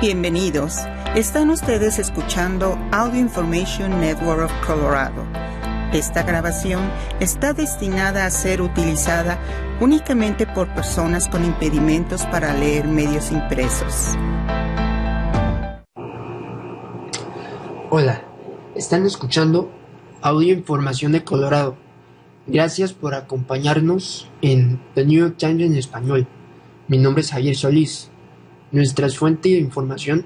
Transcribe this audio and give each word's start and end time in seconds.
Bienvenidos. 0.00 0.76
Están 1.14 1.50
ustedes 1.50 1.98
escuchando 1.98 2.78
Audio 2.90 3.20
Information 3.20 4.00
Network 4.00 4.46
of 4.46 4.66
Colorado. 4.66 5.26
Esta 5.92 6.22
grabación 6.22 6.80
está 7.20 7.52
destinada 7.52 8.24
a 8.24 8.30
ser 8.30 8.62
utilizada 8.62 9.38
únicamente 9.78 10.46
por 10.46 10.72
personas 10.74 11.28
con 11.28 11.44
impedimentos 11.44 12.24
para 12.28 12.54
leer 12.54 12.88
medios 12.88 13.30
impresos. 13.30 14.16
Hola, 17.90 18.22
están 18.74 19.04
escuchando 19.04 19.70
Audio 20.22 20.54
Información 20.54 21.12
de 21.12 21.24
Colorado. 21.24 21.76
Gracias 22.46 22.94
por 22.94 23.14
acompañarnos 23.14 24.30
en 24.40 24.80
The 24.94 25.04
New 25.04 25.20
York 25.20 25.36
Times 25.36 25.60
en 25.60 25.76
español. 25.76 26.26
Mi 26.88 26.96
nombre 26.96 27.20
es 27.20 27.32
Javier 27.32 27.54
Solís. 27.54 28.10
Nuestras 28.72 29.16
fuentes 29.16 29.50
de 29.50 29.58
información 29.58 30.24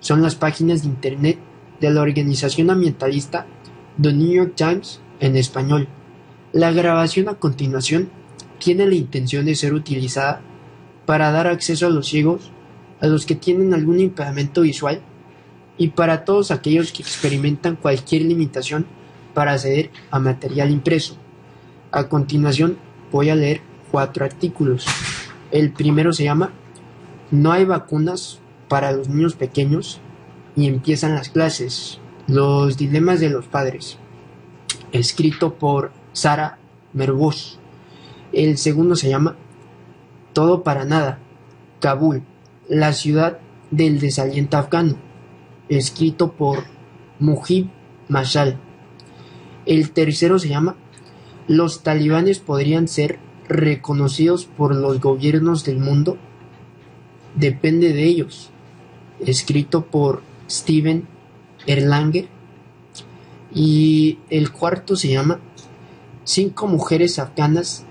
son 0.00 0.22
las 0.22 0.36
páginas 0.36 0.82
de 0.82 0.88
internet 0.88 1.38
de 1.80 1.90
la 1.90 2.00
organización 2.00 2.70
ambientalista 2.70 3.46
The 4.00 4.12
New 4.14 4.32
York 4.32 4.52
Times 4.56 5.00
en 5.20 5.36
español. 5.36 5.86
La 6.54 6.72
grabación 6.72 7.28
a 7.28 7.34
continuación 7.34 8.08
tiene 8.58 8.86
la 8.86 8.94
intención 8.94 9.44
de 9.44 9.54
ser 9.54 9.74
utilizada 9.74 10.40
para 11.04 11.30
dar 11.30 11.46
acceso 11.46 11.86
a 11.86 11.90
los 11.90 12.06
ciegos, 12.06 12.50
a 13.02 13.06
los 13.06 13.26
que 13.26 13.34
tienen 13.34 13.74
algún 13.74 14.00
impedimento 14.00 14.62
visual 14.62 15.02
y 15.76 15.88
para 15.88 16.24
todos 16.24 16.50
aquellos 16.50 16.90
que 16.90 17.02
experimentan 17.02 17.76
cualquier 17.76 18.22
limitación 18.22 18.86
para 19.34 19.52
acceder 19.52 19.90
a 20.10 20.18
material 20.20 20.70
impreso. 20.70 21.18
A 21.92 22.08
continuación 22.08 22.78
voy 23.12 23.28
a 23.28 23.34
leer 23.34 23.60
cuatro 23.90 24.24
artículos. 24.24 24.86
El 25.50 25.70
primero 25.70 26.14
se 26.14 26.24
llama 26.24 26.50
no 27.30 27.52
hay 27.52 27.64
vacunas 27.64 28.40
para 28.68 28.92
los 28.92 29.08
niños 29.08 29.34
pequeños 29.34 30.00
y 30.56 30.68
empiezan 30.68 31.14
las 31.14 31.28
clases. 31.28 32.00
Los 32.26 32.76
dilemas 32.76 33.20
de 33.20 33.28
los 33.28 33.46
padres. 33.46 33.98
Escrito 34.92 35.54
por 35.54 35.92
Sara 36.12 36.58
Mervoz. 36.92 37.58
El 38.32 38.56
segundo 38.56 38.96
se 38.96 39.08
llama 39.08 39.36
Todo 40.32 40.62
para 40.62 40.84
nada. 40.84 41.18
Kabul, 41.80 42.22
la 42.68 42.92
ciudad 42.92 43.38
del 43.70 44.00
desaliento 44.00 44.56
afgano. 44.56 44.96
Escrito 45.68 46.32
por 46.32 46.64
Mujib 47.18 47.68
Mashal. 48.08 48.58
El 49.66 49.90
tercero 49.90 50.38
se 50.38 50.48
llama 50.48 50.76
Los 51.46 51.82
talibanes 51.82 52.38
podrían 52.38 52.88
ser 52.88 53.18
reconocidos 53.48 54.46
por 54.46 54.74
los 54.74 55.00
gobiernos 55.00 55.64
del 55.64 55.78
mundo 55.78 56.16
depende 57.34 57.92
de 57.92 58.04
ellos, 58.04 58.50
escrito 59.20 59.86
por 59.86 60.22
Steven 60.48 61.06
Erlanger. 61.66 62.28
Y 63.52 64.18
el 64.30 64.50
cuarto 64.50 64.96
se 64.96 65.08
llama 65.08 65.40
Cinco 66.24 66.66
mujeres 66.66 67.18
afganas 67.18 67.84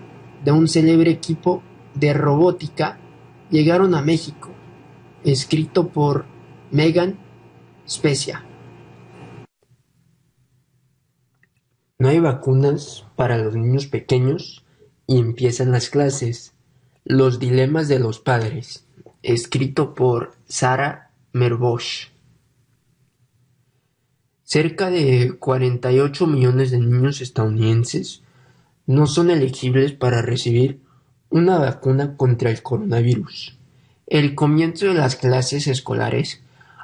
de 0.44 0.52
un 0.52 0.68
célebre 0.68 1.12
equipo 1.12 1.62
de 1.94 2.14
robótica 2.14 3.00
llegaron 3.52 3.94
a 3.94 4.02
México, 4.02 4.50
escrito 5.24 5.90
por 5.90 6.26
Megan 6.72 7.20
Specia. 7.88 8.44
No 12.00 12.10
hay 12.10 12.20
vacunas 12.20 13.06
para 13.16 13.38
los 13.38 13.56
niños 13.56 13.86
pequeños 13.86 14.66
y 15.08 15.20
empiezan 15.20 15.72
las 15.72 15.90
clases. 15.90 16.54
Los 17.06 17.40
dilemas 17.40 17.88
de 17.88 18.00
los 18.00 18.20
padres 18.20 18.88
escrito 19.24 19.96
por 19.96 20.36
Sarah 20.46 21.10
Merbosch. 21.32 22.10
Cerca 24.44 24.92
de 24.92 25.38
48 25.40 26.28
millones 26.28 26.70
de 26.70 26.80
niños 26.80 27.22
estadounidenses 27.22 28.22
no 28.86 29.08
son 29.08 29.32
elegibles 29.32 29.94
para 29.94 30.22
recibir 30.22 30.82
una 31.30 31.58
vacuna 31.58 32.18
contra 32.18 32.52
el 32.52 32.62
coronavirus. 32.62 33.58
El 34.06 34.36
comienzo 34.36 34.88
de 34.88 34.94
las 34.94 35.16
clases 35.16 35.66
escolares 35.68 36.42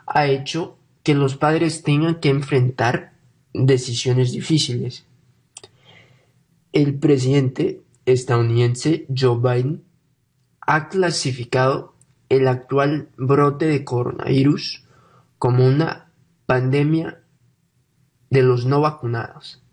ha 0.08 0.26
hecho 0.26 0.78
que 1.04 1.14
los 1.14 1.36
padres 1.36 1.84
tengan 1.84 2.20
que 2.20 2.30
enfrentar 2.30 3.14
decisiones 3.54 4.32
difíciles. 4.32 5.06
El 6.72 6.96
presidente 6.96 7.82
estadounidense 8.06 9.06
Joe 9.16 9.38
Biden 9.38 9.84
ha 10.62 10.88
clasificado 10.88 11.94
el 12.30 12.48
actual 12.48 13.10
brote 13.18 13.66
de 13.66 13.84
coronavirus 13.84 14.86
como 15.38 15.66
una 15.66 16.12
pandemia 16.46 17.22
de 18.30 18.44
los 18.44 18.66
no 18.66 18.82
vacunados. 18.82 19.64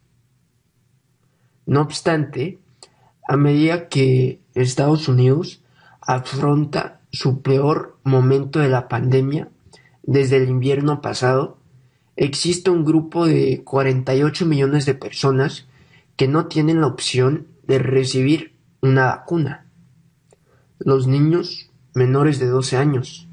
No 1.67 1.83
obstante, 1.83 2.59
a 3.29 3.37
medida 3.37 3.89
que 3.89 4.41
Estados 4.55 5.09
Unidos 5.09 5.63
afronta 6.01 7.01
su 7.11 7.43
peor 7.43 7.99
momento 8.05 8.61
de 8.61 8.69
la 8.69 8.89
pandemia 8.89 9.49
desde 10.03 10.37
el 10.37 10.49
invierno 10.49 11.01
pasado, 11.01 11.59
existe 12.15 12.71
un 12.71 12.85
grupo 12.85 13.27
de 13.27 13.63
48 13.65 14.47
millones 14.47 14.87
de 14.87 14.95
personas 14.95 15.67
que 16.17 16.29
no 16.29 16.47
tienen 16.47 16.81
la 16.81 16.87
opción 16.87 17.49
de 17.67 17.79
recibir 17.79 18.55
una 18.81 19.07
vacuna. 19.07 19.67
Los 20.79 21.07
niños 21.07 21.66
menores 21.97 22.39
de 22.39 22.47
12 22.47 22.77
años. 22.77 23.27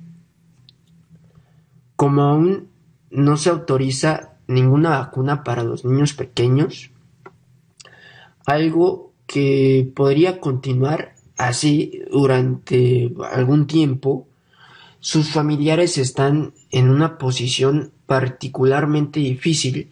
Como 1.97 2.21
aún 2.21 2.69
no 3.11 3.35
se 3.37 3.49
autoriza 3.49 4.37
ninguna 4.47 4.91
vacuna 4.91 5.43
para 5.43 5.63
los 5.63 5.83
niños 5.83 6.13
pequeños, 6.13 6.91
algo 8.45 9.11
que 9.27 9.91
podría 9.93 10.39
continuar 10.39 11.13
así 11.37 12.03
durante 12.09 13.13
algún 13.31 13.67
tiempo, 13.67 14.27
sus 15.01 15.29
familiares 15.29 15.97
están 15.97 16.53
en 16.71 16.89
una 16.89 17.17
posición 17.17 17.91
particularmente 18.05 19.19
difícil 19.19 19.91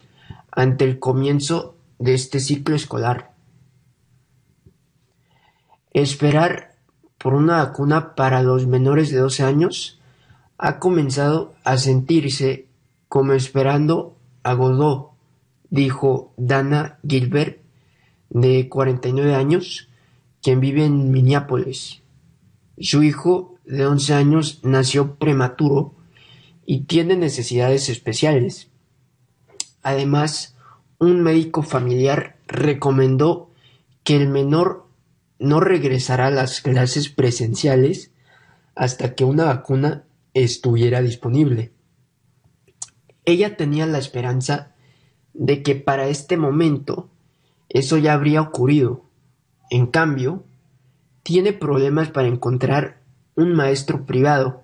ante 0.50 0.86
el 0.86 0.98
comienzo 0.98 1.76
de 1.98 2.14
este 2.14 2.40
ciclo 2.40 2.74
escolar. 2.74 3.32
Esperar 5.92 6.71
por 7.22 7.34
una 7.34 7.58
vacuna 7.58 8.16
para 8.16 8.42
los 8.42 8.66
menores 8.66 9.10
de 9.10 9.18
12 9.18 9.44
años 9.44 10.00
ha 10.58 10.80
comenzado 10.80 11.54
a 11.62 11.78
sentirse 11.78 12.66
como 13.08 13.32
esperando 13.32 14.16
a 14.42 14.54
Godot, 14.54 15.10
dijo 15.70 16.32
Dana 16.36 16.98
Gilbert, 17.06 17.60
de 18.30 18.68
49 18.68 19.34
años, 19.36 19.88
quien 20.42 20.58
vive 20.58 20.84
en 20.84 21.12
Minneapolis. 21.12 22.02
Su 22.78 23.02
hijo 23.04 23.56
de 23.64 23.86
11 23.86 24.14
años 24.14 24.60
nació 24.64 25.14
prematuro 25.14 25.94
y 26.66 26.80
tiene 26.80 27.16
necesidades 27.16 27.88
especiales. 27.88 28.68
Además, 29.82 30.56
un 30.98 31.22
médico 31.22 31.62
familiar 31.62 32.36
recomendó 32.48 33.50
que 34.02 34.16
el 34.16 34.28
menor 34.28 34.86
no 35.42 35.60
regresará 35.60 36.28
a 36.28 36.30
las 36.30 36.60
clases 36.60 37.08
presenciales 37.08 38.12
hasta 38.74 39.14
que 39.14 39.24
una 39.24 39.44
vacuna 39.44 40.04
estuviera 40.34 41.02
disponible. 41.02 41.72
Ella 43.24 43.56
tenía 43.56 43.86
la 43.86 43.98
esperanza 43.98 44.72
de 45.34 45.62
que 45.62 45.74
para 45.74 46.06
este 46.06 46.36
momento 46.36 47.08
eso 47.68 47.98
ya 47.98 48.14
habría 48.14 48.40
ocurrido. 48.40 49.04
En 49.70 49.86
cambio, 49.86 50.44
tiene 51.22 51.52
problemas 51.52 52.10
para 52.10 52.28
encontrar 52.28 53.00
un 53.34 53.52
maestro 53.54 54.06
privado. 54.06 54.62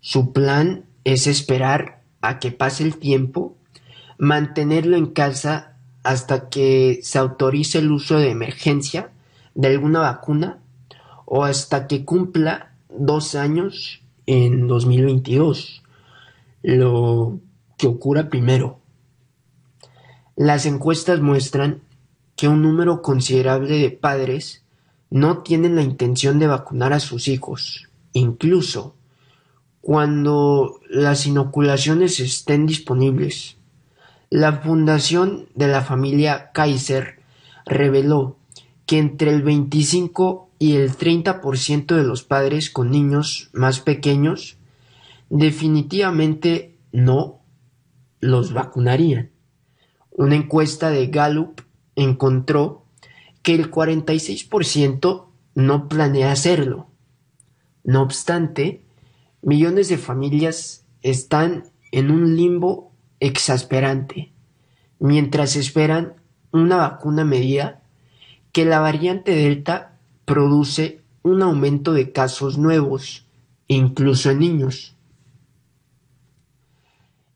Su 0.00 0.32
plan 0.32 0.84
es 1.04 1.26
esperar 1.26 2.02
a 2.20 2.38
que 2.38 2.52
pase 2.52 2.84
el 2.84 2.98
tiempo, 2.98 3.56
mantenerlo 4.18 4.96
en 4.96 5.06
casa 5.06 5.76
hasta 6.02 6.50
que 6.50 7.00
se 7.02 7.18
autorice 7.18 7.78
el 7.78 7.90
uso 7.92 8.18
de 8.18 8.30
emergencia 8.30 9.10
de 9.54 9.68
alguna 9.68 10.00
vacuna 10.00 10.58
o 11.24 11.44
hasta 11.44 11.86
que 11.86 12.04
cumpla 12.04 12.72
dos 12.88 13.34
años 13.34 14.02
en 14.26 14.66
2022, 14.68 15.82
lo 16.62 17.38
que 17.76 17.86
ocurra 17.86 18.28
primero. 18.28 18.80
Las 20.36 20.66
encuestas 20.66 21.20
muestran 21.20 21.82
que 22.36 22.48
un 22.48 22.62
número 22.62 23.02
considerable 23.02 23.78
de 23.78 23.90
padres 23.90 24.64
no 25.10 25.38
tienen 25.38 25.76
la 25.76 25.82
intención 25.82 26.38
de 26.38 26.46
vacunar 26.46 26.92
a 26.92 27.00
sus 27.00 27.28
hijos, 27.28 27.88
incluso 28.12 28.94
cuando 29.80 30.80
las 30.88 31.26
inoculaciones 31.26 32.20
estén 32.20 32.66
disponibles. 32.66 33.56
La 34.30 34.60
Fundación 34.60 35.48
de 35.54 35.68
la 35.68 35.82
Familia 35.82 36.50
Kaiser 36.52 37.20
reveló 37.66 38.36
que 38.90 38.98
entre 38.98 39.30
el 39.30 39.42
25 39.42 40.50
y 40.58 40.74
el 40.74 40.90
30% 40.90 41.94
de 41.94 42.02
los 42.02 42.24
padres 42.24 42.70
con 42.70 42.90
niños 42.90 43.48
más 43.52 43.78
pequeños 43.78 44.58
definitivamente 45.28 46.76
no 46.90 47.40
los 48.18 48.52
vacunarían. 48.52 49.30
Una 50.10 50.34
encuesta 50.34 50.90
de 50.90 51.06
Gallup 51.06 51.60
encontró 51.94 52.84
que 53.42 53.54
el 53.54 53.70
46% 53.70 55.26
no 55.54 55.88
planea 55.88 56.32
hacerlo. 56.32 56.88
No 57.84 58.02
obstante, 58.02 58.82
millones 59.40 59.88
de 59.88 59.98
familias 59.98 60.84
están 61.02 61.62
en 61.92 62.10
un 62.10 62.34
limbo 62.34 62.90
exasperante 63.20 64.32
mientras 64.98 65.54
esperan 65.54 66.14
una 66.50 66.74
vacuna 66.74 67.24
medida 67.24 67.79
que 68.52 68.64
la 68.64 68.80
variante 68.80 69.34
Delta 69.34 69.96
produce 70.24 71.00
un 71.22 71.42
aumento 71.42 71.92
de 71.92 72.12
casos 72.12 72.58
nuevos, 72.58 73.26
incluso 73.68 74.30
en 74.30 74.38
niños. 74.38 74.94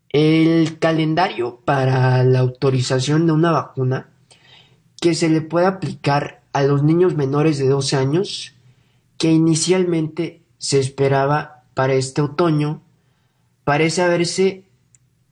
El 0.09 0.79
calendario 0.79 1.59
para 1.65 2.23
la 2.23 2.39
autorización 2.39 3.27
de 3.27 3.33
una 3.33 3.51
vacuna 3.51 4.09
que 5.01 5.13
se 5.13 5.29
le 5.29 5.41
puede 5.41 5.67
aplicar 5.67 6.41
a 6.53 6.63
los 6.63 6.83
niños 6.83 7.15
menores 7.15 7.57
de 7.57 7.67
12 7.67 7.97
años, 7.97 8.53
que 9.17 9.31
inicialmente 9.31 10.41
se 10.57 10.79
esperaba 10.79 11.63
para 11.73 11.93
este 11.93 12.21
otoño, 12.21 12.81
parece 13.65 14.01
haberse 14.01 14.63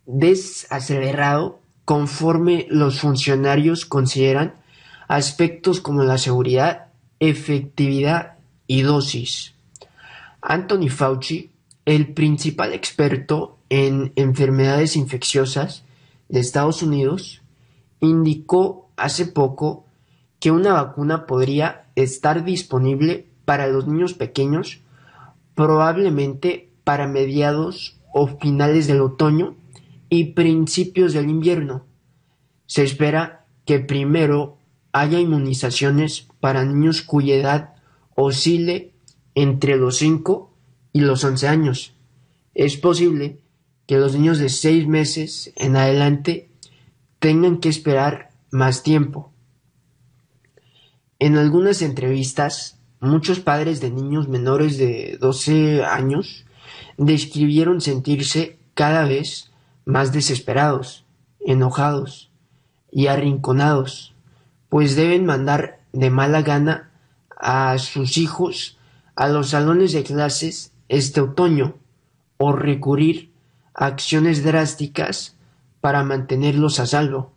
desacelerado 0.05 1.59
conforme 1.85 2.67
los 2.69 2.99
funcionarios 2.99 3.85
consideran 3.85 4.55
aspectos 5.13 5.79
como 5.79 6.03
la 6.03 6.17
seguridad, 6.17 6.87
efectividad 7.19 8.39
y 8.65 8.81
dosis. 8.81 9.53
Anthony 10.41 10.89
Fauci, 10.89 11.51
el 11.85 12.15
principal 12.15 12.73
experto 12.73 13.59
en 13.69 14.11
enfermedades 14.15 14.95
infecciosas 14.95 15.83
de 16.29 16.39
Estados 16.39 16.81
Unidos, 16.81 17.43
indicó 17.99 18.89
hace 18.97 19.27
poco 19.27 19.85
que 20.39 20.49
una 20.49 20.73
vacuna 20.73 21.27
podría 21.27 21.83
estar 21.95 22.43
disponible 22.43 23.27
para 23.45 23.67
los 23.67 23.85
niños 23.85 24.15
pequeños 24.15 24.79
probablemente 25.53 26.71
para 26.83 27.05
mediados 27.05 27.99
o 28.15 28.25
finales 28.25 28.87
del 28.87 29.01
otoño 29.01 29.53
y 30.09 30.33
principios 30.33 31.13
del 31.13 31.29
invierno. 31.29 31.85
Se 32.65 32.81
espera 32.81 33.45
que 33.63 33.79
primero 33.79 34.57
haya 34.93 35.19
inmunizaciones 35.19 36.27
para 36.39 36.63
niños 36.63 37.01
cuya 37.01 37.35
edad 37.35 37.73
oscile 38.15 38.93
entre 39.35 39.75
los 39.75 39.97
5 39.97 40.53
y 40.93 41.01
los 41.01 41.23
11 41.23 41.47
años. 41.47 41.93
Es 42.53 42.77
posible 42.77 43.39
que 43.87 43.97
los 43.97 44.13
niños 44.13 44.37
de 44.37 44.49
6 44.49 44.87
meses 44.87 45.51
en 45.55 45.75
adelante 45.75 46.49
tengan 47.19 47.57
que 47.57 47.69
esperar 47.69 48.31
más 48.51 48.83
tiempo. 48.83 49.31
En 51.19 51.37
algunas 51.37 51.81
entrevistas, 51.81 52.77
muchos 52.99 53.39
padres 53.39 53.81
de 53.81 53.89
niños 53.89 54.27
menores 54.27 54.77
de 54.77 55.17
12 55.19 55.83
años 55.83 56.45
describieron 56.97 57.81
sentirse 57.81 58.59
cada 58.75 59.05
vez 59.05 59.51
más 59.85 60.13
desesperados, 60.13 61.05
enojados 61.39 62.31
y 62.91 63.07
arrinconados, 63.07 64.12
pues 64.73 64.95
deben 64.95 65.27
mandar 65.27 65.81
de 65.91 66.09
mala 66.09 66.41
gana 66.41 66.89
a 67.37 67.77
sus 67.77 68.17
hijos 68.17 68.79
a 69.13 69.27
los 69.27 69.49
salones 69.49 69.91
de 69.91 70.01
clases 70.03 70.71
este 70.89 71.21
otoño 71.21 71.75
o 72.37 72.53
recurrir 72.53 73.31
a 73.75 73.85
acciones 73.85 74.43
drásticas 74.43 75.35
para 75.79 76.03
mantenerlos 76.03 76.79
a 76.79 76.87
salvo. 76.87 77.33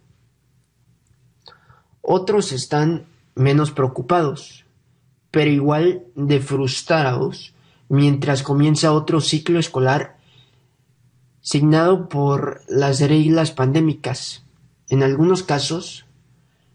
Otros 2.00 2.52
están 2.52 3.04
menos 3.34 3.70
preocupados, 3.70 4.64
pero 5.30 5.50
igual 5.50 6.04
de 6.14 6.40
frustrados 6.40 7.52
mientras 7.90 8.42
comienza 8.42 8.92
otro 8.92 9.20
ciclo 9.20 9.58
escolar 9.58 10.16
signado 11.42 12.08
por 12.08 12.62
las 12.66 12.98
reglas 13.00 13.50
pandémicas. 13.50 14.42
En 14.88 15.02
algunos 15.02 15.42
casos, 15.42 16.05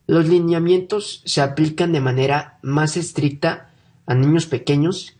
los 0.08 0.28
lineamientos 0.28 1.22
se 1.26 1.42
aplican 1.42 1.92
de 1.92 2.02
manera 2.02 2.60
más 2.62 2.98
estricta 2.98 3.70
a 4.06 4.16
niños 4.16 4.46
pequeños 4.46 5.16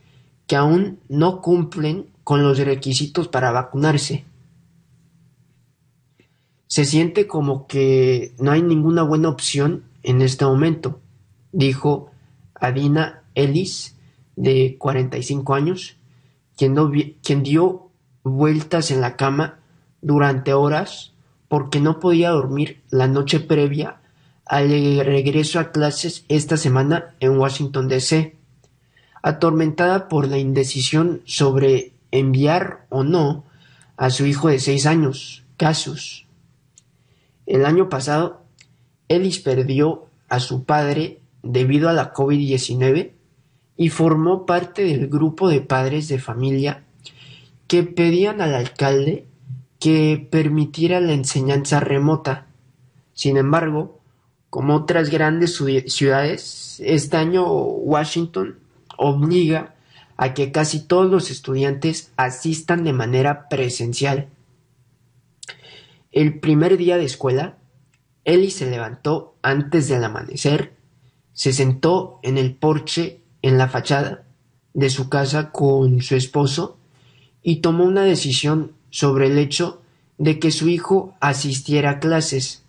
que 0.48 0.56
aún 0.56 1.00
no 1.08 1.42
cumplen 1.42 2.08
con 2.24 2.44
los 2.44 2.60
requisitos 2.60 3.28
para 3.28 3.52
vacunarse. 3.52 4.26
Se 6.68 6.86
siente 6.86 7.28
como 7.28 7.68
que 7.68 8.34
no 8.40 8.52
hay 8.52 8.62
ninguna 8.62 9.04
buena 9.04 9.30
opción 9.30 9.84
en 10.04 10.22
este 10.22 10.46
momento, 10.46 11.00
dijo 11.52 12.12
Adina 12.54 13.24
Ellis, 13.36 13.96
de 14.36 14.78
45 14.78 15.54
años, 15.54 15.98
quien, 16.58 16.76
quien 17.22 17.44
dio 17.44 17.90
vueltas 18.24 18.92
en 18.92 19.02
la 19.02 19.16
cama 19.16 19.60
durante 20.02 20.54
horas 20.54 21.14
porque 21.48 21.80
no 21.80 22.00
podía 22.00 22.30
dormir 22.30 22.82
la 22.90 23.08
noche 23.08 23.40
previa 23.40 24.01
al 24.46 24.70
regreso 25.06 25.60
a 25.60 25.72
clases 25.72 26.26
esta 26.28 26.58
semana 26.58 27.16
en 27.20 27.38
Washington, 27.38 27.88
D.C., 27.88 28.36
atormentada 29.22 30.08
por 30.08 30.28
la 30.28 30.38
indecisión 30.38 31.22
sobre 31.26 31.94
enviar 32.12 32.86
o 32.90 33.04
no 33.04 33.44
a 33.98 34.10
su 34.10 34.26
hijo 34.26 34.50
de 34.50 34.60
seis 34.60 34.86
años, 34.86 35.44
Casus. 35.58 36.26
El 37.46 37.66
año 37.66 37.88
pasado, 37.88 38.44
Ellis 39.08 39.40
perdió 39.40 40.06
a 40.28 40.40
su 40.40 40.64
padre 40.64 41.20
debido 41.44 41.90
a 41.90 41.94
la 41.94 42.14
COVID-19 42.14 43.12
y 43.78 43.90
formó 43.90 44.46
parte 44.46 44.84
del 44.84 45.08
grupo 45.08 45.50
de 45.50 45.62
padres 45.62 46.08
de 46.08 46.20
familia 46.20 46.84
que 47.68 47.84
pedían 47.84 48.42
al 48.42 48.54
alcalde 48.54 49.28
que 49.80 50.28
permitiera 50.30 51.00
la 51.00 51.14
enseñanza 51.14 51.80
remota. 51.80 52.48
Sin 53.14 53.38
embargo, 53.38 54.01
como 54.52 54.76
otras 54.76 55.10
grandes 55.10 55.56
ciudades, 55.88 56.82
este 56.84 57.16
año 57.16 57.50
Washington 57.50 58.60
obliga 58.98 59.76
a 60.18 60.34
que 60.34 60.52
casi 60.52 60.82
todos 60.82 61.10
los 61.10 61.32
estudiantes 61.32 62.12
asistan 62.18 62.84
de 62.84 62.92
manera 62.92 63.48
presencial. 63.48 64.28
El 66.12 66.42
primer 66.42 66.76
día 66.76 66.98
de 66.98 67.06
escuela, 67.06 67.60
Ellie 68.26 68.52
se 68.52 68.70
levantó 68.70 69.36
antes 69.42 69.88
del 69.88 70.04
amanecer, 70.04 70.74
se 71.32 71.54
sentó 71.54 72.20
en 72.22 72.38
el 72.38 72.54
porche 72.54 73.22
en 73.42 73.58
la 73.58 73.70
fachada 73.70 74.26
de 74.74 74.90
su 74.90 75.08
casa 75.08 75.52
con 75.52 76.02
su 76.02 76.18
esposo 76.18 76.78
y 77.42 77.62
tomó 77.62 77.86
una 77.86 78.04
decisión 78.04 78.74
sobre 78.90 79.28
el 79.28 79.38
hecho 79.38 79.82
de 80.18 80.40
que 80.40 80.52
su 80.52 80.68
hijo 80.68 81.16
asistiera 81.22 81.92
a 81.92 82.00
clases. 82.00 82.64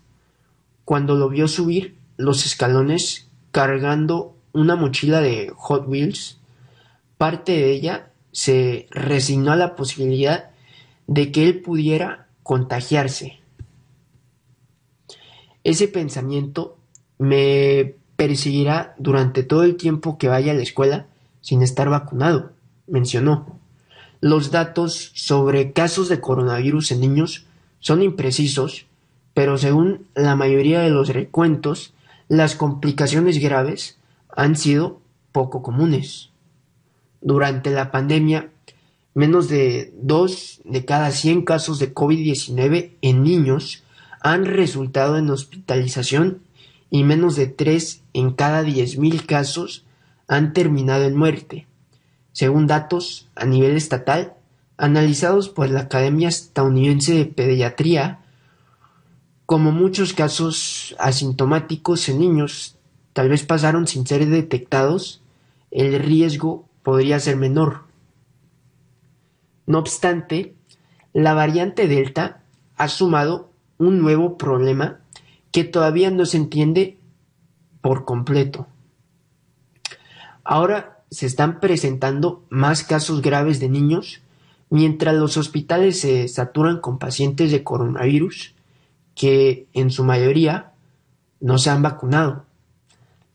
Cuando 0.85 1.15
lo 1.15 1.29
vio 1.29 1.47
subir 1.47 1.95
los 2.17 2.45
escalones 2.45 3.29
cargando 3.51 4.35
una 4.51 4.75
mochila 4.75 5.21
de 5.21 5.51
Hot 5.55 5.87
Wheels, 5.87 6.39
parte 7.17 7.53
de 7.53 7.71
ella 7.71 8.11
se 8.31 8.87
resignó 8.91 9.51
a 9.51 9.55
la 9.55 9.75
posibilidad 9.75 10.51
de 11.07 11.31
que 11.31 11.45
él 11.45 11.61
pudiera 11.61 12.27
contagiarse. 12.43 13.39
Ese 15.63 15.87
pensamiento 15.87 16.77
me 17.17 17.95
perseguirá 18.15 18.95
durante 18.97 19.43
todo 19.43 19.63
el 19.63 19.77
tiempo 19.77 20.17
que 20.17 20.27
vaya 20.27 20.51
a 20.51 20.55
la 20.55 20.63
escuela 20.63 21.07
sin 21.41 21.61
estar 21.61 21.89
vacunado, 21.89 22.51
mencionó. 22.87 23.59
Los 24.19 24.51
datos 24.51 25.11
sobre 25.13 25.73
casos 25.73 26.09
de 26.09 26.19
coronavirus 26.21 26.91
en 26.91 27.01
niños 27.01 27.45
son 27.79 28.01
imprecisos, 28.01 28.85
pero 29.33 29.57
según 29.57 30.07
la 30.15 30.35
mayoría 30.35 30.81
de 30.81 30.89
los 30.89 31.09
recuentos, 31.09 31.93
las 32.27 32.55
complicaciones 32.55 33.39
graves 33.39 33.97
han 34.35 34.55
sido 34.55 34.99
poco 35.31 35.61
comunes. 35.61 36.29
Durante 37.21 37.71
la 37.71 37.91
pandemia, 37.91 38.49
menos 39.13 39.49
de 39.49 39.93
2 40.01 40.61
de 40.65 40.85
cada 40.85 41.11
100 41.11 41.43
casos 41.43 41.79
de 41.79 41.93
COVID-19 41.93 42.91
en 43.01 43.23
niños 43.23 43.83
han 44.21 44.45
resultado 44.45 45.17
en 45.17 45.29
hospitalización 45.29 46.41
y 46.89 47.03
menos 47.03 47.35
de 47.35 47.47
3 47.47 48.01
en 48.13 48.31
cada 48.31 48.63
10.000 48.63 49.25
casos 49.25 49.83
han 50.27 50.53
terminado 50.53 51.03
en 51.05 51.15
muerte 51.15 51.67
según 52.33 52.67
datos 52.67 53.29
a 53.35 53.45
nivel 53.45 53.77
estatal 53.77 54.33
analizados 54.75 55.49
por 55.49 55.69
la 55.69 55.81
Academia 55.81 56.27
Estadounidense 56.27 57.13
de 57.13 57.25
Pediatría, 57.25 58.19
como 59.45 59.71
muchos 59.71 60.13
casos 60.13 60.95
asintomáticos 60.99 62.07
en 62.09 62.19
niños 62.19 62.77
tal 63.13 63.29
vez 63.29 63.43
pasaron 63.43 63.87
sin 63.87 64.07
ser 64.07 64.25
detectados, 64.25 65.21
el 65.71 65.99
riesgo 65.99 66.67
podría 66.81 67.19
ser 67.19 67.35
menor. 67.35 67.83
No 69.65 69.79
obstante, 69.79 70.55
la 71.13 71.33
variante 71.33 71.87
Delta 71.87 72.41
ha 72.75 72.87
sumado 72.87 73.51
un 73.77 73.99
nuevo 73.99 74.37
problema 74.37 74.99
que 75.51 75.63
todavía 75.63 76.09
no 76.09 76.25
se 76.25 76.37
entiende 76.37 76.97
por 77.81 78.05
completo. 78.05 78.67
Ahora 80.43 81.03
se 81.11 81.27
están 81.27 81.59
presentando 81.59 82.43
más 82.49 82.83
casos 82.83 83.21
graves 83.21 83.59
de 83.59 83.69
niños 83.69 84.21
mientras 84.69 85.13
los 85.13 85.37
hospitales 85.37 85.99
se 85.99 86.27
saturan 86.27 86.81
con 86.81 86.97
pacientes 86.97 87.51
de 87.51 87.63
coronavirus 87.63 88.55
que 89.15 89.67
en 89.73 89.91
su 89.91 90.03
mayoría 90.03 90.73
no 91.39 91.57
se 91.57 91.69
han 91.69 91.81
vacunado. 91.81 92.45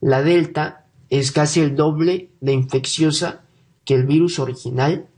La 0.00 0.22
Delta 0.22 0.86
es 1.10 1.32
casi 1.32 1.60
el 1.60 1.76
doble 1.76 2.30
de 2.40 2.52
infecciosa 2.52 3.42
que 3.84 3.94
el 3.94 4.06
virus 4.06 4.38
original, 4.38 5.08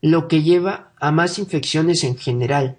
lo 0.00 0.28
que 0.28 0.42
lleva 0.42 0.92
a 1.00 1.10
más 1.12 1.38
infecciones 1.38 2.04
en 2.04 2.16
general, 2.16 2.78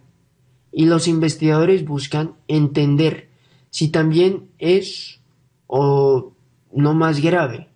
y 0.72 0.86
los 0.86 1.08
investigadores 1.08 1.86
buscan 1.86 2.34
entender 2.48 3.30
si 3.70 3.90
también 3.90 4.50
es 4.60 5.22
o 5.68 6.34
no 6.74 6.94
más 6.94 7.22
grave. 7.22 7.70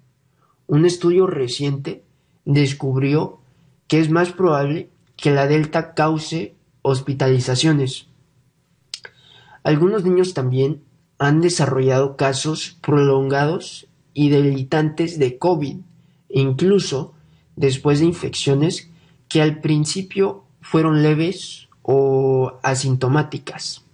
Un 0.68 0.86
estudio 0.86 1.25
reciente 1.25 2.03
descubrió 2.44 3.39
que 3.88 4.00
es 4.00 4.10
más 4.10 4.32
probable 4.32 4.89
que 5.15 5.32
la 5.32 5.48
delta 5.48 5.94
cause 5.94 6.56
hospitalizaciones. 6.82 8.09
Algunos 9.69 10.03
niños 10.03 10.33
también 10.33 10.81
han 11.19 11.41
desarrollado 11.41 12.17
casos 12.17 12.79
prolongados 12.81 13.85
y 14.15 14.29
debilitantes 14.29 15.19
de 15.19 15.38
COVID, 15.38 15.77
incluso 16.27 17.13
después 17.55 17.99
de 17.99 18.07
infecciones 18.07 18.89
que 19.27 19.43
al 19.43 19.61
principio 19.61 20.43
fueron 20.59 21.03
leves 21.03 21.67
o 21.83 22.53
asintomáticas. 22.63 23.85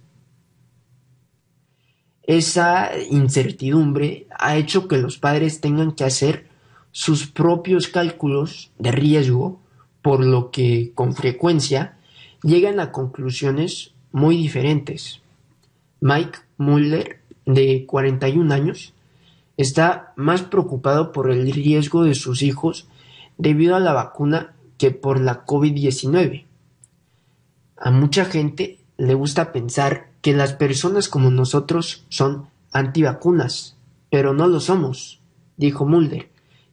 Esa 2.22 2.92
incertidumbre 3.10 4.28
ha 4.30 4.56
hecho 4.56 4.88
que 4.88 4.96
los 4.96 5.18
padres 5.18 5.60
tengan 5.60 5.92
que 5.92 6.04
hacer 6.04 6.48
sus 6.90 7.26
propios 7.26 7.88
cálculos 7.88 8.70
de 8.78 8.92
riesgo, 8.92 9.60
por 10.00 10.24
lo 10.24 10.50
que 10.50 10.92
con 10.94 11.14
frecuencia 11.14 11.98
llegan 12.42 12.80
a 12.80 12.92
conclusiones 12.92 13.92
muy 14.10 14.38
diferentes. 14.38 15.20
Mike 16.00 16.38
Muller, 16.58 17.20
de 17.44 17.86
41 17.86 18.52
años, 18.52 18.92
está 19.56 20.12
más 20.16 20.42
preocupado 20.42 21.12
por 21.12 21.30
el 21.30 21.50
riesgo 21.52 22.04
de 22.04 22.14
sus 22.14 22.42
hijos 22.42 22.88
debido 23.38 23.76
a 23.76 23.80
la 23.80 23.92
vacuna 23.92 24.54
que 24.78 24.90
por 24.90 25.20
la 25.20 25.44
COVID-19. 25.46 26.44
A 27.78 27.90
mucha 27.90 28.24
gente 28.24 28.78
le 28.96 29.14
gusta 29.14 29.52
pensar 29.52 30.08
que 30.22 30.34
las 30.34 30.52
personas 30.54 31.08
como 31.08 31.30
nosotros 31.30 32.04
son 32.08 32.48
antivacunas, 32.72 33.76
pero 34.10 34.34
no 34.34 34.48
lo 34.48 34.60
somos, 34.60 35.20
dijo 35.56 35.86
Mulder, 35.86 36.28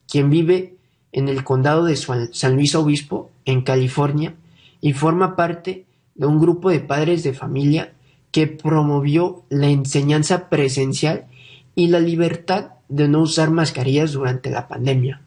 quien 0.08 0.30
vive 0.30 0.76
en 1.12 1.30
el 1.30 1.44
condado 1.44 1.86
de 1.86 1.96
San 1.96 2.56
Luis 2.56 2.76
Obispo, 2.76 3.30
en 3.46 3.62
California, 3.62 4.36
y 4.82 4.94
forma 4.94 5.36
parte 5.36 5.86
de 6.16 6.26
un 6.26 6.40
grupo 6.40 6.70
de 6.70 6.80
padres 6.80 7.24
de 7.24 7.34
familia 7.34 7.94
que 8.34 8.48
promovió 8.48 9.46
la 9.48 9.70
enseñanza 9.70 10.50
presencial 10.50 11.28
y 11.76 11.88
la 11.88 12.02
libertad 12.02 12.72
de 12.90 13.08
no 13.08 13.22
usar 13.22 13.50
mascarillas 13.50 14.12
durante 14.12 14.50
la 14.50 14.68
pandemia. 14.68 15.22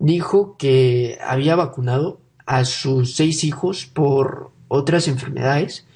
Dijo 0.00 0.56
que 0.56 1.18
había 1.24 1.54
vacunado 1.54 2.18
a 2.44 2.64
sus 2.64 3.14
seis 3.14 3.44
hijos 3.44 3.86
por 3.86 4.50
otras 4.66 5.06
enfermedades 5.06 5.86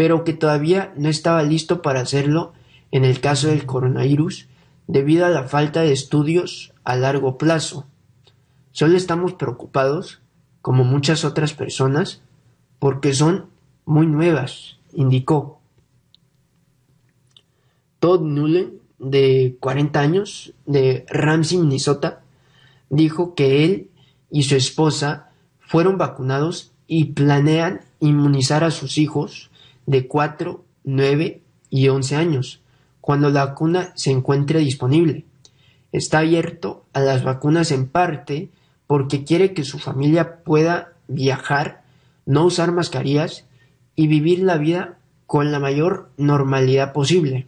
pero 0.00 0.24
que 0.24 0.32
todavía 0.32 0.94
no 0.96 1.10
estaba 1.10 1.42
listo 1.42 1.82
para 1.82 2.00
hacerlo 2.00 2.54
en 2.90 3.04
el 3.04 3.20
caso 3.20 3.48
del 3.48 3.66
coronavirus 3.66 4.48
debido 4.86 5.26
a 5.26 5.28
la 5.28 5.44
falta 5.44 5.82
de 5.82 5.92
estudios 5.92 6.72
a 6.84 6.96
largo 6.96 7.36
plazo. 7.36 7.84
Solo 8.72 8.96
estamos 8.96 9.34
preocupados, 9.34 10.22
como 10.62 10.84
muchas 10.84 11.26
otras 11.26 11.52
personas, 11.52 12.22
porque 12.78 13.12
son 13.12 13.49
muy 13.90 14.06
nuevas, 14.06 14.76
indicó. 14.92 15.60
Todd 17.98 18.20
Nullen, 18.22 18.78
de 19.00 19.56
40 19.58 20.00
años, 20.00 20.54
de 20.64 21.04
Ramsey, 21.08 21.58
Minnesota, 21.58 22.22
dijo 22.88 23.34
que 23.34 23.64
él 23.64 23.90
y 24.30 24.44
su 24.44 24.54
esposa 24.54 25.30
fueron 25.58 25.98
vacunados 25.98 26.70
y 26.86 27.06
planean 27.06 27.80
inmunizar 27.98 28.62
a 28.62 28.70
sus 28.70 28.96
hijos 28.96 29.50
de 29.86 30.06
4, 30.06 30.64
9 30.84 31.42
y 31.70 31.88
11 31.88 32.14
años, 32.14 32.60
cuando 33.00 33.28
la 33.30 33.46
vacuna 33.46 33.92
se 33.96 34.12
encuentre 34.12 34.60
disponible. 34.60 35.24
Está 35.90 36.20
abierto 36.20 36.84
a 36.92 37.00
las 37.00 37.24
vacunas 37.24 37.72
en 37.72 37.88
parte 37.88 38.50
porque 38.86 39.24
quiere 39.24 39.52
que 39.52 39.64
su 39.64 39.80
familia 39.80 40.44
pueda 40.44 40.92
viajar, 41.08 41.82
no 42.24 42.44
usar 42.44 42.70
mascarillas 42.70 43.46
y 44.00 44.06
vivir 44.06 44.38
la 44.38 44.56
vida 44.56 44.96
con 45.26 45.52
la 45.52 45.58
mayor 45.58 46.08
normalidad 46.16 46.94
posible. 46.94 47.46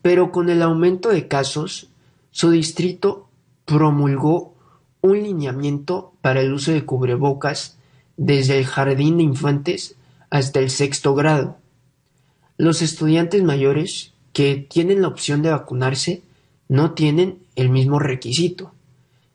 Pero 0.00 0.32
con 0.32 0.48
el 0.48 0.62
aumento 0.62 1.10
de 1.10 1.28
casos, 1.28 1.88
su 2.30 2.50
distrito 2.50 3.28
promulgó 3.66 4.54
un 5.02 5.22
lineamiento 5.22 6.14
para 6.22 6.40
el 6.40 6.54
uso 6.54 6.72
de 6.72 6.86
cubrebocas 6.86 7.76
desde 8.16 8.58
el 8.58 8.64
jardín 8.64 9.18
de 9.18 9.24
infantes 9.24 9.96
hasta 10.30 10.58
el 10.60 10.70
sexto 10.70 11.14
grado. 11.14 11.58
Los 12.56 12.80
estudiantes 12.80 13.42
mayores 13.42 14.14
que 14.32 14.54
tienen 14.56 15.02
la 15.02 15.08
opción 15.08 15.42
de 15.42 15.50
vacunarse 15.50 16.22
no 16.66 16.92
tienen 16.92 17.40
el 17.56 17.68
mismo 17.68 17.98
requisito. 17.98 18.72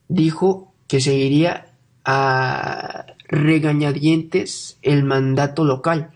Dijo 0.07 0.73
que 0.87 0.99
seguiría 0.99 1.67
a 2.05 3.05
regañadientes 3.29 4.77
el 4.81 5.03
mandato 5.03 5.63
local, 5.63 6.11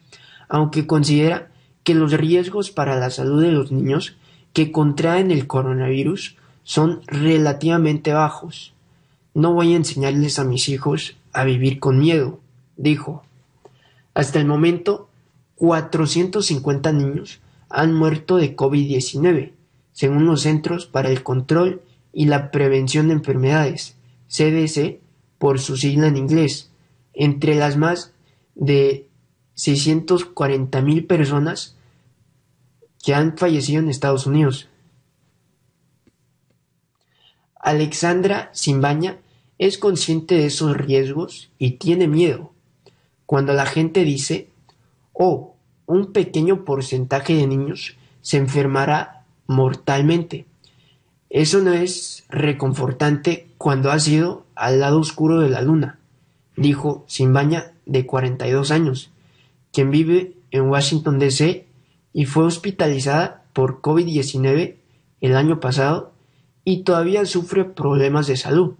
aunque 0.49 0.85
considera 0.85 1.49
que 1.83 1.95
los 1.95 2.11
riesgos 2.11 2.71
para 2.71 2.99
la 2.99 3.09
salud 3.09 3.41
de 3.41 3.51
los 3.51 3.71
niños 3.71 4.17
que 4.51 4.71
contraen 4.71 5.31
el 5.31 5.47
coronavirus 5.47 6.35
son 6.63 7.01
relativamente 7.07 8.13
bajos. 8.13 8.73
No 9.33 9.53
voy 9.53 9.73
a 9.73 9.77
enseñarles 9.77 10.39
a 10.39 10.43
mis 10.43 10.69
hijos 10.69 11.15
a 11.33 11.43
vivir 11.43 11.79
con 11.79 11.99
miedo, 11.99 12.39
dijo. 12.77 13.23
Hasta 14.13 14.39
el 14.39 14.45
momento, 14.45 15.09
450 15.55 16.91
niños 16.91 17.39
han 17.69 17.93
muerto 17.93 18.37
de 18.37 18.55
COVID-19, 18.55 19.51
según 19.91 20.25
los 20.25 20.41
Centros 20.41 20.85
para 20.85 21.09
el 21.09 21.23
Control 21.23 21.81
y 22.11 22.25
la 22.25 22.51
Prevención 22.51 23.07
de 23.07 23.13
Enfermedades, 23.13 23.95
CDC 24.27 24.99
por 25.39 25.59
su 25.59 25.77
sigla 25.77 26.07
en 26.07 26.17
inglés, 26.17 26.69
entre 27.13 27.55
las 27.55 27.77
más 27.77 28.13
de 28.55 29.07
640.000 29.55 31.07
personas 31.07 31.75
que 33.03 33.13
han 33.13 33.37
fallecido 33.37 33.81
en 33.81 33.89
Estados 33.89 34.25
Unidos. 34.25 34.69
Alexandra 37.59 38.49
Simbaña 38.53 39.17
es 39.57 39.77
consciente 39.77 40.35
de 40.35 40.47
esos 40.47 40.75
riesgos 40.75 41.49
y 41.57 41.71
tiene 41.71 42.07
miedo. 42.07 42.51
Cuando 43.25 43.53
la 43.53 43.65
gente 43.65 44.03
dice, 44.03 44.49
oh, 45.13 45.55
un 45.85 46.11
pequeño 46.11 46.65
porcentaje 46.65 47.35
de 47.35 47.47
niños 47.47 47.95
se 48.21 48.37
enfermará 48.37 49.23
mortalmente. 49.47 50.45
Eso 51.29 51.59
no 51.59 51.73
es 51.73 52.25
reconfortante 52.29 53.47
cuando 53.57 53.91
has 53.91 54.07
ido 54.07 54.45
al 54.55 54.79
lado 54.79 54.99
oscuro 54.99 55.39
de 55.39 55.49
la 55.49 55.61
luna, 55.61 55.99
dijo 56.55 57.05
Simbaña, 57.07 57.73
de 57.85 58.05
42 58.05 58.71
años, 58.71 59.11
quien 59.71 59.91
vive 59.91 60.33
en 60.51 60.69
Washington, 60.69 61.19
D.C. 61.19 61.67
y 62.13 62.25
fue 62.25 62.45
hospitalizada 62.45 63.43
por 63.53 63.81
COVID-19 63.81 64.75
el 65.21 65.35
año 65.35 65.59
pasado 65.59 66.13
y 66.63 66.83
todavía 66.83 67.25
sufre 67.25 67.65
problemas 67.65 68.27
de 68.27 68.37
salud. 68.37 68.75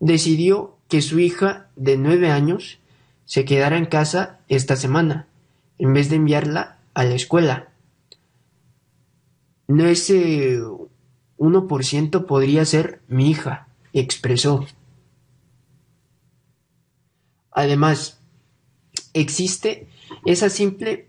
Decidió 0.00 0.76
que 0.88 1.02
su 1.02 1.18
hija 1.18 1.68
de 1.76 1.96
9 1.96 2.30
años 2.30 2.78
se 3.24 3.44
quedara 3.44 3.78
en 3.78 3.86
casa 3.86 4.40
esta 4.48 4.76
semana, 4.76 5.26
en 5.78 5.94
vez 5.94 6.10
de 6.10 6.16
enviarla 6.16 6.78
a 6.94 7.04
la 7.04 7.14
escuela. 7.14 7.68
No 9.68 9.86
ese 9.86 10.60
1% 11.38 12.26
podría 12.26 12.64
ser 12.64 13.00
mi 13.08 13.30
hija, 13.30 13.68
expresó. 13.92 14.66
Además, 17.52 18.20
existe 19.14 19.88
esa 20.24 20.48
simple 20.48 21.08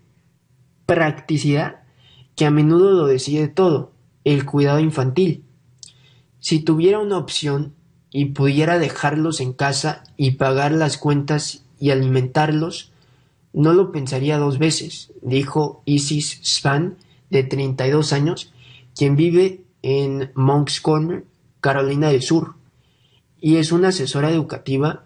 practicidad 0.86 1.80
que 2.36 2.46
a 2.46 2.50
menudo 2.50 2.92
lo 2.92 3.06
decide 3.06 3.48
todo, 3.48 3.92
el 4.24 4.44
cuidado 4.44 4.80
infantil. 4.80 5.44
Si 6.40 6.60
tuviera 6.60 6.98
una 6.98 7.18
opción 7.18 7.74
y 8.10 8.26
pudiera 8.26 8.78
dejarlos 8.78 9.40
en 9.40 9.52
casa 9.52 10.04
y 10.16 10.32
pagar 10.32 10.72
las 10.72 10.98
cuentas 10.98 11.64
y 11.80 11.90
alimentarlos, 11.90 12.92
no 13.52 13.72
lo 13.72 13.92
pensaría 13.92 14.38
dos 14.38 14.58
veces, 14.58 15.12
dijo 15.22 15.82
Isis 15.84 16.40
Span, 16.44 16.96
de 17.30 17.42
32 17.42 18.12
años, 18.12 18.52
quien 18.94 19.16
vive 19.16 19.62
en 19.82 20.30
Monk's 20.34 20.80
Corner, 20.80 21.24
Carolina 21.60 22.08
del 22.08 22.22
Sur, 22.22 22.54
y 23.40 23.56
es 23.56 23.72
una 23.72 23.88
asesora 23.88 24.30
educativa 24.30 25.04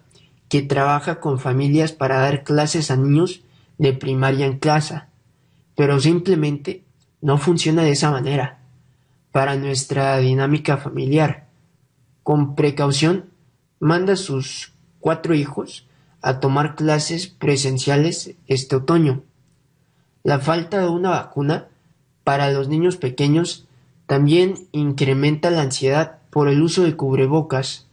que 0.49 0.61
trabaja 0.61 1.19
con 1.19 1.39
familias 1.39 1.91
para 1.91 2.19
dar 2.19 2.43
clases 2.43 2.91
a 2.91 2.97
niños 2.97 3.41
de 3.77 3.93
primaria 3.93 4.45
en 4.45 4.59
casa, 4.59 5.07
pero 5.75 5.99
simplemente 5.99 6.83
no 7.21 7.37
funciona 7.37 7.83
de 7.83 7.91
esa 7.91 8.11
manera 8.11 8.59
para 9.31 9.55
nuestra 9.55 10.17
dinámica 10.17 10.77
familiar. 10.77 11.47
Con 12.23 12.55
precaución, 12.55 13.29
manda 13.79 14.13
a 14.13 14.17
sus 14.17 14.73
cuatro 14.99 15.33
hijos 15.33 15.87
a 16.21 16.39
tomar 16.39 16.75
clases 16.75 17.27
presenciales 17.27 18.35
este 18.47 18.75
otoño. 18.75 19.23
La 20.23 20.39
falta 20.39 20.81
de 20.81 20.89
una 20.89 21.11
vacuna 21.11 21.67
para 22.23 22.51
los 22.51 22.67
niños 22.67 22.97
pequeños 22.97 23.67
también 24.05 24.67
incrementa 24.71 25.49
la 25.51 25.61
ansiedad 25.61 26.17
por 26.29 26.49
el 26.49 26.61
uso 26.61 26.83
de 26.83 26.95
cubrebocas. 26.95 27.87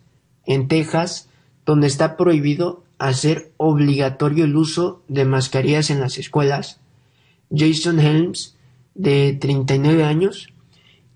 En 0.45 0.69
Texas, 0.69 1.29
donde 1.67 1.89
está 1.89 2.17
prohibido 2.17 2.85
hacer 2.99 3.53
obligatorio 3.59 4.45
el 4.45 4.57
uso 4.57 5.03
de 5.09 5.25
mascarillas 5.25 5.91
en 5.91 6.01
las 6.01 6.17
escuelas, 6.17 6.81
Jason 7.55 8.01
Helms, 8.01 8.57
de 8.95 9.37
39 9.39 10.05
años, 10.05 10.49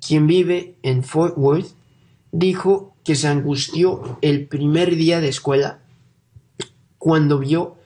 quien 0.07 0.27
vive 0.27 0.75
en 0.83 1.03
Fort 1.03 1.39
Worth, 1.39 1.73
dijo 2.33 2.95
que 3.05 3.15
se 3.15 3.29
angustió 3.29 4.19
el 4.21 4.47
primer 4.47 4.97
día 4.97 5.21
de 5.21 5.29
escuela 5.29 5.79
cuando 6.99 7.39
vio 7.39 7.77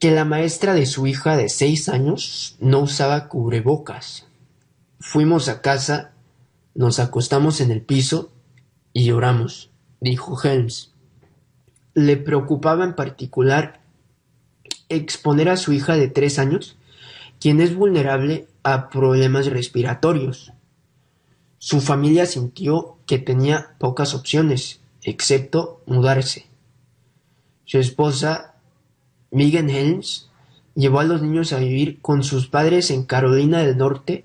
que 0.00 0.10
la 0.10 0.24
maestra 0.24 0.74
de 0.74 0.86
su 0.86 1.06
hija 1.06 1.36
de 1.36 1.48
seis 1.48 1.88
años 1.88 2.56
no 2.58 2.80
usaba 2.80 3.28
cubrebocas. 3.28 4.26
Fuimos 4.98 5.48
a 5.48 5.60
casa, 5.60 6.12
nos 6.74 6.98
acostamos 6.98 7.60
en 7.60 7.70
el 7.70 7.82
piso 7.82 8.32
y 8.92 9.04
lloramos, 9.04 9.70
dijo 10.00 10.36
Helms. 10.42 10.90
Le 11.94 12.16
preocupaba 12.16 12.84
en 12.84 12.94
particular 12.94 13.80
exponer 14.88 15.48
a 15.48 15.56
su 15.56 15.72
hija 15.72 15.96
de 15.96 16.08
tres 16.08 16.38
años, 16.38 16.76
quien 17.38 17.60
es 17.60 17.74
vulnerable 17.74 18.46
a 18.62 18.90
problemas 18.90 19.46
respiratorios. 19.46 20.52
Su 21.58 21.80
familia 21.80 22.26
sintió 22.26 22.98
que 23.06 23.18
tenía 23.18 23.74
pocas 23.78 24.14
opciones, 24.14 24.80
excepto 25.02 25.80
mudarse. 25.86 26.46
Su 27.64 27.78
esposa, 27.78 28.54
Megan 29.30 29.70
Helms, 29.70 30.30
llevó 30.74 31.00
a 31.00 31.04
los 31.04 31.22
niños 31.22 31.52
a 31.52 31.58
vivir 31.58 32.00
con 32.00 32.24
sus 32.24 32.48
padres 32.48 32.90
en 32.90 33.04
Carolina 33.04 33.62
del 33.62 33.76
Norte, 33.76 34.24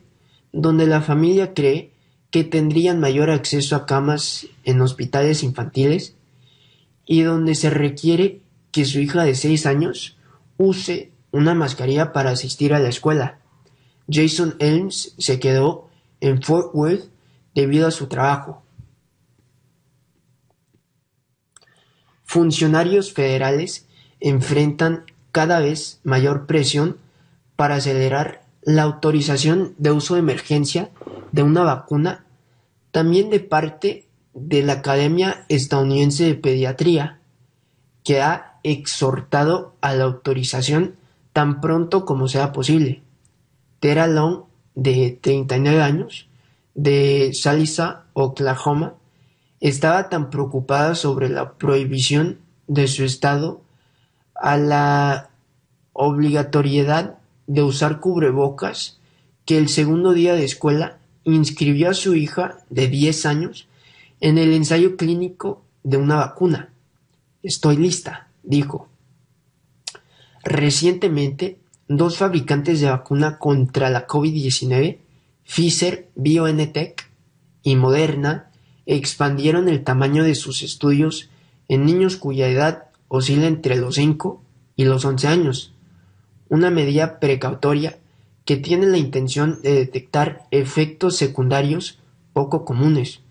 donde 0.52 0.88
la 0.88 1.02
familia 1.02 1.54
cree 1.54 1.92
que 2.32 2.44
tendrían 2.44 3.00
mayor 3.00 3.30
acceso 3.30 3.76
a 3.76 3.86
camas 3.86 4.48
en 4.64 4.82
hospitales 4.82 5.44
infantiles 5.44 6.16
y 7.06 7.22
donde 7.22 7.56
se 7.56 7.70
requiere 7.70 8.42
que 8.72 8.86
su 8.86 9.00
hija 9.00 9.24
de 9.24 9.36
seis 9.36 9.66
años 9.66 10.18
use 10.58 11.12
una 11.32 11.54
mascarilla 11.54 12.14
para 12.14 12.32
asistir 12.32 12.74
a 12.74 12.80
la 12.80 12.90
escuela. 12.90 13.40
Jason 14.10 14.56
Helms 14.60 15.16
se 15.18 15.40
quedó 15.40 15.90
en 16.22 16.42
Fort 16.42 16.74
Worth 16.74 17.10
debido 17.54 17.88
a 17.88 17.92
su 17.92 18.08
trabajo. 18.08 18.64
Funcionarios 22.24 23.14
federales 23.14 23.88
enfrentan 24.20 25.06
cada 25.32 25.60
vez 25.60 26.00
mayor 26.04 26.46
presión 26.48 26.98
para 27.56 27.76
acelerar 27.76 28.46
la 28.62 28.84
autorización 28.84 29.76
de 29.78 29.92
uso 29.92 30.16
de 30.16 30.22
emergencia 30.22 30.90
de 31.32 31.44
una 31.44 31.64
vacuna, 31.64 32.26
también 32.92 33.30
de 33.30 33.40
parte 33.40 34.05
de 34.36 34.62
la 34.62 34.74
Academia 34.74 35.46
Estadounidense 35.50 36.26
de 36.26 36.36
Pediatría, 36.36 37.20
que 38.04 38.22
ha 38.22 38.60
exhortado 38.64 39.76
a 39.82 39.96
la 39.96 40.04
autorización 40.04 40.98
tan 41.34 41.62
pronto 41.62 42.06
como 42.06 42.28
sea 42.28 42.52
posible. 42.52 43.02
Tera 43.80 44.08
Long, 44.08 44.44
de 44.76 45.18
39 45.22 45.82
años, 45.82 46.28
de 46.76 47.32
Salisa, 47.34 48.04
Oklahoma, 48.14 48.96
estaba 49.62 50.10
tan 50.10 50.30
preocupada 50.30 50.96
sobre 50.96 51.30
la 51.30 51.54
prohibición 51.54 52.40
de 52.68 52.88
su 52.88 53.04
estado 53.04 53.62
a 54.36 54.58
la 54.58 55.30
obligatoriedad 55.94 57.20
de 57.48 57.64
usar 57.64 58.02
cubrebocas 58.02 59.00
que 59.46 59.58
el 59.58 59.70
segundo 59.70 60.14
día 60.14 60.36
de 60.36 60.44
escuela 60.44 60.98
inscribió 61.24 61.90
a 61.90 61.94
su 61.94 62.16
hija 62.16 62.58
de 62.70 62.88
10 62.88 63.26
años 63.26 63.68
en 64.20 64.38
el 64.38 64.54
ensayo 64.54 64.98
clínico 64.98 65.64
de 65.84 65.98
una 65.98 66.16
vacuna. 66.16 66.70
Estoy 67.44 67.78
lista, 67.78 68.30
dijo. 68.44 68.88
Recientemente, 70.44 71.58
dos 71.88 72.18
fabricantes 72.18 72.82
de 72.82 72.90
vacuna 72.90 73.38
contra 73.38 73.90
la 73.90 74.08
COVID-19 74.08 74.98
Pfizer 75.46 76.10
BioNTech 76.16 77.08
y 77.62 77.76
Moderna 77.76 78.50
expandieron 78.86 79.70
el 79.70 79.84
tamaño 79.84 80.24
de 80.24 80.36
sus 80.36 80.64
estudios 80.64 81.30
en 81.68 81.86
niños 81.86 82.18
cuya 82.18 82.48
edad 82.48 82.86
oscila 83.08 83.48
entre 83.48 83.76
los 83.78 83.96
5 83.96 84.42
y 84.76 84.86
los 84.86 85.06
11 85.06 85.28
años, 85.28 85.74
una 86.50 86.70
medida 86.70 87.20
precautoria 87.20 87.98
que 88.44 88.58
tiene 88.58 88.88
la 88.88 88.98
intención 88.98 89.62
de 89.62 89.74
detectar 89.74 90.46
efectos 90.52 91.16
secundarios 91.16 92.00
poco 92.34 92.66
comunes, 92.66 93.22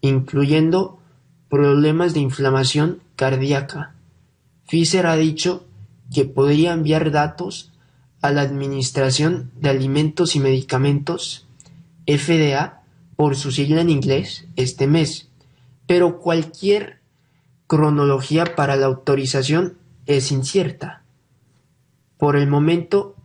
incluyendo 0.00 0.98
problemas 1.48 2.14
de 2.14 2.20
inflamación 2.20 3.00
cardíaca. 3.16 3.94
Pfizer 4.66 5.06
ha 5.06 5.16
dicho 5.16 5.66
que 6.12 6.24
podría 6.24 6.72
enviar 6.72 7.10
datos 7.10 7.72
a 8.22 8.30
la 8.30 8.42
Administración 8.42 9.50
de 9.56 9.70
Alimentos 9.70 10.36
y 10.36 10.40
Medicamentos 10.40 11.46
FDA 12.06 12.82
por 13.16 13.36
su 13.36 13.50
sigla 13.50 13.80
en 13.80 13.90
inglés 13.90 14.46
este 14.56 14.86
mes, 14.86 15.28
pero 15.86 16.20
cualquier 16.20 17.00
cronología 17.66 18.56
para 18.56 18.76
la 18.76 18.86
autorización 18.86 19.78
es 20.06 20.32
incierta. 20.32 21.02
Por 22.18 22.36
el 22.36 22.48
momento, 22.48 23.16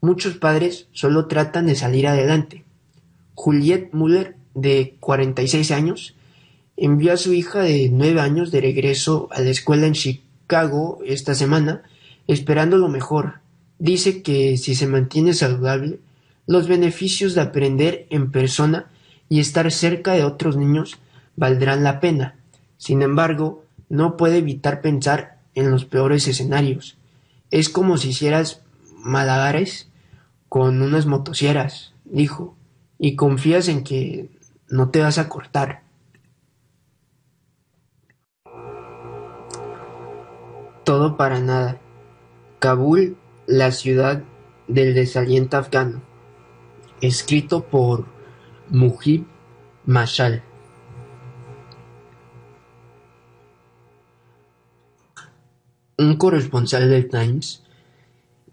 muchos 0.00 0.36
padres 0.36 0.88
solo 0.92 1.26
tratan 1.26 1.66
de 1.66 1.74
salir 1.74 2.06
adelante. 2.06 2.64
Juliette 3.34 3.92
Muller, 3.92 4.36
de 4.56 4.96
46 5.00 5.70
años, 5.70 6.16
envió 6.76 7.12
a 7.12 7.16
su 7.16 7.32
hija 7.32 7.60
de 7.60 7.90
9 7.92 8.20
años 8.20 8.50
de 8.50 8.62
regreso 8.62 9.28
a 9.30 9.40
la 9.42 9.50
escuela 9.50 9.86
en 9.86 9.92
Chicago 9.92 10.98
esta 11.04 11.34
semana, 11.34 11.82
esperando 12.26 12.78
lo 12.78 12.88
mejor. 12.88 13.40
Dice 13.78 14.22
que 14.22 14.56
si 14.56 14.74
se 14.74 14.86
mantiene 14.86 15.34
saludable, 15.34 16.00
los 16.46 16.68
beneficios 16.68 17.34
de 17.34 17.42
aprender 17.42 18.06
en 18.10 18.32
persona 18.32 18.90
y 19.28 19.40
estar 19.40 19.70
cerca 19.70 20.14
de 20.14 20.24
otros 20.24 20.56
niños 20.56 20.98
valdrán 21.36 21.84
la 21.84 22.00
pena. 22.00 22.36
Sin 22.78 23.02
embargo, 23.02 23.64
no 23.88 24.16
puede 24.16 24.38
evitar 24.38 24.80
pensar 24.80 25.38
en 25.54 25.70
los 25.70 25.84
peores 25.84 26.26
escenarios. 26.28 26.96
Es 27.50 27.68
como 27.68 27.98
si 27.98 28.08
hicieras 28.08 28.62
malabares 28.98 29.88
con 30.48 30.80
unas 30.80 31.04
motosierras, 31.06 31.92
dijo, 32.04 32.56
y 32.98 33.16
confías 33.16 33.68
en 33.68 33.84
que 33.84 34.30
no 34.68 34.90
te 34.90 35.00
vas 35.00 35.18
a 35.18 35.28
cortar. 35.28 35.82
Todo 40.84 41.16
para 41.16 41.40
nada. 41.40 41.80
Kabul, 42.58 43.16
la 43.46 43.70
ciudad 43.72 44.22
del 44.68 44.94
desaliento 44.94 45.56
afgano 45.56 46.02
escrito 47.00 47.66
por 47.66 48.06
Mujib 48.68 49.26
Mashal. 49.84 50.42
Un 55.98 56.16
corresponsal 56.16 56.90
del 56.90 57.08
Times 57.08 57.62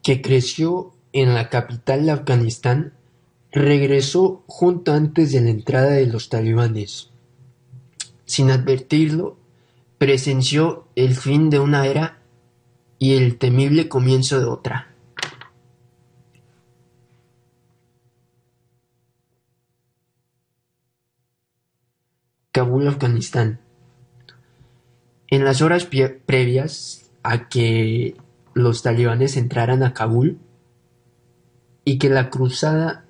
que 0.02 0.22
creció 0.22 0.94
en 1.12 1.34
la 1.34 1.50
capital 1.50 2.06
de 2.06 2.12
Afganistán 2.12 2.94
regresó 3.54 4.44
junto 4.48 4.94
antes 4.94 5.32
de 5.32 5.42
la 5.42 5.52
entrada 5.52 5.92
de 5.92 6.08
los 6.08 6.30
talibanes. 6.30 7.12
Sin 8.26 8.50
advertirlo, 8.50 9.38
presenció 10.00 10.88
el 10.96 11.16
fin 11.16 11.52
de 11.52 11.60
una 11.60 11.86
era 11.86 12.20
y 12.98 13.16
el 13.16 13.38
temible 13.38 13.88
comienzo 13.88 14.40
de 14.40 14.46
otra. 14.46 14.90
Kabul, 22.52 22.88
Afganistán. 22.88 23.60
En 25.28 25.46
las 25.46 25.62
horas 25.62 25.86
previas 25.86 27.12
a 27.22 27.50
que 27.50 28.16
los 28.54 28.82
talibanes 28.84 29.38
entraran 29.38 29.84
a 29.84 29.94
Kabul 29.94 30.40
y 31.86 31.98
que 31.98 32.10
la 32.10 32.30
cruzada 32.30 33.06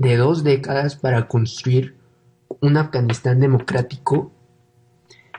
de 0.00 0.16
dos 0.16 0.44
décadas 0.44 0.96
para 0.96 1.28
construir 1.28 1.94
un 2.62 2.78
Afganistán 2.78 3.38
democrático 3.38 4.32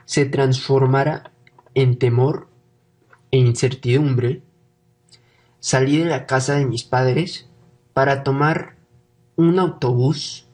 se 0.04 0.24
transformara 0.24 1.32
en 1.74 1.98
temor 1.98 2.46
e 3.32 3.38
incertidumbre, 3.38 4.40
salí 5.58 5.98
de 5.98 6.04
la 6.04 6.26
casa 6.26 6.54
de 6.54 6.64
mis 6.64 6.84
padres 6.84 7.48
para 7.92 8.22
tomar 8.22 8.76
un 9.34 9.58
autobús 9.58 10.46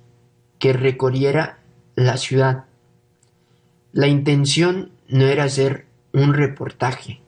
que 0.58 0.72
recorriera 0.72 1.58
la 1.94 2.16
ciudad. 2.16 2.64
La 3.92 4.06
intención 4.06 4.90
no 5.08 5.26
era 5.26 5.44
hacer 5.44 5.84
un 6.14 6.32
reportaje, 6.32 7.20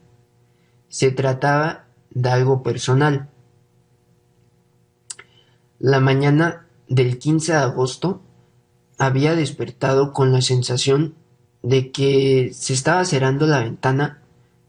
se 0.88 1.11
trataba 1.11 1.85
de 2.09 2.31
algo 2.31 2.62
personal. 2.62 3.29
La 5.79 6.01
mañana 6.01 6.66
del 6.90 7.18
15 7.18 7.53
de 7.53 7.59
agosto 7.59 8.20
había 8.98 9.35
despertado 9.35 10.12
con 10.12 10.33
la 10.33 10.42
sensación 10.42 11.14
de 11.62 11.92
que 11.92 12.50
se 12.53 12.74
estaba 12.74 13.05
cerrando 13.05 13.46
la 13.46 13.61
ventana 13.61 14.22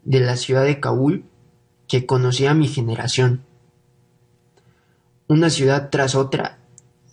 de 0.03 0.19
la 0.21 0.37
ciudad 0.37 0.63
de 0.63 0.79
Kabul 0.79 1.25
que 1.87 2.05
conocía 2.05 2.53
mi 2.53 2.67
generación. 2.67 3.43
Una 5.27 5.49
ciudad 5.49 5.89
tras 5.89 6.15
otra 6.15 6.59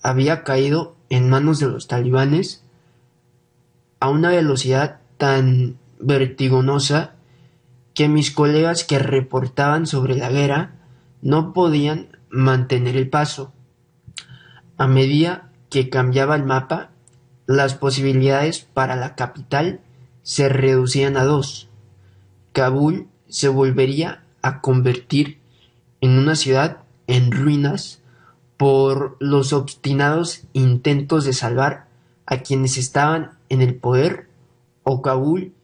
había 0.03 0.45
caído 0.45 0.95
en 1.09 1.31
manos 1.31 1.59
de 1.59 1.69
los 1.69 1.89
talibanes 1.89 2.63
a 4.01 4.11
una 4.11 4.29
velocidad 4.29 5.01
tan 5.17 5.79
vertiginosa 5.99 7.15
que 7.95 8.09
mis 8.09 8.31
colegas 8.31 8.85
que 8.85 8.99
reportaban 8.99 9.87
sobre 9.87 10.17
la 10.17 10.29
guerra 10.29 10.75
no 11.23 11.55
podían 11.55 12.19
mantener 12.29 12.97
el 12.97 13.09
paso. 13.09 13.53
A 14.79 14.87
medida 14.87 15.51
que 15.71 15.91
cambiaba 15.91 16.37
el 16.37 16.45
mapa, 16.45 16.91
las 17.47 17.75
posibilidades 17.75 18.61
para 18.61 18.95
la 18.95 19.17
capital 19.17 19.81
se 20.23 20.49
reducían 20.49 21.17
a 21.17 21.25
dos. 21.25 21.69
Kabul 22.53 23.09
se 23.29 23.49
volvería 23.49 24.23
a 24.41 24.61
convertir 24.61 25.39
en 26.01 26.17
una 26.17 26.37
ciudad 26.37 26.79
en 27.09 27.33
ruinas 27.33 28.01
por 28.57 29.17
los 29.19 29.53
obstinados 29.53 30.43
intentos 30.53 31.25
de 31.25 31.33
salvar 31.33 31.89
a 32.25 32.39
quienes 32.39 32.79
estaban 32.79 33.33
en 33.49 33.63
el 33.63 33.75
poder, 33.75 34.29
o 34.85 35.03
Kabul 35.03 35.55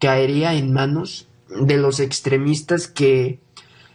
caería 0.00 0.54
en 0.54 0.72
manos 0.72 1.28
de 1.48 1.76
los 1.76 2.00
extremistas 2.00 2.88
que 2.88 3.38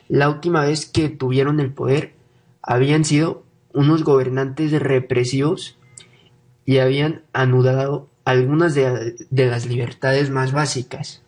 la 0.07 0.29
última 0.29 0.63
vez 0.63 0.86
que 0.86 1.10
tuvieron 1.10 1.60
el 1.60 1.73
poder 1.73 2.13
habían 2.62 3.03
sido 3.03 3.43
unos 3.73 4.03
gobernantes 4.03 4.71
represivos 4.71 5.77
y 6.65 6.79
habían 6.79 7.23
anudado 7.34 8.10
algunas 8.25 8.75
de, 8.75 9.15
las 9.31 9.65
libertades 9.65 10.29
más 10.29 10.51
básicas. 10.51 11.21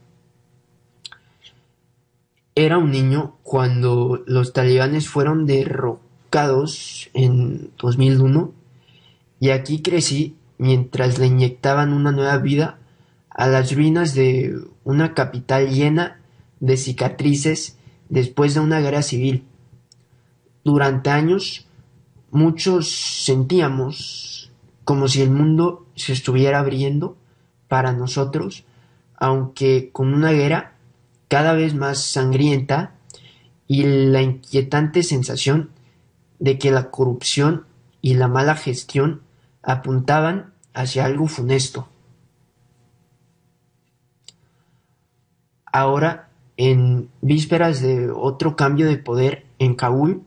Era 2.56 2.78
un 2.78 2.92
niño 2.92 3.36
cuando 3.42 4.24
los 4.28 4.54
talibanes 4.54 5.10
fueron 5.10 5.46
derrotados 5.46 7.10
en 7.14 7.72
2001 7.80 8.54
y 9.40 9.50
aquí 9.50 9.82
crecí 9.82 10.36
mientras 10.60 11.18
le 11.18 11.26
inyectaban 11.26 11.94
una 11.94 12.12
nueva 12.12 12.38
vida 12.38 12.78
a 13.30 13.48
las 13.48 13.76
ruinas 13.76 14.14
de 14.14 14.56
una 14.84 15.16
capital 15.16 15.70
llena 15.72 16.20
de 16.60 16.78
cicatrices 16.78 17.78
después 18.10 18.54
de 18.54 18.60
una 18.60 18.80
guerra 18.80 19.02
civil. 19.02 19.44
Durante 20.64 21.10
años 21.10 21.68
muchos 22.34 22.90
sentíamos 23.24 24.52
como 24.84 25.08
si 25.08 25.22
el 25.22 25.30
mundo 25.30 25.86
se 25.96 26.14
estuviera 26.14 26.60
abriendo 26.60 27.16
para 27.68 27.94
nosotros, 27.94 28.66
aunque 29.16 29.92
con 29.94 30.14
una 30.14 30.32
guerra 30.32 30.74
cada 31.28 31.54
vez 31.54 31.76
más 31.76 32.00
sangrienta 32.00 32.96
y 33.68 33.84
la 33.84 34.22
inquietante 34.22 35.04
sensación 35.04 35.70
de 36.40 36.58
que 36.58 36.72
la 36.72 36.90
corrupción 36.92 37.66
y 38.02 38.16
la 38.16 38.28
mala 38.28 38.56
gestión 38.56 39.22
apuntaban 39.62 40.54
hacia 40.74 41.06
algo 41.06 41.28
funesto. 41.28 41.88
Ahora, 45.66 46.30
en 46.58 47.10
vísperas 47.22 47.82
de 47.82 48.12
otro 48.12 48.56
cambio 48.56 48.88
de 48.88 48.98
poder 48.98 49.46
en 49.60 49.76
Kabul, 49.76 50.24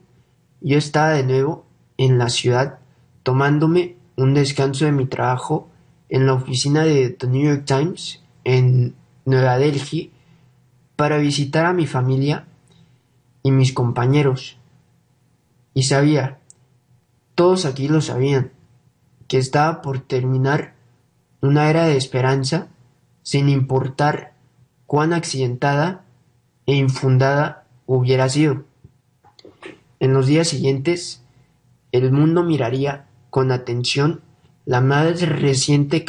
yo 0.61 0.77
estaba 0.77 1.09
de 1.09 1.23
nuevo 1.23 1.66
en 1.97 2.17
la 2.17 2.29
ciudad 2.29 2.79
tomándome 3.23 3.95
un 4.15 4.33
descanso 4.33 4.85
de 4.85 4.91
mi 4.91 5.05
trabajo 5.05 5.69
en 6.09 6.25
la 6.25 6.33
oficina 6.33 6.83
de 6.83 7.09
The 7.09 7.27
New 7.27 7.43
York 7.43 7.65
Times 7.65 8.23
en 8.43 8.95
Nueva 9.25 9.57
Delhi 9.57 10.11
para 10.95 11.17
visitar 11.17 11.65
a 11.65 11.73
mi 11.73 11.85
familia 11.85 12.47
y 13.43 13.51
mis 13.51 13.73
compañeros 13.73 14.57
y 15.77 15.83
sabía, 15.83 16.39
todos 17.35 17.65
aquí 17.65 17.87
lo 17.87 18.01
sabían, 18.01 18.51
que 19.27 19.37
estaba 19.37 19.83
por 19.83 19.99
terminar 19.99 20.73
una 21.39 21.69
era 21.69 21.85
de 21.85 21.97
esperanza 21.97 22.69
sin 23.21 23.47
importar 23.47 24.33
cuán 24.87 25.13
accidentada 25.13 26.03
e 26.65 26.73
infundada 26.73 27.67
hubiera 27.85 28.27
sido. 28.27 28.63
En 29.99 30.15
los 30.15 30.25
días 30.25 30.47
siguientes, 30.47 31.21
el 31.91 32.11
mundo 32.11 32.43
miraría 32.43 33.07
con 33.29 33.51
atención 33.51 34.21
la 34.65 34.81
más 34.81 35.21
reciente 35.21 36.05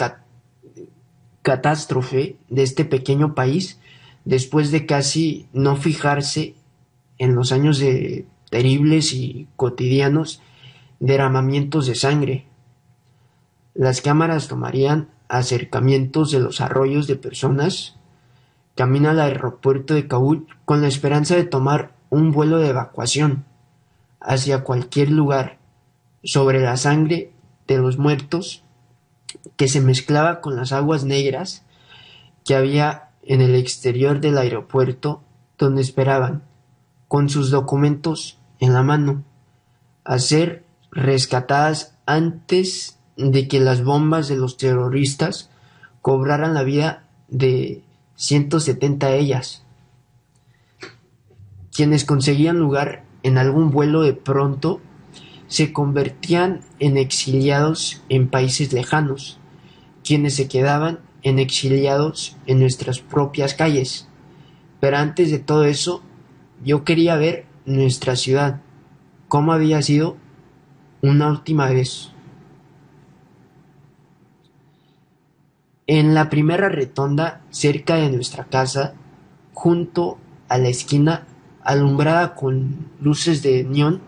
catástrofe 1.43 2.37
de 2.49 2.63
este 2.63 2.85
pequeño 2.85 3.35
país 3.35 3.79
después 4.25 4.71
de 4.71 4.87
casi 4.87 5.47
no 5.53 5.77
fijarse 5.77 6.55
en 7.19 7.35
los 7.35 7.53
años 7.53 7.79
de 7.79 8.27
terribles 8.51 9.13
y 9.13 9.49
cotidianos 9.57 10.43
derramamientos 11.01 11.87
de 11.87 11.95
sangre. 11.95 12.47
Las 13.75 14.01
cámaras 14.01 14.49
tomarían 14.49 15.09
acercamientos 15.29 16.31
de 16.33 16.41
los 16.41 16.61
arroyos 16.61 17.07
de 17.07 17.17
personas, 17.17 17.97
camino 18.75 19.11
al 19.11 19.21
aeropuerto 19.21 19.95
de 19.95 20.09
Kabul 20.09 20.47
con 20.65 20.81
la 20.81 20.89
esperanza 20.89 21.37
de 21.37 21.45
tomar 21.45 21.93
un 22.11 22.33
vuelo 22.33 22.59
de 22.59 22.71
evacuación 22.71 23.45
hacia 24.21 24.65
cualquier 24.65 25.11
lugar 25.11 25.58
sobre 26.25 26.61
la 26.61 26.77
sangre 26.77 27.33
de 27.67 27.79
los 27.79 27.99
muertos 27.99 28.65
que 29.57 29.69
se 29.69 29.81
mezclaba 29.81 30.41
con 30.41 30.57
las 30.57 30.73
aguas 30.73 31.05
negras 31.05 31.65
que 32.45 32.55
había 32.55 33.11
en 33.23 33.41
el 33.41 33.55
exterior 33.55 34.21
del 34.21 34.39
aeropuerto 34.39 35.23
donde 35.59 35.83
esperaban, 35.83 36.43
con 37.09 37.29
sus 37.29 37.51
documentos 37.51 38.39
en 38.61 38.73
la 38.73 38.83
mano, 38.83 39.25
a 40.05 40.19
ser 40.19 40.65
rescatadas 40.91 41.97
antes 42.07 42.99
de 43.17 43.49
que 43.49 43.61
las 43.61 43.83
bombas 43.83 44.29
de 44.29 44.37
los 44.37 44.57
terroristas 44.57 45.51
cobraran 46.01 46.55
la 46.55 46.63
vida 46.63 47.05
de 47.29 47.83
170 48.15 49.09
de 49.09 49.19
ellas. 49.19 49.63
Quienes 51.73 52.05
conseguían 52.05 52.59
lugar 52.59 53.05
en 53.23 53.37
algún 53.37 53.71
vuelo 53.71 54.03
de 54.03 54.15
pronto 54.15 54.81
se 55.49 55.73
convertían 55.73 56.61
en 56.79 56.97
exiliados 56.97 58.03
en 58.09 58.29
países 58.29 58.73
lejanos, 58.73 59.39
quienes 60.05 60.37
se 60.37 60.47
quedaban 60.47 61.01
en 61.23 61.39
exiliados 61.39 62.37
en 62.47 62.61
nuestras 62.61 63.01
propias 63.01 63.55
calles. 63.55 64.09
Pero 64.81 64.99
antes 64.99 65.31
de 65.31 65.39
todo 65.39 65.65
eso, 65.65 66.03
yo 66.65 66.85
quería 66.85 67.17
ver 67.17 67.47
nuestra 67.65 68.15
ciudad, 68.15 68.61
cómo 69.27 69.53
había 69.53 69.83
sido 69.83 70.17
una 71.03 71.29
última 71.29 71.69
vez. 71.69 72.13
En 75.87 76.15
la 76.15 76.29
primera 76.29 76.69
retonda 76.69 77.41
cerca 77.51 77.97
de 77.97 78.11
nuestra 78.11 78.45
casa, 78.45 78.95
junto 79.55 80.19
a 80.49 80.59
la 80.59 80.69
esquina 80.69 81.27
alumbrada 81.63 82.35
con 82.35 82.91
luces 83.01 83.43
de 83.43 83.65
neón, 83.65 84.03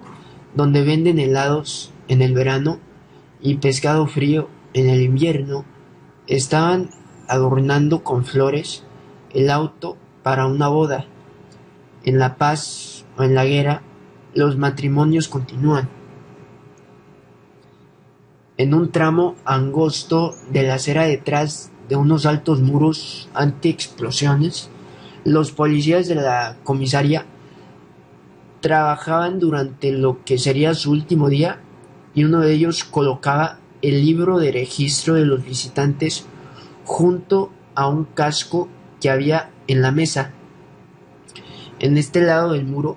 donde 0.54 0.82
venden 0.82 1.18
helados 1.18 1.92
en 2.08 2.22
el 2.22 2.34
verano 2.34 2.78
y 3.40 3.56
pescado 3.56 4.06
frío 4.06 4.48
en 4.74 4.88
el 4.88 5.02
invierno, 5.02 5.64
estaban 6.26 6.90
adornando 7.28 8.02
con 8.02 8.24
flores 8.24 8.84
el 9.32 9.50
auto 9.50 9.96
para 10.22 10.46
una 10.46 10.68
boda. 10.68 11.06
En 12.04 12.18
La 12.18 12.36
Paz 12.36 13.04
en 13.18 13.34
la 13.34 13.44
guerra, 13.44 13.82
los 14.34 14.56
matrimonios 14.56 15.28
continúan. 15.28 15.88
En 18.56 18.74
un 18.74 18.90
tramo 18.90 19.36
angosto 19.44 20.34
de 20.50 20.62
la 20.62 20.74
acera 20.74 21.04
detrás 21.04 21.70
de 21.88 21.96
unos 21.96 22.26
altos 22.26 22.60
muros 22.60 23.28
anti-explosiones, 23.34 24.70
los 25.24 25.52
policías 25.52 26.08
de 26.08 26.14
la 26.16 26.56
comisaría 26.64 27.26
trabajaban 28.60 29.38
durante 29.38 29.92
lo 29.92 30.24
que 30.24 30.38
sería 30.38 30.74
su 30.74 30.90
último 30.90 31.28
día 31.28 31.60
y 32.14 32.24
uno 32.24 32.40
de 32.40 32.52
ellos 32.52 32.84
colocaba 32.84 33.58
el 33.82 34.04
libro 34.04 34.38
de 34.38 34.52
registro 34.52 35.14
de 35.14 35.24
los 35.24 35.44
visitantes 35.44 36.26
junto 36.84 37.50
a 37.74 37.88
un 37.88 38.04
casco 38.04 38.68
que 39.00 39.10
había 39.10 39.50
en 39.66 39.82
la 39.82 39.90
mesa. 39.90 40.32
En 41.78 41.96
este 41.96 42.20
lado 42.20 42.52
del 42.52 42.64
muro, 42.64 42.96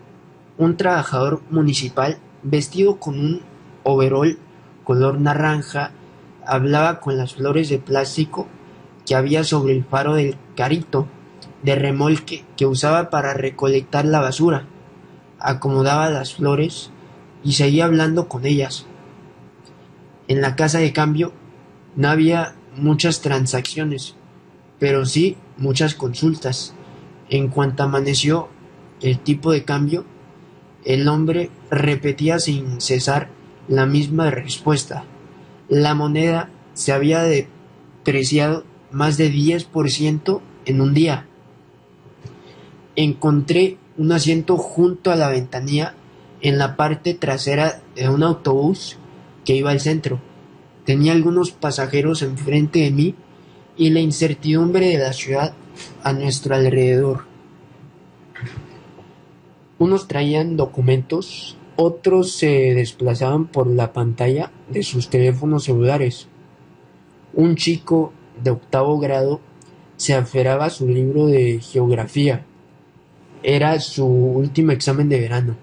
un 0.58 0.76
trabajador 0.76 1.42
municipal 1.50 2.18
vestido 2.44 3.00
con 3.00 3.20
un 3.20 3.42
overol 3.84 4.38
color 4.84 5.20
naranja 5.20 5.92
hablaba 6.46 7.00
con 7.00 7.18
las 7.18 7.36
flores 7.36 7.70
de 7.70 7.80
plástico 7.80 8.48
que 9.06 9.16
había 9.16 9.44
sobre 9.44 9.74
el 9.74 9.84
faro 9.84 10.16
del 10.16 10.36
carito 10.56 11.08
de 11.62 11.76
remolque 11.76 12.44
que 12.58 12.66
usaba 12.66 13.10
para 13.10 13.34
recolectar 13.34 14.06
la 14.06 14.20
basura. 14.20 14.68
Acomodaba 15.44 16.10
las 16.10 16.34
flores 16.34 16.90
y 17.44 17.54
seguía 17.54 17.86
hablando 17.86 18.28
con 18.28 18.46
ellas. 18.48 18.88
En 20.28 20.42
la 20.42 20.56
casa 20.56 20.80
de 20.80 20.94
cambio 20.94 21.34
no 21.96 22.10
había 22.10 22.56
muchas 22.76 23.22
transacciones, 23.22 24.16
pero 24.80 25.06
sí 25.06 25.38
muchas 25.58 25.94
consultas. 25.94 26.74
En 27.30 27.50
cuanto 27.50 27.84
amaneció 27.84 28.50
el 29.02 29.20
tipo 29.20 29.52
de 29.52 29.64
cambio, 29.64 30.06
el 30.86 31.08
hombre 31.08 31.52
repetía 31.70 32.40
sin 32.40 32.82
cesar 32.82 33.30
la 33.68 33.86
misma 33.86 34.32
respuesta. 34.32 35.06
La 35.70 35.94
moneda 35.94 36.50
se 36.74 36.92
había 36.92 37.24
depreciado 37.24 38.66
más 38.92 39.18
de 39.18 39.32
10% 39.32 40.42
en 40.66 40.82
un 40.82 40.94
día. 40.94 41.28
Encontré 42.96 43.78
un 43.98 44.12
asiento 44.12 44.58
junto 44.58 45.12
a 45.12 45.16
la 45.16 45.30
ventanilla 45.30 45.96
en 46.42 46.58
la 46.58 46.76
parte 46.76 47.14
trasera 47.14 47.82
de 47.96 48.10
un 48.10 48.24
autobús 48.24 48.98
que 49.46 49.56
iba 49.56 49.72
al 49.72 49.80
centro. 49.80 50.20
Tenía 50.86 51.14
algunos 51.14 51.52
pasajeros 51.52 52.22
enfrente 52.22 52.80
de 52.80 52.92
mí 52.92 53.16
y 53.78 53.90
la 53.90 54.00
incertidumbre 54.00 54.90
de 54.90 54.98
la 54.98 55.14
ciudad 55.14 55.54
a 56.04 56.14
nuestro 56.14 56.56
alrededor. 56.56 57.26
Unos 59.80 60.08
traían 60.08 60.58
documentos, 60.58 61.58
otros 61.76 62.32
se 62.34 62.74
desplazaban 62.74 63.48
por 63.48 63.68
la 63.68 63.94
pantalla 63.94 64.52
de 64.70 64.84
sus 64.84 65.10
teléfonos 65.10 65.64
celulares. 65.64 66.28
Un 67.34 67.56
chico 67.56 68.14
de 68.42 68.52
octavo 68.52 69.00
grado 69.00 69.42
se 69.98 70.14
aferraba 70.14 70.66
a 70.66 70.70
su 70.70 70.88
libro 70.88 71.28
de 71.28 71.60
geografía. 71.62 72.46
Era 73.46 73.78
su 73.82 74.06
último 74.06 74.72
examen 74.72 75.10
de 75.10 75.20
verano. 75.20 75.58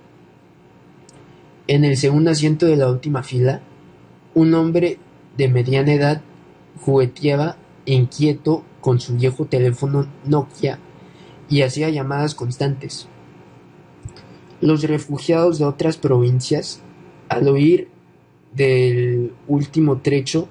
En 1.67 1.87
el 1.87 1.97
segundo 1.97 2.31
asiento 2.31 2.67
de 2.67 2.77
la 2.77 2.91
última 2.91 3.23
fila, 3.23 3.63
un 4.35 4.53
hombre 4.53 4.99
de 5.39 5.49
mediana 5.49 5.95
edad 5.95 6.21
jugueteaba 6.85 7.57
inquieto 7.87 8.65
con 8.83 9.01
su 9.01 9.17
viejo 9.17 9.47
teléfono 9.47 10.07
Nokia 10.27 10.79
y 11.49 11.63
hacía 11.63 11.89
llamadas 11.89 12.35
constantes. 12.35 13.09
Los 14.61 14.83
refugiados 14.83 15.59
de 15.59 15.65
otras 15.65 15.97
provincias, 15.97 16.83
al 17.31 17.49
oír 17.49 17.89
del 18.53 19.33
último 19.49 19.99
trecho 19.99 20.49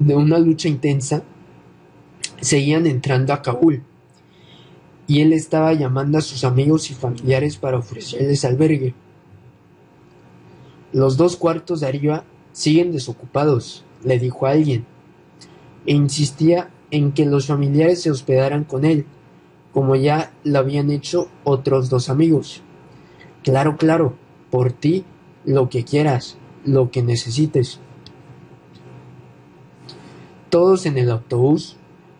de 0.00 0.16
una 0.16 0.40
lucha 0.40 0.66
intensa, 0.66 1.22
seguían 2.40 2.86
entrando 2.86 3.32
a 3.32 3.40
Kabul, 3.40 3.84
y 5.10 5.22
él 5.22 5.32
estaba 5.32 5.72
llamando 5.72 6.18
a 6.18 6.20
sus 6.20 6.44
amigos 6.44 6.88
y 6.92 6.94
familiares 6.94 7.56
para 7.56 7.78
ofrecerles 7.78 8.44
albergue. 8.44 8.94
Los 10.92 11.16
dos 11.16 11.36
cuartos 11.36 11.80
de 11.80 11.88
arriba 11.88 12.22
siguen 12.52 12.92
desocupados, 12.92 13.84
le 14.04 14.20
dijo 14.20 14.46
a 14.46 14.50
alguien, 14.50 14.86
e 15.84 15.94
insistía 15.94 16.70
en 16.92 17.10
que 17.10 17.26
los 17.26 17.48
familiares 17.48 18.00
se 18.00 18.12
hospedaran 18.12 18.62
con 18.62 18.84
él, 18.84 19.04
como 19.72 19.96
ya 19.96 20.32
lo 20.44 20.60
habían 20.60 20.92
hecho 20.92 21.28
otros 21.42 21.90
dos 21.90 22.08
amigos. 22.08 22.62
Claro, 23.42 23.78
claro, 23.78 24.14
por 24.48 24.70
ti, 24.70 25.04
lo 25.44 25.70
que 25.70 25.82
quieras, 25.82 26.38
lo 26.64 26.92
que 26.92 27.02
necesites. 27.02 27.80
Todos 30.50 30.86
en 30.86 30.98
el 30.98 31.10
autobús 31.10 31.78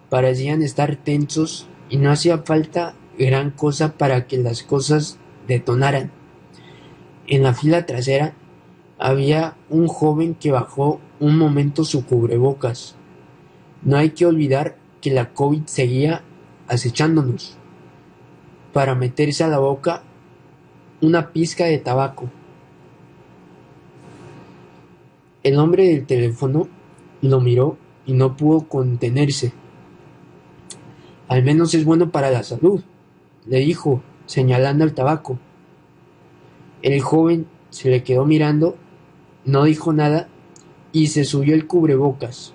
parecían 0.09 0.61
estar 0.62 0.96
tensos 0.96 1.68
y 1.90 1.98
no 1.98 2.11
hacía 2.11 2.38
falta 2.38 2.94
gran 3.18 3.50
cosa 3.50 3.92
para 3.98 4.26
que 4.26 4.38
las 4.38 4.62
cosas 4.62 5.18
detonaran. 5.46 6.12
En 7.26 7.42
la 7.42 7.53
fila 7.53 7.85
trasera 7.85 8.35
había 8.98 9.57
un 9.68 9.88
joven 9.88 10.35
que 10.35 10.53
bajó 10.53 11.00
un 11.18 11.37
momento 11.37 11.85
su 11.85 12.07
cubrebocas. 12.07 12.94
No 13.83 13.96
hay 13.96 14.11
que 14.11 14.26
olvidar 14.26 14.76
que 15.00 15.11
la 15.11 15.33
COVID 15.35 15.62
seguía 15.66 16.22
acechándonos 16.68 17.57
para 18.72 18.94
meterse 18.94 19.42
a 19.44 19.48
la 19.48 19.59
boca 19.59 20.03
una 21.00 21.33
pizca 21.33 21.64
de 21.64 21.79
tabaco. 21.79 22.31
El 25.42 25.59
hombre 25.59 25.85
del 25.87 26.07
teléfono 26.07 26.68
lo 27.22 27.40
miró 27.40 27.79
y 28.07 28.12
no 28.12 28.37
pudo 28.37 28.68
contenerse. 28.68 29.53
Al 31.31 31.45
menos 31.45 31.75
es 31.75 31.85
bueno 31.85 32.11
para 32.11 32.33
la 32.33 32.43
salud, 32.43 32.83
le 33.47 33.59
dijo, 33.59 34.03
señalando 34.27 34.83
el 34.83 34.95
tabaco. 34.95 35.38
El 36.83 37.01
joven 37.03 37.47
se 37.69 37.88
le 37.88 38.03
quedó 38.03 38.27
mirando, 38.27 38.75
no 39.45 39.62
dijo 39.62 39.93
nada 39.93 40.27
y 40.90 41.07
se 41.07 41.23
subió 41.23 41.55
el 41.55 41.69
cubrebocas. 41.69 42.53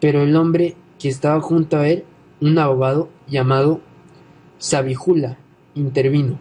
Pero 0.00 0.22
el 0.22 0.34
hombre 0.34 0.76
que 0.98 1.10
estaba 1.10 1.42
junto 1.42 1.76
a 1.76 1.88
él, 1.88 2.04
un 2.40 2.56
abogado, 2.56 3.10
llamado 3.28 3.82
Sabihullah 4.56 5.36
intervino. 5.74 6.38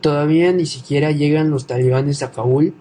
Todavía 0.00 0.52
ni 0.52 0.66
siquiera 0.66 1.12
llegan 1.12 1.50
los 1.50 1.68
talibanes 1.68 2.24
a 2.24 2.32
Kabul 2.32 2.74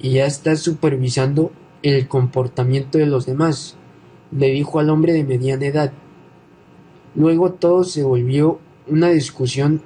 y 0.00 0.10
ya 0.14 0.26
está 0.26 0.56
supervisando 0.56 1.52
el 1.84 2.08
comportamiento 2.08 2.98
de 2.98 3.06
los 3.06 3.26
demás, 3.26 3.76
le 4.32 4.48
dijo 4.48 4.80
al 4.80 4.90
hombre 4.90 5.12
de 5.12 5.22
mediana 5.22 5.64
edad. 5.64 5.92
Luego 7.14 7.52
todo 7.52 7.84
se 7.84 8.04
volvió 8.04 8.60
una 8.86 9.08
discusión 9.08 9.82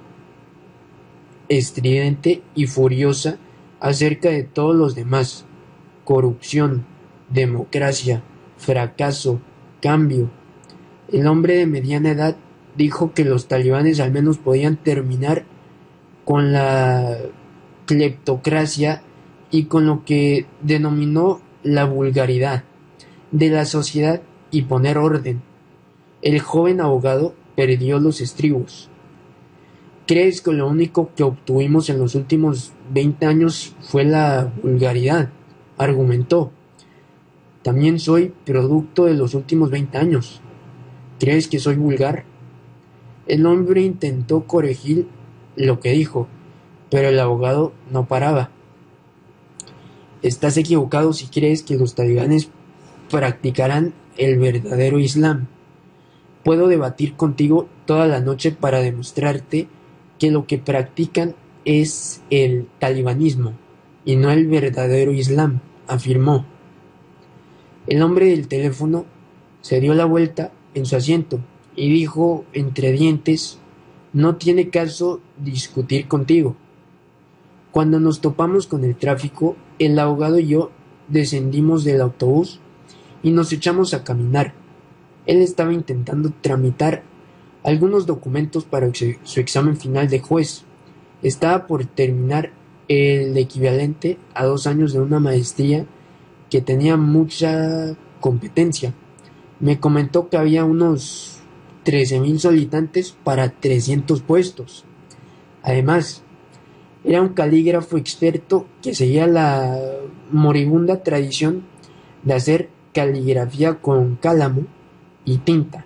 estridente 1.48 2.42
y 2.54 2.66
furiosa 2.66 3.38
acerca 3.80 4.30
de 4.30 4.42
todos 4.42 4.76
los 4.76 4.94
demás. 4.94 5.44
Corrupción, 6.04 6.84
democracia, 7.30 8.22
fracaso, 8.56 9.40
cambio, 9.80 10.30
el 11.12 11.26
hombre 11.26 11.56
de 11.56 11.66
mediana 11.66 12.10
edad 12.12 12.36
dijo 12.76 13.12
que 13.12 13.24
los 13.24 13.46
talibanes 13.46 14.00
al 14.00 14.12
menos 14.12 14.38
podían 14.38 14.76
terminar 14.76 15.44
con 16.24 16.52
la 16.52 17.18
cleptocracia 17.86 19.02
y 19.50 19.64
con 19.64 19.86
lo 19.86 20.04
que 20.04 20.46
denominó 20.62 21.40
la 21.62 21.84
vulgaridad 21.84 22.64
de 23.30 23.50
la 23.50 23.66
sociedad 23.66 24.22
y 24.50 24.62
poner 24.62 24.96
orden. 24.96 25.42
El 26.22 26.38
joven 26.38 26.80
abogado 26.80 27.34
perdió 27.56 27.98
los 27.98 28.20
estribos. 28.20 28.88
¿Crees 30.06 30.40
que 30.40 30.52
lo 30.52 30.68
único 30.68 31.10
que 31.16 31.24
obtuvimos 31.24 31.90
en 31.90 31.98
los 31.98 32.14
últimos 32.14 32.72
20 32.92 33.26
años 33.26 33.74
fue 33.80 34.04
la 34.04 34.52
vulgaridad? 34.62 35.30
argumentó. 35.78 36.52
También 37.62 37.98
soy 37.98 38.32
producto 38.44 39.06
de 39.06 39.14
los 39.14 39.34
últimos 39.34 39.70
20 39.70 39.98
años. 39.98 40.40
¿Crees 41.18 41.48
que 41.48 41.58
soy 41.58 41.76
vulgar? 41.76 42.24
El 43.26 43.46
hombre 43.46 43.82
intentó 43.82 44.46
corregir 44.46 45.08
lo 45.56 45.80
que 45.80 45.90
dijo, 45.90 46.28
pero 46.90 47.08
el 47.08 47.18
abogado 47.18 47.72
no 47.90 48.06
paraba. 48.06 48.50
Estás 50.22 50.56
equivocado 50.56 51.12
si 51.12 51.26
crees 51.26 51.62
que 51.62 51.76
los 51.76 51.94
talibanes 51.94 52.48
practicarán 53.10 53.94
el 54.16 54.38
verdadero 54.38 55.00
Islam. 55.00 55.48
Puedo 56.44 56.68
debatir 56.68 57.14
contigo 57.14 57.68
toda 57.86 58.06
la 58.06 58.20
noche 58.20 58.52
para 58.52 58.80
demostrarte 58.80 59.68
que 60.18 60.30
lo 60.30 60.46
que 60.46 60.58
practican 60.58 61.34
es 61.64 62.22
el 62.30 62.66
talibanismo 62.78 63.52
y 64.04 64.16
no 64.16 64.30
el 64.30 64.46
verdadero 64.48 65.12
Islam, 65.12 65.60
afirmó. 65.86 66.44
El 67.86 68.02
hombre 68.02 68.26
del 68.26 68.48
teléfono 68.48 69.04
se 69.60 69.80
dio 69.80 69.94
la 69.94 70.04
vuelta 70.04 70.52
en 70.74 70.86
su 70.86 70.96
asiento 70.96 71.40
y 71.76 71.90
dijo 71.90 72.44
entre 72.52 72.92
dientes 72.92 73.58
no 74.12 74.36
tiene 74.36 74.68
caso 74.68 75.20
discutir 75.38 76.06
contigo. 76.06 76.56
Cuando 77.70 77.98
nos 78.00 78.20
topamos 78.20 78.66
con 78.66 78.84
el 78.84 78.96
tráfico, 78.96 79.56
el 79.78 79.98
abogado 79.98 80.38
y 80.38 80.48
yo 80.48 80.70
descendimos 81.08 81.84
del 81.84 82.02
autobús 82.02 82.60
y 83.22 83.30
nos 83.30 83.52
echamos 83.52 83.94
a 83.94 84.04
caminar. 84.04 84.52
Él 85.26 85.40
estaba 85.40 85.72
intentando 85.72 86.32
tramitar 86.40 87.02
algunos 87.62 88.06
documentos 88.06 88.64
para 88.64 88.90
su 88.92 89.40
examen 89.40 89.76
final 89.76 90.08
de 90.08 90.20
juez. 90.20 90.64
Estaba 91.22 91.66
por 91.66 91.84
terminar 91.84 92.50
el 92.88 93.36
equivalente 93.36 94.18
a 94.34 94.44
dos 94.44 94.66
años 94.66 94.92
de 94.92 95.00
una 95.00 95.20
maestría 95.20 95.86
que 96.50 96.60
tenía 96.60 96.96
mucha 96.96 97.96
competencia. 98.20 98.94
Me 99.60 99.78
comentó 99.78 100.28
que 100.28 100.36
había 100.36 100.64
unos 100.64 101.38
13.000 101.84 102.38
solicitantes 102.38 103.16
para 103.24 103.50
300 103.50 104.22
puestos. 104.22 104.84
Además, 105.62 106.24
era 107.04 107.22
un 107.22 107.30
calígrafo 107.30 107.96
experto 107.96 108.66
que 108.82 108.94
seguía 108.94 109.26
la 109.26 109.78
moribunda 110.30 111.02
tradición 111.02 111.62
de 112.24 112.34
hacer 112.34 112.68
caligrafía 112.92 113.80
con 113.80 114.16
cálamo 114.16 114.66
y 115.24 115.38
tinta. 115.38 115.84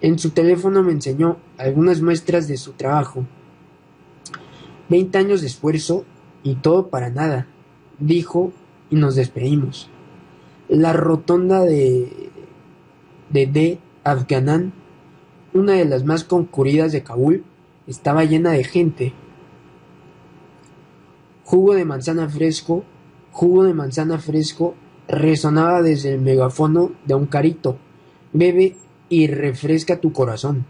En 0.00 0.18
su 0.18 0.30
teléfono 0.30 0.82
me 0.82 0.92
enseñó 0.92 1.38
algunas 1.58 2.02
muestras 2.02 2.48
de 2.48 2.56
su 2.56 2.72
trabajo. 2.72 3.24
Veinte 4.88 5.18
años 5.18 5.40
de 5.40 5.46
esfuerzo 5.46 6.04
y 6.42 6.56
todo 6.56 6.88
para 6.88 7.10
nada, 7.10 7.46
dijo 7.98 8.52
y 8.90 8.96
nos 8.96 9.14
despedimos. 9.14 9.88
La 10.68 10.92
rotonda 10.92 11.64
de, 11.64 12.30
de 13.30 13.46
D. 13.46 13.78
Afganán, 14.04 14.72
una 15.54 15.74
de 15.74 15.84
las 15.84 16.04
más 16.04 16.24
concurridas 16.24 16.90
de 16.90 17.04
Kabul, 17.04 17.44
estaba 17.86 18.24
llena 18.24 18.50
de 18.50 18.64
gente. 18.64 19.12
Jugo 21.44 21.74
de 21.74 21.84
manzana 21.84 22.28
fresco, 22.28 22.84
jugo 23.30 23.64
de 23.64 23.74
manzana 23.74 24.18
fresco 24.18 24.74
resonaba 25.06 25.82
desde 25.82 26.14
el 26.14 26.20
megafono 26.20 26.92
de 27.06 27.14
un 27.14 27.26
carito. 27.26 27.76
Bebe 28.32 28.76
y 29.08 29.26
refresca 29.26 30.00
tu 30.00 30.12
corazón. 30.12 30.64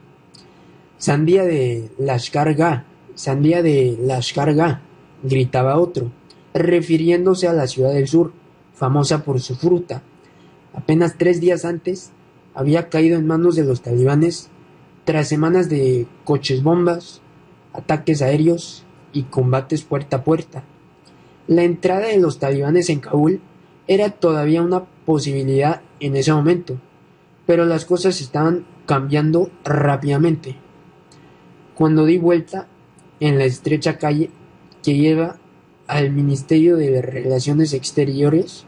Sandía 0.99 1.45
de 1.45 1.91
Lashkar 1.99 2.85
sandía 3.15 3.63
de 3.63 3.97
Lashkar 4.01 4.81
gritaba 5.23 5.79
otro, 5.79 6.11
refiriéndose 6.55 7.49
a 7.49 7.53
la 7.53 7.67
ciudad 7.67 7.93
del 7.93 8.09
sur, 8.09 8.33
famosa 8.75 9.25
por 9.25 9.41
su 9.41 9.55
fruta. 9.55 10.03
Apenas 10.75 11.17
tres 11.19 11.41
días 11.41 11.65
antes 11.65 12.11
había 12.55 12.89
caído 12.89 13.19
en 13.19 13.27
manos 13.27 13.57
de 13.57 13.65
los 13.65 13.83
talibanes 13.83 14.49
tras 15.05 15.29
semanas 15.29 15.69
de 15.69 16.07
coches 16.25 16.63
bombas, 16.63 17.21
ataques 17.73 18.23
aéreos 18.23 18.85
y 19.13 19.25
combates 19.25 19.83
puerta 19.83 20.19
a 20.19 20.25
puerta. 20.25 20.65
La 21.47 21.63
entrada 21.65 22.07
de 22.07 22.19
los 22.19 22.39
talibanes 22.39 22.89
en 22.91 23.01
Kabul 23.01 23.41
era 23.87 24.11
todavía 24.11 24.63
una 24.63 24.85
posibilidad 25.05 25.83
en 26.01 26.17
ese 26.17 26.33
momento, 26.33 26.79
pero 27.53 27.67
las 27.67 27.85
cosas 27.85 28.23
estaban 28.23 28.65
cambiando 28.87 29.51
rápidamente. 29.63 30.57
Cuando 31.75 32.07
di 32.07 32.17
vuelta 32.17 32.67
en 33.21 33.37
la 33.37 33.45
estrecha 33.45 33.99
calle 33.99 34.31
que 34.83 34.97
lleva 34.97 35.37
al 35.87 36.13
Ministerio 36.13 36.79
de 36.79 37.03
Relaciones 37.03 37.75
Exteriores, 37.75 38.65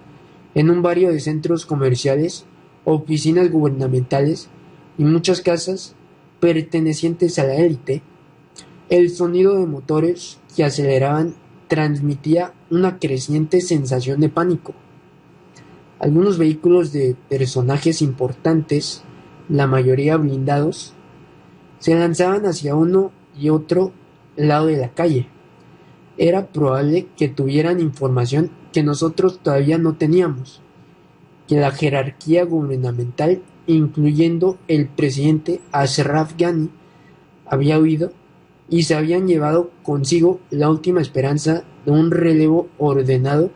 en 0.55 0.69
un 0.69 0.83
barrio 0.83 1.11
de 1.11 1.21
centros 1.21 1.65
comerciales, 1.65 2.45
oficinas 2.85 3.51
gubernamentales 3.51 4.51
y 4.99 5.05
muchas 5.05 5.41
casas 5.41 5.95
pertenecientes 6.39 7.39
a 7.39 7.45
la 7.45 7.55
élite, 7.55 8.03
el 8.91 9.09
sonido 9.09 9.59
de 9.59 9.65
motores 9.65 10.41
que 10.55 10.63
aceleraban 10.63 11.37
transmitía 11.69 12.53
una 12.69 12.99
creciente 12.99 13.63
sensación 13.63 14.21
de 14.21 14.29
pánico. 14.29 14.75
Algunos 16.05 16.37
vehículos 16.37 16.93
de 16.93 17.17
personajes 17.31 18.03
importantes, 18.03 19.03
la 19.49 19.67
mayoría 19.67 20.19
blindados, 20.19 20.93
se 21.79 21.95
lanzaban 21.95 22.45
hacia 22.45 22.75
uno 22.75 23.11
y 23.41 23.49
otro 23.49 23.91
lado 24.37 24.67
de 24.67 24.77
la 24.77 24.91
calle. 24.91 25.29
Era 26.19 26.49
probable 26.49 27.07
que 27.17 27.29
tuvieran 27.29 27.81
información 27.81 28.51
que 28.71 28.83
nosotros 28.83 29.41
todavía 29.43 29.79
no 29.79 29.95
teníamos, 29.95 30.61
que 31.49 31.57
la 31.57 31.71
jerarquía 31.71 32.45
gubernamental, 32.45 33.41
incluyendo 33.67 34.59
el 34.69 34.89
presidente 34.89 35.63
Ashraf 35.73 36.35
Ghani, 36.37 36.69
había 37.47 37.79
oído 37.79 38.13
y 38.69 38.83
se 38.83 38.95
habían 38.95 39.27
llevado 39.27 39.71
consigo 39.83 40.41
la 40.51 40.69
última 40.69 41.01
esperanza 41.01 41.65
de 41.87 41.93
un 41.93 42.11
relevo 42.11 42.69
ordenado 42.77 43.51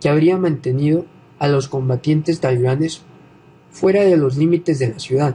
que 0.00 0.08
habría 0.08 0.38
mantenido 0.38 1.04
a 1.38 1.48
los 1.48 1.68
combatientes 1.68 2.40
talibanes 2.40 3.02
fuera 3.70 4.02
de 4.02 4.16
los 4.16 4.36
límites 4.36 4.78
de 4.78 4.88
la 4.88 4.98
ciudad. 4.98 5.34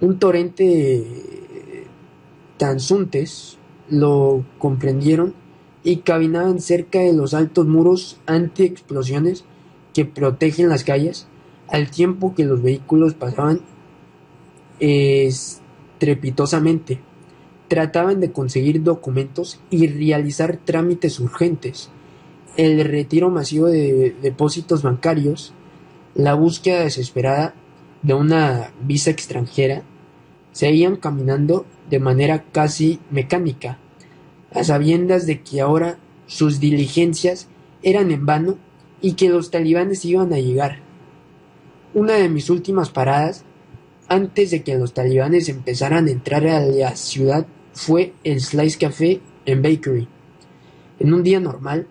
Un 0.00 0.18
torrente 0.18 1.04
tanzuntes 2.58 3.58
lo 3.88 4.44
comprendieron 4.58 5.34
y 5.82 5.98
caminaban 5.98 6.60
cerca 6.60 7.00
de 7.00 7.12
los 7.12 7.34
altos 7.34 7.66
muros 7.66 8.18
anti-explosiones 8.26 9.44
que 9.94 10.04
protegen 10.04 10.68
las 10.68 10.84
calles, 10.84 11.26
al 11.68 11.90
tiempo 11.90 12.34
que 12.34 12.44
los 12.44 12.62
vehículos 12.62 13.14
pasaban 13.14 13.60
estrepitosamente. 14.80 17.00
Trataban 17.68 18.20
de 18.20 18.32
conseguir 18.32 18.82
documentos 18.82 19.60
y 19.70 19.86
realizar 19.88 20.58
trámites 20.64 21.18
urgentes 21.18 21.90
el 22.56 22.84
retiro 22.84 23.30
masivo 23.30 23.66
de 23.66 24.14
depósitos 24.22 24.82
bancarios, 24.82 25.52
la 26.14 26.34
búsqueda 26.34 26.80
desesperada 26.80 27.54
de 28.02 28.14
una 28.14 28.72
visa 28.82 29.10
extranjera, 29.10 29.82
seguían 30.52 30.96
caminando 30.96 31.66
de 31.90 32.00
manera 32.00 32.44
casi 32.52 32.98
mecánica, 33.10 33.78
a 34.52 34.64
sabiendas 34.64 35.26
de 35.26 35.42
que 35.42 35.60
ahora 35.60 35.98
sus 36.26 36.60
diligencias 36.60 37.48
eran 37.82 38.10
en 38.10 38.24
vano 38.24 38.58
y 39.00 39.12
que 39.12 39.28
los 39.28 39.50
talibanes 39.50 40.04
iban 40.04 40.32
a 40.32 40.38
llegar. 40.38 40.80
Una 41.94 42.14
de 42.14 42.28
mis 42.28 42.50
últimas 42.50 42.90
paradas, 42.90 43.44
antes 44.08 44.50
de 44.50 44.62
que 44.62 44.76
los 44.78 44.94
talibanes 44.94 45.48
empezaran 45.48 46.06
a 46.06 46.10
entrar 46.10 46.46
a 46.46 46.60
la 46.60 46.96
ciudad, 46.96 47.46
fue 47.72 48.14
el 48.24 48.40
Slice 48.40 48.78
Café 48.78 49.20
en 49.44 49.62
Bakery. 49.62 50.08
En 50.98 51.12
un 51.12 51.22
día 51.22 51.40
normal, 51.40 51.86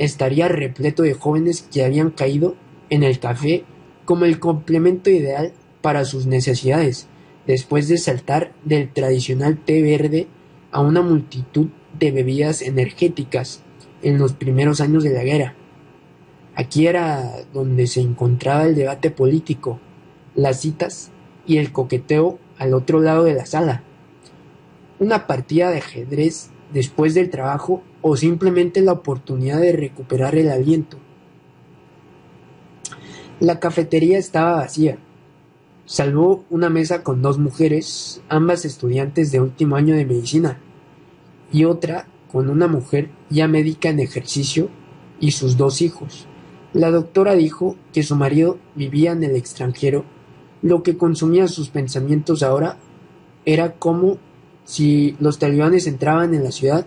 estaría 0.00 0.48
repleto 0.48 1.02
de 1.02 1.12
jóvenes 1.12 1.60
que 1.60 1.84
habían 1.84 2.10
caído 2.10 2.56
en 2.88 3.02
el 3.02 3.20
café 3.20 3.64
como 4.06 4.24
el 4.24 4.40
complemento 4.40 5.10
ideal 5.10 5.52
para 5.82 6.06
sus 6.06 6.24
necesidades, 6.24 7.06
después 7.46 7.86
de 7.86 7.98
saltar 7.98 8.54
del 8.64 8.90
tradicional 8.90 9.58
té 9.58 9.82
verde 9.82 10.26
a 10.72 10.80
una 10.80 11.02
multitud 11.02 11.68
de 11.98 12.12
bebidas 12.12 12.62
energéticas 12.62 13.62
en 14.02 14.18
los 14.18 14.32
primeros 14.32 14.80
años 14.80 15.04
de 15.04 15.12
la 15.12 15.22
guerra. 15.22 15.54
Aquí 16.54 16.86
era 16.86 17.34
donde 17.52 17.86
se 17.86 18.00
encontraba 18.00 18.64
el 18.64 18.74
debate 18.74 19.10
político, 19.10 19.80
las 20.34 20.62
citas 20.62 21.10
y 21.46 21.58
el 21.58 21.72
coqueteo 21.72 22.38
al 22.56 22.72
otro 22.72 23.00
lado 23.00 23.24
de 23.24 23.34
la 23.34 23.44
sala. 23.44 23.84
Una 24.98 25.26
partida 25.26 25.70
de 25.70 25.78
ajedrez 25.78 26.50
después 26.72 27.14
del 27.14 27.30
trabajo 27.30 27.82
o 28.02 28.16
simplemente 28.16 28.80
la 28.80 28.92
oportunidad 28.92 29.60
de 29.60 29.72
recuperar 29.72 30.36
el 30.36 30.50
aliento. 30.50 30.98
La 33.40 33.58
cafetería 33.58 34.18
estaba 34.18 34.56
vacía, 34.56 34.98
salvo 35.86 36.44
una 36.50 36.68
mesa 36.68 37.02
con 37.02 37.22
dos 37.22 37.38
mujeres, 37.38 38.22
ambas 38.28 38.64
estudiantes 38.64 39.32
de 39.32 39.40
último 39.40 39.76
año 39.76 39.94
de 39.94 40.04
medicina, 40.04 40.58
y 41.52 41.64
otra 41.64 42.06
con 42.30 42.48
una 42.48 42.68
mujer 42.68 43.10
ya 43.28 43.48
médica 43.48 43.88
en 43.88 44.00
ejercicio 44.00 44.68
y 45.18 45.32
sus 45.32 45.56
dos 45.56 45.82
hijos. 45.82 46.26
La 46.72 46.90
doctora 46.90 47.34
dijo 47.34 47.76
que 47.92 48.02
su 48.02 48.14
marido 48.14 48.58
vivía 48.76 49.12
en 49.12 49.24
el 49.24 49.34
extranjero, 49.34 50.04
lo 50.62 50.82
que 50.82 50.96
consumía 50.96 51.48
sus 51.48 51.70
pensamientos 51.70 52.42
ahora 52.42 52.76
era 53.44 53.72
como 53.72 54.18
si 54.70 55.16
los 55.18 55.40
talibanes 55.40 55.88
entraban 55.88 56.32
en 56.32 56.44
la 56.44 56.52
ciudad 56.52 56.86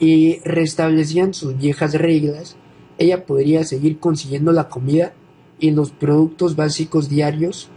y 0.00 0.40
restablecían 0.40 1.34
sus 1.34 1.56
viejas 1.56 1.94
reglas, 1.94 2.56
ella 2.98 3.26
podría 3.26 3.62
seguir 3.62 4.00
consiguiendo 4.00 4.50
la 4.50 4.68
comida 4.68 5.12
y 5.60 5.70
los 5.70 5.92
productos 5.92 6.56
básicos 6.56 7.08
diarios 7.08 7.68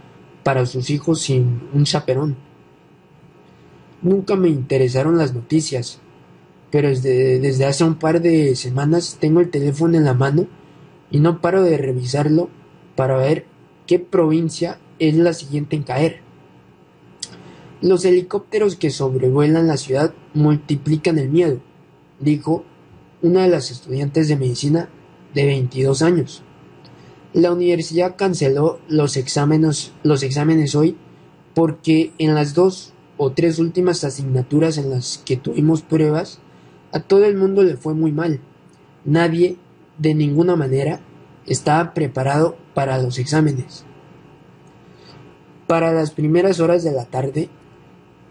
para 0.42 0.66
sus 0.66 0.90
hijos 0.90 1.20
sin 1.20 1.62
un 1.72 1.84
chaperón. 1.84 2.34
Nunca 4.02 4.34
me 4.34 4.48
interesaron 4.48 5.16
las 5.16 5.32
noticias, 5.32 6.00
pero 6.72 6.88
desde, 6.88 7.64
hace 7.64 7.84
un 7.84 7.94
par 7.94 8.20
de 8.20 8.56
semanas 8.56 9.16
tengo 9.20 9.38
el 9.38 9.50
teléfono 9.50 9.96
en 9.96 10.04
la 10.06 10.14
mano 10.14 10.48
y 11.08 11.20
no 11.20 11.40
paro 11.40 11.62
de 11.62 11.78
revisarlo 11.78 12.50
para 12.96 13.16
ver 13.16 13.46
qué 13.86 14.00
provincia 14.00 14.80
es 14.98 15.14
la 15.14 15.32
siguiente 15.34 15.76
en 15.76 15.84
caer. 15.84 16.25
Los 17.86 18.04
helicópteros 18.04 18.74
que 18.74 18.90
sobrevuelan 18.90 19.68
la 19.68 19.76
ciudad 19.76 20.12
multiplican 20.34 21.18
el 21.18 21.28
miedo 21.28 21.60
dijo 22.18 22.64
una 23.22 23.42
de 23.42 23.48
las 23.48 23.70
estudiantes 23.70 24.26
de 24.26 24.34
medicina 24.34 24.88
de 25.34 25.46
22 25.46 26.02
años. 26.02 26.42
La 27.32 27.52
universidad 27.52 28.16
canceló 28.16 28.80
los 28.88 29.16
exámenes, 29.16 29.92
los 30.02 30.24
exámenes 30.24 30.74
hoy 30.74 30.96
porque 31.54 32.12
en 32.18 32.34
las 32.34 32.54
dos 32.54 32.92
o 33.18 33.30
tres 33.30 33.60
últimas 33.60 34.02
asignaturas 34.02 34.78
en 34.78 34.90
las 34.90 35.18
que 35.18 35.36
tuvimos 35.36 35.82
pruebas, 35.82 36.40
a 36.90 36.98
todo 36.98 37.24
el 37.24 37.36
mundo 37.36 37.62
le 37.62 37.76
fue 37.76 37.94
muy 37.94 38.10
mal. 38.10 38.40
Nadie, 39.04 39.58
de 39.96 40.12
ninguna 40.16 40.56
manera, 40.56 41.02
estaba 41.46 41.94
preparado 41.94 42.56
para 42.74 43.00
los 43.00 43.20
exámenes. 43.20 43.84
Para 45.68 45.92
las 45.92 46.10
primeras 46.10 46.58
horas 46.58 46.82
de 46.82 46.90
la 46.90 47.04
tarde, 47.04 47.48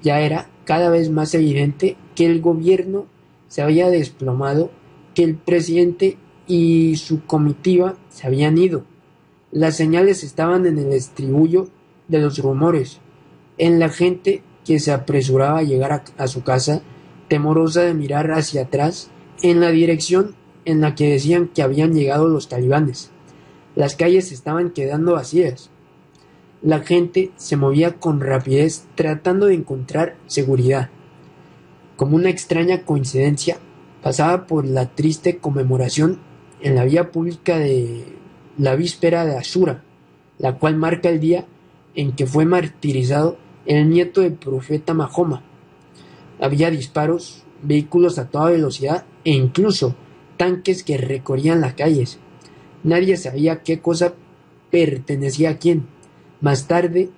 ya 0.06 0.22
era 0.22 0.48
cada 0.66 0.92
vez 0.92 1.10
más 1.10 1.34
evidente 1.34 1.98
que 2.14 2.28
el 2.28 2.40
gobierno 2.40 3.08
se 3.48 3.64
había 3.64 3.90
desplomado, 3.90 4.70
que 5.16 5.24
el 5.24 5.36
presidente 5.36 6.18
y 6.48 6.96
su 6.98 7.26
comitiva 7.26 7.96
se 8.10 8.28
habían 8.28 8.60
ido. 8.60 8.84
Las 9.52 9.76
señales 9.76 10.24
estaban 10.24 10.68
en 10.68 10.78
el 10.78 10.94
estribullo 10.94 11.70
de 12.08 12.20
los 12.20 12.38
rumores, 12.38 13.00
en 13.58 13.80
la 13.80 13.90
gente 13.90 14.44
que 14.64 14.80
se 14.80 14.92
apresuraba 14.92 15.60
a 15.60 15.64
llegar 15.64 16.04
a, 16.18 16.28
su 16.28 16.44
casa, 16.44 16.84
temorosa 17.28 17.82
de 17.82 17.96
mirar 17.96 18.32
hacia 18.32 18.64
atrás, 18.64 19.10
en 19.42 19.60
la 19.60 19.72
dirección 19.72 20.36
en 20.66 20.82
la 20.82 20.94
que 20.94 21.10
decían 21.10 21.48
que 21.48 21.64
habían 21.64 21.94
llegado 21.94 22.28
los 22.28 22.48
talibanes. 22.48 23.10
Las 23.76 23.96
calles 23.96 24.32
estaban 24.32 24.70
quedando 24.70 25.14
vacías. 25.14 25.72
La 26.66 26.80
gente 26.80 27.30
se 27.36 27.58
movía 27.58 28.00
con 28.00 28.22
rapidez 28.22 28.88
tratando 28.96 29.46
de 29.46 29.54
encontrar 29.54 30.16
seguridad. 30.26 30.90
Como 31.96 32.16
una 32.16 32.32
extraña 32.32 32.86
coincidencia, 32.86 33.60
pasaba 34.02 34.48
por 34.48 34.66
la 34.66 34.88
triste 34.88 35.38
conmemoración 35.38 36.22
en 36.62 36.74
la 36.74 36.84
vía 36.84 37.12
pública 37.12 37.60
de 37.60 38.06
la 38.58 38.76
víspera 38.76 39.26
de 39.26 39.38
Ashura, 39.38 39.84
la 40.40 40.58
cual 40.58 40.76
marca 40.76 41.10
el 41.10 41.20
día 41.20 41.46
en 41.94 42.14
que 42.14 42.26
fue 42.26 42.46
martirizado 42.46 43.38
el 43.68 43.88
nieto 43.88 44.22
del 44.22 44.34
profeta 44.34 44.96
Mahoma. 44.96 45.44
Había 46.42 46.72
disparos, 46.72 47.44
vehículos 47.62 48.18
a 48.18 48.30
toda 48.30 48.50
velocidad 48.50 49.06
e 49.24 49.34
incluso 49.34 49.96
tanques 50.36 50.84
que 50.84 50.98
recorrían 50.98 51.62
las 51.62 51.76
calles. 51.76 52.18
Nadie 52.84 53.18
sabía 53.18 53.62
qué 53.62 53.82
cosa 53.82 54.16
pertenecía 54.72 55.52
a 55.52 55.58
quién. 55.60 55.94
Más 56.42 56.68
tarde, 56.68 57.10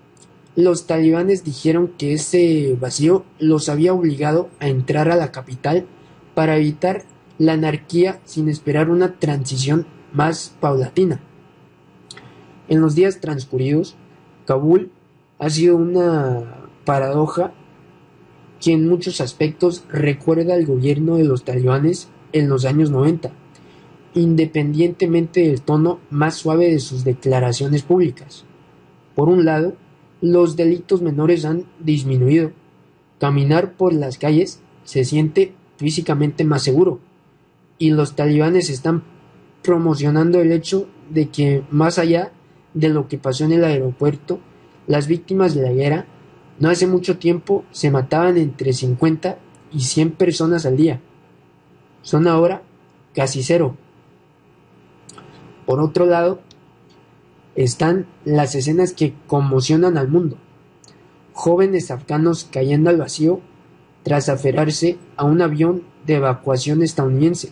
los 0.55 0.87
talibanes 0.87 1.43
dijeron 1.43 1.93
que 1.97 2.13
ese 2.13 2.75
vacío 2.79 3.25
los 3.39 3.69
había 3.69 3.93
obligado 3.93 4.49
a 4.59 4.67
entrar 4.67 5.09
a 5.09 5.15
la 5.15 5.31
capital 5.31 5.85
para 6.33 6.57
evitar 6.57 7.03
la 7.37 7.53
anarquía 7.53 8.19
sin 8.25 8.49
esperar 8.49 8.89
una 8.89 9.19
transición 9.19 9.85
más 10.13 10.55
paulatina. 10.59 11.19
En 12.67 12.81
los 12.81 12.95
días 12.95 13.21
transcurridos, 13.21 13.95
Kabul 14.45 14.91
ha 15.39 15.49
sido 15.49 15.77
una 15.77 16.69
paradoja 16.85 17.53
que 18.59 18.73
en 18.73 18.87
muchos 18.87 19.21
aspectos 19.21 19.83
recuerda 19.89 20.55
al 20.55 20.65
gobierno 20.65 21.17
de 21.17 21.25
los 21.25 21.43
talibanes 21.43 22.09
en 22.33 22.49
los 22.49 22.65
años 22.65 22.89
90, 22.89 23.31
independientemente 24.15 25.41
del 25.41 25.61
tono 25.61 25.99
más 26.09 26.35
suave 26.35 26.71
de 26.71 26.79
sus 26.79 27.03
declaraciones 27.03 27.83
públicas. 27.83 28.46
Por 29.17 29.29
un 29.29 29.45
lado, 29.45 29.73
los 30.21 30.55
delitos 30.57 31.01
menores 31.01 31.43
han 31.43 31.65
disminuido. 31.79 32.51
Caminar 33.19 33.73
por 33.73 33.91
las 33.91 34.19
calles 34.19 34.61
se 34.83 35.05
siente 35.05 35.55
físicamente 35.77 36.43
más 36.43 36.61
seguro. 36.61 36.99
Y 37.79 37.89
los 37.89 38.15
talibanes 38.15 38.69
están 38.69 39.01
promocionando 39.63 40.39
el 40.39 40.51
hecho 40.51 40.87
de 41.09 41.29
que 41.29 41.63
más 41.71 41.97
allá 41.97 42.31
de 42.75 42.89
lo 42.89 43.07
que 43.07 43.17
pasó 43.17 43.43
en 43.43 43.53
el 43.53 43.63
aeropuerto, 43.63 44.39
las 44.85 45.07
víctimas 45.07 45.55
de 45.55 45.63
la 45.63 45.71
guerra 45.71 46.05
no 46.59 46.69
hace 46.69 46.85
mucho 46.85 47.17
tiempo 47.17 47.65
se 47.71 47.89
mataban 47.89 48.37
entre 48.37 48.71
50 48.71 49.39
y 49.73 49.79
100 49.79 50.11
personas 50.11 50.67
al 50.67 50.77
día. 50.77 51.01
Son 52.03 52.27
ahora 52.27 52.61
casi 53.15 53.41
cero. 53.41 53.75
Por 55.65 55.79
otro 55.79 56.05
lado, 56.05 56.39
están 57.57 58.05
las 58.23 58.55
escenas 58.55 58.93
que 58.93 59.13
conmocionan 59.25 59.97
al 59.97 60.07
mundo. 60.07 60.37
Jóvenes 61.33 61.91
afganos 61.91 62.47
cayendo 62.49 62.89
al 62.89 62.97
vacío 62.97 63.41
tras 64.03 64.29
aferrarse 64.29 64.97
a 65.17 65.25
un 65.25 65.41
avión 65.41 65.83
de 66.05 66.15
evacuación 66.15 66.83
estadounidense. 66.83 67.49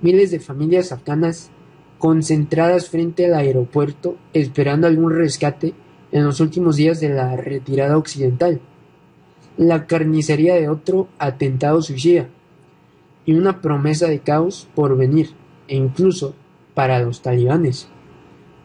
Miles 0.00 0.30
de 0.30 0.40
familias 0.40 0.90
afganas 0.90 1.50
concentradas 1.98 2.88
frente 2.88 3.26
al 3.26 3.34
aeropuerto 3.34 4.16
esperando 4.32 4.86
algún 4.86 5.14
rescate 5.14 5.74
en 6.10 6.24
los 6.24 6.40
últimos 6.40 6.76
días 6.76 6.98
de 6.98 7.10
la 7.10 7.36
retirada 7.36 7.98
occidental. 7.98 8.60
La 9.58 9.86
carnicería 9.86 10.54
de 10.54 10.68
otro 10.68 11.08
atentado 11.18 11.82
suicida 11.82 12.28
y 13.26 13.34
una 13.34 13.60
promesa 13.60 14.08
de 14.08 14.20
caos 14.20 14.66
por 14.74 14.96
venir, 14.96 15.30
e 15.68 15.76
incluso 15.76 16.34
para 16.74 17.00
los 17.00 17.22
talibanes. 17.22 17.88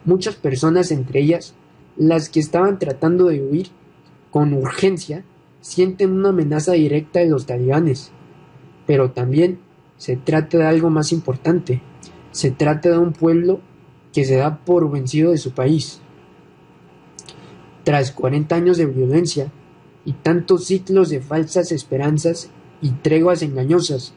Muchas 0.05 0.35
personas, 0.35 0.91
entre 0.91 1.21
ellas 1.21 1.55
las 1.97 2.29
que 2.29 2.39
estaban 2.39 2.79
tratando 2.79 3.27
de 3.27 3.41
huir 3.41 3.67
con 4.31 4.53
urgencia, 4.53 5.25
sienten 5.61 6.11
una 6.11 6.29
amenaza 6.29 6.73
directa 6.73 7.19
de 7.19 7.29
los 7.29 7.45
talibanes. 7.45 8.11
Pero 8.87 9.11
también 9.11 9.59
se 9.97 10.15
trata 10.15 10.59
de 10.59 10.65
algo 10.65 10.89
más 10.89 11.11
importante. 11.11 11.81
Se 12.31 12.51
trata 12.51 12.89
de 12.89 12.97
un 12.97 13.11
pueblo 13.11 13.59
que 14.13 14.23
se 14.23 14.37
da 14.37 14.63
por 14.63 14.89
vencido 14.89 15.31
de 15.31 15.37
su 15.37 15.51
país. 15.51 15.99
Tras 17.83 18.11
40 18.11 18.55
años 18.55 18.77
de 18.77 18.85
violencia 18.85 19.51
y 20.05 20.13
tantos 20.13 20.65
ciclos 20.65 21.09
de 21.09 21.21
falsas 21.21 21.71
esperanzas 21.71 22.49
y 22.81 22.91
treguas 22.91 23.41
engañosas, 23.41 24.13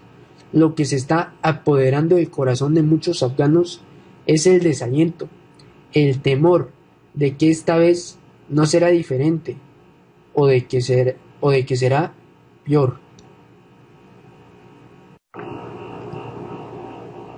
lo 0.52 0.74
que 0.74 0.84
se 0.84 0.96
está 0.96 1.34
apoderando 1.42 2.16
del 2.16 2.30
corazón 2.30 2.74
de 2.74 2.82
muchos 2.82 3.22
afganos 3.22 3.82
es 4.26 4.46
el 4.46 4.60
desaliento, 4.60 5.28
el 5.92 6.20
temor 6.20 6.70
de 7.14 7.36
que 7.36 7.50
esta 7.50 7.76
vez 7.76 8.18
no 8.48 8.66
será 8.66 8.88
diferente 8.88 9.56
o 10.34 10.46
de 10.46 10.66
que, 10.66 11.16
o 11.40 11.50
de 11.50 11.66
que 11.66 11.76
será 11.76 12.14
peor. 12.64 12.98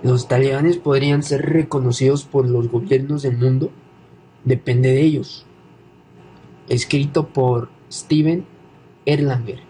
Los 0.02 0.28
talibanes 0.28 0.76
podrían 0.76 1.22
ser 1.22 1.42
reconocidos 1.42 2.24
por 2.24 2.48
los 2.48 2.68
gobiernos 2.68 3.22
del 3.22 3.38
mundo, 3.38 3.70
depende 4.44 4.90
de 4.90 5.00
ellos. 5.00 5.46
Escrito 6.68 7.28
por 7.28 7.70
Steven 7.90 8.44
Erlanger. 9.06 9.60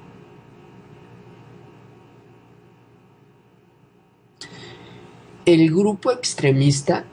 El 5.47 5.71
grupo 5.71 6.11
extremista 6.11 7.05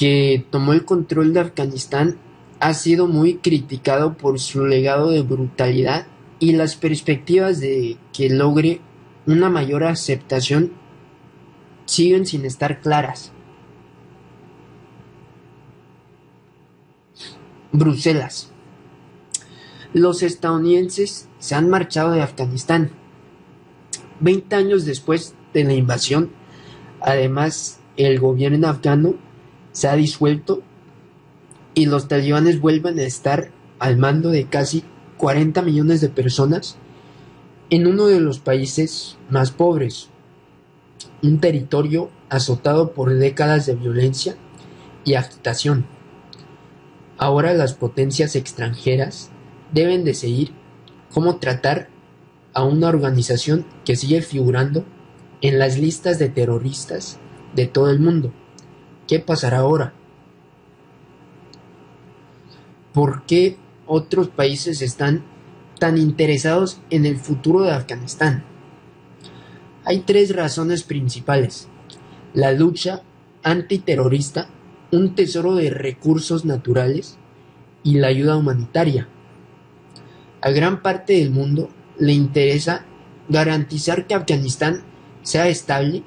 que 0.00 0.46
tomó 0.48 0.72
el 0.72 0.86
control 0.86 1.34
de 1.34 1.40
Afganistán 1.40 2.16
ha 2.58 2.72
sido 2.72 3.06
muy 3.06 3.34
criticado 3.34 4.16
por 4.16 4.40
su 4.40 4.64
legado 4.64 5.10
de 5.10 5.20
brutalidad 5.20 6.06
y 6.38 6.52
las 6.52 6.74
perspectivas 6.74 7.60
de 7.60 7.98
que 8.10 8.30
logre 8.30 8.80
una 9.26 9.50
mayor 9.50 9.84
aceptación 9.84 10.72
siguen 11.84 12.24
sin 12.24 12.46
estar 12.46 12.80
claras. 12.80 13.32
Bruselas. 17.70 18.50
Los 19.92 20.22
estadounidenses 20.22 21.28
se 21.40 21.54
han 21.54 21.68
marchado 21.68 22.12
de 22.12 22.22
Afganistán. 22.22 22.90
Veinte 24.18 24.56
años 24.56 24.86
después 24.86 25.34
de 25.52 25.64
la 25.64 25.74
invasión, 25.74 26.30
además, 27.02 27.80
el 27.98 28.18
gobierno 28.18 28.66
afgano 28.66 29.16
se 29.72 29.88
ha 29.88 29.96
disuelto 29.96 30.62
y 31.74 31.86
los 31.86 32.08
talibanes 32.08 32.60
vuelven 32.60 32.98
a 32.98 33.02
estar 33.02 33.50
al 33.78 33.96
mando 33.96 34.30
de 34.30 34.46
casi 34.46 34.84
40 35.16 35.62
millones 35.62 36.00
de 36.00 36.08
personas 36.08 36.76
en 37.70 37.86
uno 37.86 38.06
de 38.06 38.20
los 38.20 38.40
países 38.40 39.16
más 39.28 39.52
pobres, 39.52 40.08
un 41.22 41.38
territorio 41.38 42.10
azotado 42.28 42.92
por 42.92 43.14
décadas 43.14 43.66
de 43.66 43.76
violencia 43.76 44.36
y 45.04 45.14
agitación. 45.14 45.86
Ahora 47.16 47.52
las 47.54 47.74
potencias 47.74 48.34
extranjeras 48.34 49.30
deben 49.72 50.04
decidir 50.04 50.52
cómo 51.12 51.36
tratar 51.36 51.88
a 52.54 52.64
una 52.64 52.88
organización 52.88 53.66
que 53.84 53.96
sigue 53.96 54.22
figurando 54.22 54.84
en 55.40 55.58
las 55.58 55.78
listas 55.78 56.18
de 56.18 56.28
terroristas 56.28 57.18
de 57.54 57.66
todo 57.66 57.90
el 57.90 58.00
mundo. 58.00 58.32
¿Qué 59.10 59.18
pasará 59.18 59.58
ahora? 59.58 59.92
¿Por 62.92 63.24
qué 63.26 63.56
otros 63.88 64.28
países 64.28 64.82
están 64.82 65.24
tan 65.80 65.98
interesados 65.98 66.80
en 66.90 67.04
el 67.04 67.16
futuro 67.16 67.62
de 67.62 67.72
Afganistán? 67.72 68.44
Hay 69.84 70.04
tres 70.06 70.32
razones 70.36 70.84
principales. 70.84 71.66
La 72.34 72.52
lucha 72.52 73.02
antiterrorista 73.42 74.48
un 74.92 75.16
tesoro 75.16 75.56
de 75.56 75.70
recursos 75.70 76.44
naturales 76.44 77.18
y 77.82 77.98
la 77.98 78.06
ayuda 78.06 78.36
humanitaria. 78.36 79.08
A 80.40 80.50
gran 80.50 80.82
parte 80.82 81.14
del 81.14 81.32
mundo 81.32 81.68
le 81.98 82.12
interesa 82.12 82.84
garantizar 83.28 84.06
que 84.06 84.14
Afganistán 84.14 84.84
sea 85.22 85.48
estable 85.48 86.04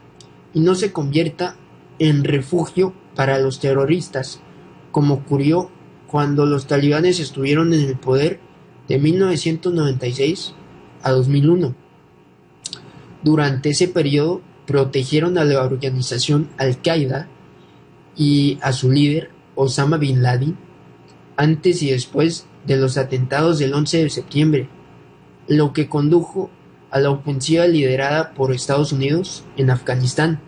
y 0.53 0.61
no 0.61 0.73
se 0.73 0.93
convierta 0.93 1.57
en 1.99 2.23
refugio 2.23 2.93
para 3.15 3.39
los 3.39 3.59
terroristas, 3.59 4.41
como 4.91 5.15
ocurrió 5.15 5.69
cuando 6.07 6.45
los 6.45 6.67
talibanes 6.67 7.19
estuvieron 7.19 7.73
en 7.73 7.81
el 7.81 7.97
poder 7.97 8.39
de 8.87 8.99
1996 8.99 10.53
a 11.01 11.11
2001. 11.11 11.75
Durante 13.23 13.69
ese 13.69 13.87
periodo 13.87 14.41
protegieron 14.65 15.37
a 15.37 15.43
la 15.43 15.63
organización 15.63 16.49
Al-Qaeda 16.57 17.27
y 18.15 18.59
a 18.61 18.73
su 18.73 18.91
líder 18.91 19.31
Osama 19.55 19.97
Bin 19.97 20.21
Laden 20.21 20.57
antes 21.35 21.81
y 21.81 21.91
después 21.91 22.47
de 22.65 22.77
los 22.77 22.97
atentados 22.97 23.59
del 23.59 23.73
11 23.73 24.03
de 24.03 24.09
septiembre, 24.09 24.69
lo 25.47 25.73
que 25.73 25.89
condujo 25.89 26.49
a 26.91 26.99
la 26.99 27.09
ofensiva 27.09 27.67
liderada 27.67 28.33
por 28.33 28.53
Estados 28.53 28.91
Unidos 28.91 29.43
en 29.57 29.71
Afganistán. 29.71 30.39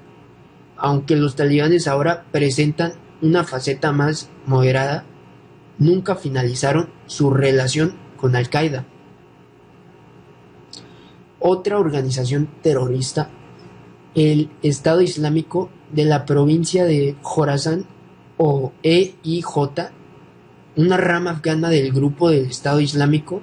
Aunque 0.78 1.16
los 1.16 1.36
talibanes 1.36 1.88
ahora 1.88 2.26
presentan 2.32 2.94
una 3.22 3.44
faceta 3.44 3.92
más 3.92 4.30
moderada, 4.46 5.06
nunca 5.78 6.16
finalizaron 6.16 6.90
su 7.06 7.30
relación 7.32 7.96
con 8.18 8.36
Al-Qaeda. 8.36 8.86
Otra 11.40 11.78
organización 11.78 12.50
terrorista, 12.62 13.30
el 14.16 14.50
Estado 14.64 15.02
Islámico 15.02 15.70
de 15.92 16.06
la 16.06 16.26
provincia 16.26 16.86
de 16.86 17.16
Jorazán 17.22 17.86
o 18.38 18.74
EIJ, 18.84 19.46
una 20.76 20.98
rama 20.98 21.32
afgana 21.32 21.70
del 21.70 21.92
grupo 21.92 22.30
del 22.30 22.46
Estado 22.46 22.82
Islámico, 22.82 23.42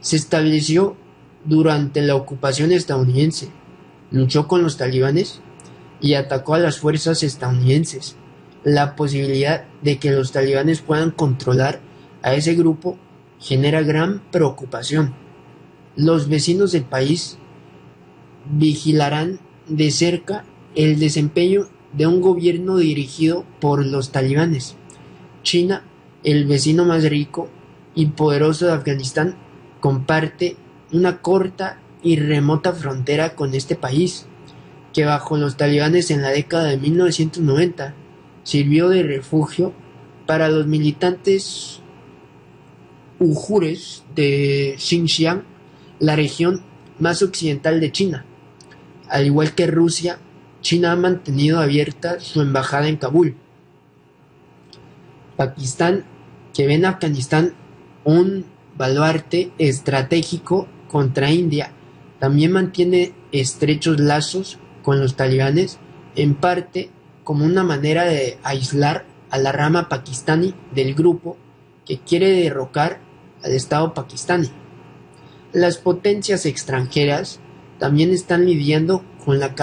se 0.00 0.16
estableció 0.16 0.96
durante 1.44 2.02
la 2.02 2.16
ocupación 2.16 2.72
estadounidense, 2.72 3.48
luchó 4.10 4.46
con 4.46 4.62
los 4.62 4.76
talibanes 4.76 5.40
y 6.00 6.14
atacó 6.14 6.54
a 6.54 6.58
las 6.58 6.78
fuerzas 6.78 7.22
estadounidenses. 7.22 8.16
La 8.64 8.96
posibilidad 8.96 9.64
de 9.82 9.98
que 9.98 10.10
los 10.10 10.32
talibanes 10.32 10.80
puedan 10.80 11.10
controlar 11.10 11.80
a 12.22 12.34
ese 12.34 12.54
grupo 12.54 12.98
genera 13.38 13.82
gran 13.82 14.20
preocupación. 14.30 15.14
Los 15.96 16.28
vecinos 16.28 16.72
del 16.72 16.84
país 16.84 17.38
vigilarán 18.50 19.40
de 19.68 19.90
cerca 19.90 20.44
el 20.74 20.98
desempeño 20.98 21.68
de 21.92 22.06
un 22.06 22.20
gobierno 22.20 22.76
dirigido 22.76 23.44
por 23.60 23.84
los 23.84 24.12
talibanes. 24.12 24.76
China, 25.42 25.84
el 26.22 26.44
vecino 26.46 26.84
más 26.84 27.04
rico 27.04 27.48
y 27.94 28.06
poderoso 28.06 28.66
de 28.66 28.72
Afganistán, 28.72 29.36
comparte 29.80 30.56
una 30.92 31.20
corta 31.22 31.80
y 32.02 32.16
remota 32.16 32.72
frontera 32.72 33.34
con 33.34 33.54
este 33.54 33.74
país, 33.74 34.26
que 34.92 35.04
bajo 35.04 35.36
los 35.36 35.56
talibanes 35.56 36.10
en 36.10 36.22
la 36.22 36.30
década 36.30 36.64
de 36.64 36.78
1990 36.78 37.94
sirvió 38.42 38.88
de 38.88 39.02
refugio 39.02 39.72
para 40.26 40.48
los 40.48 40.66
militantes 40.66 41.80
ujures 43.18 44.04
de 44.14 44.74
Xinjiang, 44.78 45.44
la 45.98 46.16
región 46.16 46.62
más 46.98 47.22
occidental 47.22 47.80
de 47.80 47.92
China. 47.92 48.24
Al 49.08 49.26
igual 49.26 49.54
que 49.54 49.66
Rusia, 49.66 50.18
China 50.62 50.92
ha 50.92 50.96
mantenido 50.96 51.60
abierta 51.60 52.20
su 52.20 52.40
embajada 52.40 52.88
en 52.88 52.96
Kabul. 52.96 53.36
Pakistán, 55.36 56.04
que 56.54 56.66
ve 56.66 56.74
en 56.74 56.84
Afganistán 56.84 57.54
un 58.04 58.44
baluarte 58.76 59.52
estratégico 59.58 60.68
contra 60.88 61.30
India, 61.30 61.72
también 62.18 62.52
mantiene 62.52 63.14
estrechos 63.32 64.00
lazos 64.00 64.58
con 64.90 64.98
los 64.98 65.14
talibanes, 65.14 65.78
en 66.16 66.34
parte 66.34 66.90
como 67.22 67.44
una 67.44 67.62
manera 67.62 68.06
de 68.06 68.38
aislar 68.42 69.04
a 69.30 69.38
la 69.38 69.52
rama 69.52 69.88
pakistaní 69.88 70.52
del 70.74 70.96
grupo 70.96 71.36
que 71.86 72.00
quiere 72.00 72.32
derrocar 72.32 72.98
al 73.44 73.52
Estado 73.52 73.94
pakistaní. 73.94 74.50
Las 75.52 75.76
potencias 75.76 76.44
extranjeras 76.44 77.38
también 77.78 78.10
están 78.10 78.46
lidiando 78.46 79.04
con 79.24 79.38
la, 79.38 79.54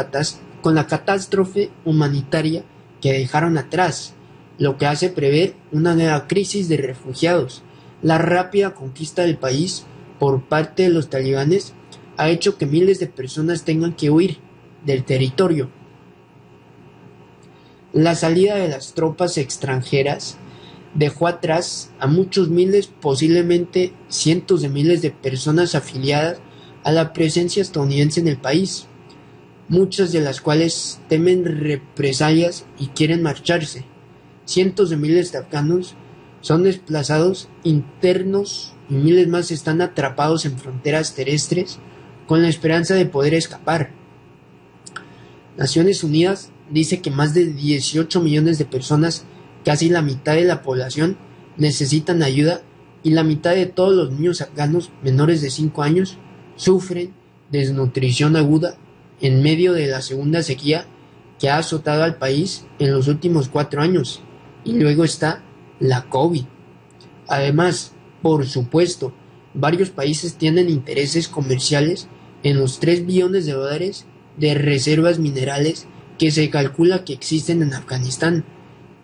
con 0.61 0.75
la 0.75 0.87
catástrofe 0.87 1.71
humanitaria 1.83 2.63
que 3.01 3.11
dejaron 3.11 3.57
atrás, 3.57 4.13
lo 4.57 4.77
que 4.77 4.85
hace 4.85 5.09
prever 5.09 5.55
una 5.73 5.93
nueva 5.93 6.25
crisis 6.27 6.69
de 6.69 6.77
refugiados. 6.77 7.63
La 8.01 8.17
rápida 8.17 8.73
conquista 8.73 9.23
del 9.23 9.35
país 9.35 9.83
por 10.19 10.43
parte 10.43 10.83
de 10.83 10.89
los 10.89 11.09
talibanes 11.09 11.73
ha 12.15 12.29
hecho 12.29 12.57
que 12.57 12.65
miles 12.65 13.01
de 13.01 13.07
personas 13.07 13.63
tengan 13.63 13.93
que 13.93 14.09
huir 14.09 14.46
del 14.87 15.03
territorio. 15.03 15.69
La 17.93 18.15
salida 18.15 18.55
de 18.55 18.69
las 18.69 18.93
tropas 18.93 19.37
extranjeras 19.37 20.37
dejó 20.95 21.27
atrás 21.27 21.91
a 21.99 22.07
muchos 22.07 22.49
miles, 22.49 22.87
posiblemente 22.87 23.93
cientos 24.07 24.61
de 24.61 24.69
miles 24.69 25.01
de 25.01 25.11
personas 25.11 25.75
afiliadas 25.75 26.39
a 26.83 26.91
la 26.91 27.13
presencia 27.13 27.61
estadounidense 27.61 28.19
en 28.19 28.29
el 28.29 28.37
país, 28.37 28.87
muchas 29.67 30.11
de 30.11 30.21
las 30.21 30.41
cuales 30.41 30.99
temen 31.09 31.43
represalias 31.43 32.65
y 32.79 32.87
quieren 32.87 33.21
marcharse. 33.21 33.83
Cientos 34.45 34.89
de 34.89 34.97
miles 34.97 35.33
de 35.33 35.39
afganos 35.39 35.95
son 36.39 36.63
desplazados 36.63 37.49
internos 37.63 38.73
y 38.89 38.93
miles 38.93 39.27
más 39.27 39.51
están 39.51 39.81
atrapados 39.81 40.45
en 40.45 40.57
fronteras 40.57 41.13
terrestres 41.13 41.79
con 42.25 42.41
la 42.41 42.47
esperanza 42.47 42.95
de 42.95 43.05
poder 43.05 43.33
escapar. 43.33 43.96
Naciones 45.57 46.03
Unidas 46.03 46.51
dice 46.69 47.01
que 47.01 47.11
más 47.11 47.33
de 47.33 47.45
18 47.45 48.21
millones 48.21 48.57
de 48.57 48.65
personas, 48.65 49.25
casi 49.65 49.89
la 49.89 50.01
mitad 50.01 50.35
de 50.35 50.45
la 50.45 50.61
población, 50.61 51.17
necesitan 51.57 52.21
ayuda 52.21 52.61
y 53.03 53.11
la 53.11 53.23
mitad 53.23 53.55
de 53.55 53.65
todos 53.65 53.95
los 53.95 54.11
niños 54.11 54.41
afganos 54.41 54.91
menores 55.03 55.41
de 55.41 55.49
5 55.49 55.81
años 55.81 56.17
sufren 56.55 57.13
desnutrición 57.51 58.35
aguda 58.35 58.77
en 59.21 59.41
medio 59.41 59.73
de 59.73 59.87
la 59.87 60.01
segunda 60.01 60.43
sequía 60.43 60.85
que 61.39 61.49
ha 61.49 61.57
azotado 61.57 62.03
al 62.03 62.17
país 62.17 62.65
en 62.79 62.91
los 62.91 63.07
últimos 63.07 63.49
cuatro 63.49 63.81
años. 63.81 64.21
Y 64.63 64.73
luego 64.73 65.03
está 65.03 65.43
la 65.79 66.09
COVID. 66.09 66.43
Además, 67.27 67.93
por 68.21 68.45
supuesto, 68.47 69.13
varios 69.53 69.89
países 69.89 70.35
tienen 70.35 70.69
intereses 70.69 71.27
comerciales 71.27 72.07
en 72.43 72.59
los 72.59 72.79
3 72.79 73.05
billones 73.05 73.45
de 73.45 73.53
dólares 73.53 74.05
de 74.37 74.53
reservas 74.53 75.19
minerales 75.19 75.87
que 76.17 76.31
se 76.31 76.49
calcula 76.49 77.03
que 77.03 77.13
existen 77.13 77.61
en 77.61 77.73
Afganistán 77.73 78.45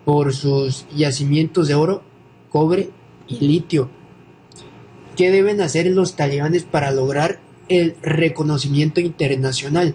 por 0.04 0.34
sus 0.34 0.86
yacimientos 0.94 1.68
de 1.68 1.74
oro, 1.74 2.02
cobre 2.50 2.90
y 3.28 3.46
litio. 3.46 3.90
¿Qué 5.16 5.30
deben 5.30 5.60
hacer 5.60 5.86
los 5.86 6.16
talibanes 6.16 6.64
para 6.64 6.90
lograr 6.90 7.40
el 7.68 7.96
reconocimiento 8.02 9.00
internacional? 9.00 9.94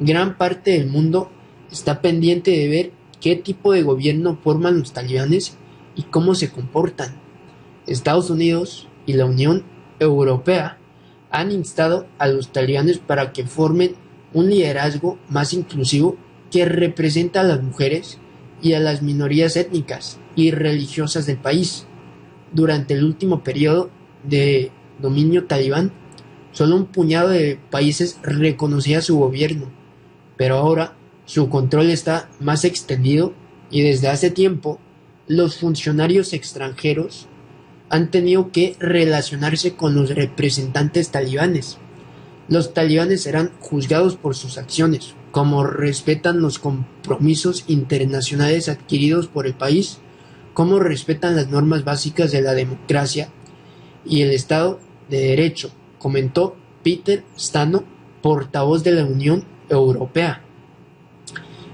Gran 0.00 0.36
parte 0.36 0.72
del 0.72 0.88
mundo 0.88 1.30
está 1.70 2.00
pendiente 2.00 2.50
de 2.50 2.68
ver 2.68 2.92
qué 3.20 3.36
tipo 3.36 3.72
de 3.72 3.82
gobierno 3.82 4.38
forman 4.42 4.80
los 4.80 4.92
talibanes 4.92 5.56
y 5.94 6.02
cómo 6.02 6.34
se 6.34 6.50
comportan. 6.50 7.14
Estados 7.86 8.30
Unidos 8.30 8.88
y 9.06 9.14
la 9.14 9.26
Unión 9.26 9.64
Europea 10.00 10.78
han 11.30 11.52
instado 11.52 12.06
a 12.18 12.26
los 12.26 12.52
talibanes 12.52 12.98
para 12.98 13.32
que 13.32 13.46
formen 13.46 13.94
un 14.34 14.50
liderazgo 14.50 15.18
más 15.28 15.54
inclusivo 15.54 16.16
que 16.50 16.66
representa 16.66 17.40
a 17.40 17.44
las 17.44 17.62
mujeres 17.62 18.18
y 18.60 18.74
a 18.74 18.80
las 18.80 19.00
minorías 19.00 19.56
étnicas 19.56 20.18
y 20.36 20.50
religiosas 20.50 21.26
del 21.26 21.38
país. 21.38 21.86
Durante 22.52 22.94
el 22.94 23.04
último 23.04 23.42
periodo 23.42 23.90
de 24.24 24.70
dominio 25.00 25.46
talibán, 25.46 25.92
solo 26.52 26.76
un 26.76 26.86
puñado 26.86 27.30
de 27.30 27.58
países 27.70 28.18
reconocía 28.22 29.00
su 29.00 29.18
gobierno, 29.18 29.70
pero 30.36 30.56
ahora 30.56 30.96
su 31.24 31.48
control 31.48 31.90
está 31.90 32.28
más 32.40 32.64
extendido 32.64 33.32
y 33.70 33.82
desde 33.82 34.08
hace 34.08 34.30
tiempo 34.30 34.78
los 35.26 35.56
funcionarios 35.56 36.32
extranjeros 36.32 37.28
han 37.88 38.10
tenido 38.10 38.50
que 38.50 38.76
relacionarse 38.78 39.74
con 39.74 39.94
los 39.94 40.14
representantes 40.14 41.10
talibanes. 41.10 41.78
Los 42.48 42.74
talibanes 42.74 43.22
serán 43.22 43.52
juzgados 43.60 44.16
por 44.16 44.36
sus 44.36 44.58
acciones, 44.58 45.14
como 45.30 45.64
respetan 45.64 46.40
los 46.40 46.58
compromisos 46.58 47.64
internacionales 47.68 48.68
adquiridos 48.68 49.28
por 49.28 49.46
el 49.46 49.54
país, 49.54 49.98
cómo 50.52 50.78
respetan 50.78 51.36
las 51.36 51.48
normas 51.48 51.84
básicas 51.84 52.32
de 52.32 52.42
la 52.42 52.52
democracia 52.52 53.28
y 54.04 54.22
el 54.22 54.30
Estado 54.30 54.78
de 55.08 55.20
Derecho, 55.20 55.70
comentó 55.98 56.56
Peter 56.82 57.24
Stano, 57.38 57.84
portavoz 58.22 58.84
de 58.84 58.92
la 58.92 59.04
Unión 59.04 59.44
Europea. 59.70 60.42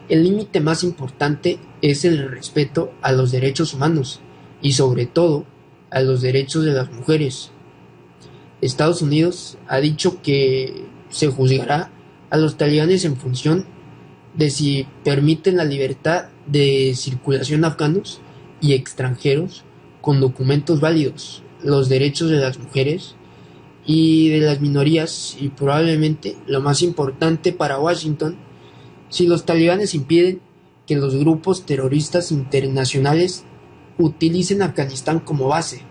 El 0.09 0.25
límite 0.25 0.61
más 0.61 0.83
importante 0.83 1.59
es 1.83 2.05
el 2.05 2.31
respeto 2.31 2.93
a 3.03 3.13
los 3.13 3.31
derechos 3.31 3.75
humanos 3.75 4.21
y 4.63 4.73
sobre 4.73 5.07
todo 5.07 5.45
a 5.91 6.01
los 6.01 6.23
derechos 6.23 6.65
de 6.65 6.73
las 6.73 6.91
mujeres. 6.93 7.51
Estados 8.61 9.03
Unidos 9.03 9.59
ha 9.69 9.79
dicho 9.79 10.21
que 10.23 10.85
se 11.09 11.29
juzgará 11.29 11.91
a 12.31 12.37
los 12.37 12.57
talibanes 12.57 13.05
en 13.05 13.17
función 13.17 13.65
de 14.35 14.51
si 14.51 14.87
permiten 15.05 15.57
la 15.57 15.65
libertad 15.65 16.27
de 16.47 16.95
circulación 16.95 17.65
afganos 17.65 18.21
y 18.61 18.75
extranjeros 18.75 19.65
con 20.01 20.21
documentos 20.21 20.81
válidos, 20.81 21.43
los 21.63 21.89
derechos 21.89 22.31
de 22.31 22.37
las 22.37 22.59
mujeres 22.59 23.17
y 23.87 24.29
de 24.29 24.41
las 24.41 24.61
minorías 24.61 25.37
y 25.41 25.49
probablemente 25.49 26.37
lo 26.47 26.61
más 26.61 26.83
importante 26.83 27.53
para 27.53 27.81
Washington, 27.81 28.37
si 29.09 29.27
los 29.27 29.45
talibanes 29.45 29.95
impiden 29.95 30.41
que 30.87 30.97
los 30.97 31.17
grupos 31.17 31.67
terroristas 31.67 32.31
internacionales 32.31 33.45
utilicen 33.99 34.63
Afganistán 34.63 35.21
como 35.21 35.49
base. 35.49 35.83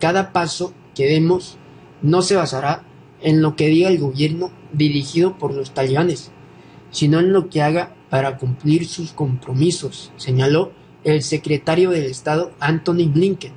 Cada 0.00 0.32
paso 0.32 0.72
que 0.96 1.06
demos 1.06 1.58
no 2.02 2.22
se 2.22 2.34
basará 2.34 2.82
en 3.22 3.42
lo 3.42 3.54
que 3.54 3.68
diga 3.68 3.88
el 3.88 3.98
gobierno 3.98 4.50
dirigido 4.72 5.38
por 5.38 5.54
los 5.54 5.72
talibanes, 5.72 6.32
sino 6.90 7.20
en 7.20 7.32
lo 7.32 7.48
que 7.48 7.62
haga 7.62 7.94
para 8.10 8.38
cumplir 8.38 8.86
sus 8.86 9.12
compromisos, 9.12 10.12
señaló 10.16 10.72
el 11.04 11.22
secretario 11.22 11.90
del 11.90 12.04
Estado 12.04 12.50
Anthony 12.58 13.08
Blinken. 13.12 13.52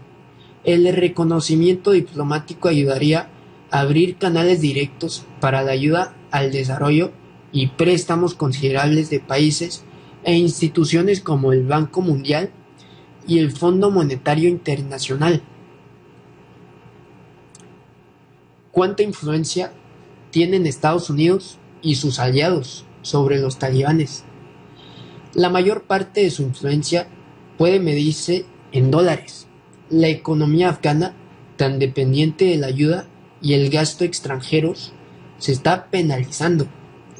El 0.63 0.93
reconocimiento 0.93 1.91
diplomático 1.91 2.67
ayudaría 2.67 3.29
a 3.71 3.79
abrir 3.79 4.17
canales 4.17 4.61
directos 4.61 5.25
para 5.39 5.63
la 5.63 5.71
ayuda 5.71 6.15
al 6.31 6.51
desarrollo 6.51 7.11
y 7.51 7.67
préstamos 7.67 8.35
considerables 8.35 9.09
de 9.09 9.19
países 9.19 9.83
e 10.23 10.35
instituciones 10.35 11.21
como 11.21 11.53
el 11.53 11.65
Banco 11.65 12.01
Mundial 12.01 12.51
y 13.27 13.39
el 13.39 13.51
Fondo 13.51 13.89
Monetario 13.89 14.49
Internacional. 14.49 15.41
¿Cuánta 18.71 19.01
influencia 19.01 19.73
tienen 20.29 20.67
Estados 20.67 21.09
Unidos 21.09 21.57
y 21.81 21.95
sus 21.95 22.19
aliados 22.19 22.85
sobre 23.01 23.39
los 23.39 23.57
talibanes? 23.57 24.25
La 25.33 25.49
mayor 25.49 25.83
parte 25.83 26.21
de 26.21 26.29
su 26.29 26.43
influencia 26.43 27.07
puede 27.57 27.79
medirse 27.79 28.45
en 28.71 28.91
dólares. 28.91 29.47
La 29.89 30.07
economía 30.07 30.69
afgana, 30.69 31.15
tan 31.57 31.79
dependiente 31.79 32.45
de 32.45 32.57
la 32.57 32.67
ayuda 32.67 33.07
y 33.41 33.53
el 33.53 33.71
gasto 33.71 34.03
extranjeros, 34.03 34.93
se 35.39 35.51
está 35.51 35.89
penalizando. 35.89 36.67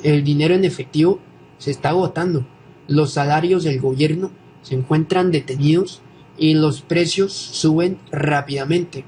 El 0.03 0.23
dinero 0.23 0.53
en 0.53 0.65
efectivo 0.65 1.19
se 1.57 1.71
está 1.71 1.89
agotando. 1.89 2.45
Los 2.87 3.13
salarios 3.13 3.63
del 3.63 3.81
gobierno 3.81 4.29
se 4.61 4.75
encuentran 4.75 5.31
detenidos 5.31 6.01
y 6.37 6.53
los 6.53 6.81
precios 6.81 7.33
suben 7.33 7.97
rápidamente 8.11 9.03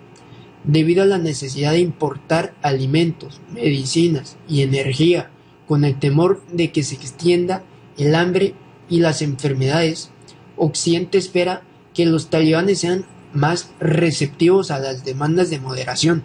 debido 0.64 1.04
a 1.04 1.08
la 1.08 1.18
necesidad 1.18 1.72
de 1.72 1.80
importar 1.80 2.54
alimentos, 2.62 3.42
medicinas 3.52 4.38
y 4.48 4.62
energía 4.62 5.32
con 5.68 5.84
el 5.84 5.98
temor 6.00 6.44
de 6.52 6.72
que 6.72 6.84
se 6.84 6.96
extienda 6.96 7.64
el 7.98 8.16
hambre 8.16 8.54
y 8.90 9.00
las 9.00 9.22
enfermedades, 9.22 10.12
Occidente 10.58 11.18
espera 11.18 11.64
que 11.94 12.06
los 12.06 12.30
talibanes 12.30 12.80
sean 12.80 13.06
más 13.34 13.72
receptivos 13.80 14.72
a 14.72 14.80
las 14.80 15.06
demandas 15.06 15.50
de 15.50 15.60
moderación. 15.60 16.24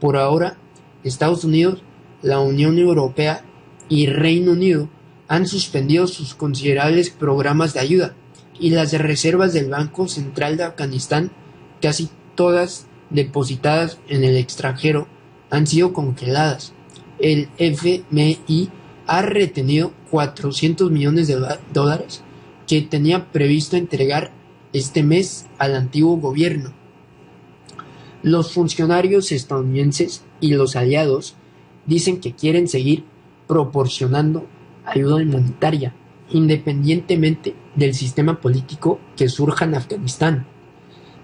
Por 0.00 0.16
ahora, 0.16 0.56
Estados 1.04 1.44
Unidos, 1.44 1.82
la 2.22 2.40
Unión 2.40 2.78
Europea 2.78 3.44
y 3.88 4.06
Reino 4.06 4.52
Unido 4.52 4.88
han 5.28 5.46
suspendido 5.46 6.06
sus 6.06 6.34
considerables 6.34 7.10
programas 7.10 7.74
de 7.74 7.80
ayuda 7.80 8.14
y 8.58 8.70
las 8.70 8.92
reservas 8.92 9.52
del 9.52 9.70
Banco 9.70 10.06
Central 10.08 10.56
de 10.56 10.64
Afganistán, 10.64 11.32
casi 11.80 12.10
todas 12.34 12.86
depositadas 13.10 13.98
en 14.08 14.24
el 14.24 14.36
extranjero, 14.36 15.06
han 15.50 15.66
sido 15.66 15.92
congeladas. 15.92 16.72
El 17.18 17.48
FMI 17.58 18.70
ha 19.06 19.22
retenido 19.22 19.92
400 20.10 20.90
millones 20.90 21.28
de 21.28 21.44
dólares 21.72 22.22
que 22.66 22.80
tenía 22.82 23.30
previsto 23.32 23.76
entregar 23.76 24.30
este 24.72 25.02
mes 25.02 25.46
al 25.58 25.74
antiguo 25.74 26.16
gobierno. 26.16 26.72
Los 28.22 28.52
funcionarios 28.52 29.32
estadounidenses 29.32 30.24
y 30.40 30.52
los 30.52 30.76
aliados 30.76 31.34
dicen 31.86 32.20
que 32.20 32.34
quieren 32.34 32.68
seguir 32.68 33.04
proporcionando 33.48 34.46
ayuda 34.84 35.16
humanitaria, 35.16 35.94
independientemente 36.30 37.54
del 37.74 37.94
sistema 37.94 38.40
político 38.40 39.00
que 39.16 39.28
surja 39.28 39.64
en 39.64 39.74
Afganistán. 39.74 40.46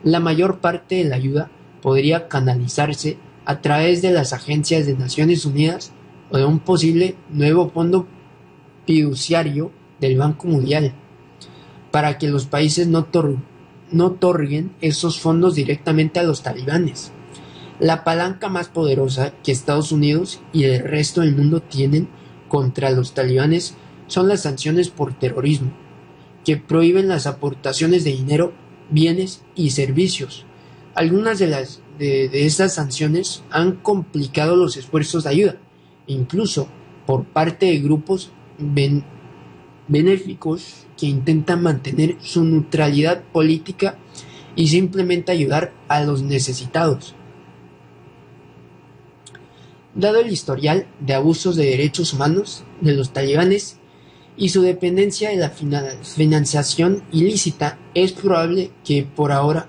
La 0.02 0.20
mayor 0.20 0.58
parte 0.58 0.96
de 0.96 1.04
la 1.04 1.16
ayuda 1.16 1.50
podría 1.86 2.26
canalizarse 2.26 3.16
a 3.44 3.60
través 3.60 4.02
de 4.02 4.10
las 4.10 4.32
agencias 4.32 4.86
de 4.86 4.96
Naciones 4.96 5.44
Unidas 5.44 5.92
o 6.32 6.36
de 6.36 6.44
un 6.44 6.58
posible 6.58 7.14
nuevo 7.30 7.70
fondo 7.70 8.08
fiduciario 8.88 9.70
del 10.00 10.18
Banco 10.18 10.48
Mundial, 10.48 10.94
para 11.92 12.18
que 12.18 12.26
los 12.26 12.46
países 12.46 12.88
no, 12.88 13.06
no 13.92 14.06
otorguen 14.06 14.72
esos 14.80 15.20
fondos 15.20 15.54
directamente 15.54 16.18
a 16.18 16.24
los 16.24 16.42
talibanes. 16.42 17.12
La 17.78 18.02
palanca 18.02 18.48
más 18.48 18.66
poderosa 18.66 19.34
que 19.44 19.52
Estados 19.52 19.92
Unidos 19.92 20.40
y 20.52 20.64
el 20.64 20.80
resto 20.80 21.20
del 21.20 21.36
mundo 21.36 21.62
tienen 21.62 22.08
contra 22.48 22.90
los 22.90 23.14
talibanes 23.14 23.76
son 24.08 24.26
las 24.26 24.40
sanciones 24.42 24.88
por 24.88 25.14
terrorismo, 25.14 25.70
que 26.44 26.56
prohíben 26.56 27.06
las 27.06 27.28
aportaciones 27.28 28.02
de 28.02 28.10
dinero, 28.10 28.54
bienes 28.90 29.44
y 29.54 29.70
servicios. 29.70 30.46
Algunas 30.96 31.38
de 31.38 31.46
las 31.46 31.82
de, 31.98 32.46
estas 32.46 32.74
sanciones 32.74 33.44
han 33.50 33.72
complicado 33.72 34.56
los 34.56 34.78
esfuerzos 34.78 35.24
de 35.24 35.30
ayuda, 35.30 35.56
incluso 36.06 36.68
por 37.04 37.26
parte 37.26 37.66
de 37.66 37.80
grupos 37.80 38.30
benéficos 39.88 40.86
que 40.96 41.04
intentan 41.04 41.62
mantener 41.62 42.16
su 42.22 42.42
neutralidad 42.44 43.22
política 43.24 43.98
y 44.56 44.68
simplemente 44.68 45.32
ayudar 45.32 45.74
a 45.86 46.02
los 46.02 46.22
necesitados. 46.22 47.14
Dado 49.94 50.20
el 50.20 50.32
historial 50.32 50.86
de 51.00 51.12
abusos 51.12 51.56
de 51.56 51.66
derechos 51.66 52.14
humanos 52.14 52.64
de 52.80 52.94
los 52.94 53.12
talibanes 53.12 53.76
y 54.38 54.48
su 54.48 54.62
dependencia 54.62 55.28
de 55.28 55.36
la 55.36 55.50
financiación 55.50 57.02
ilícita, 57.12 57.78
es 57.94 58.12
probable 58.12 58.70
que 58.82 59.04
por 59.04 59.30
ahora 59.30 59.68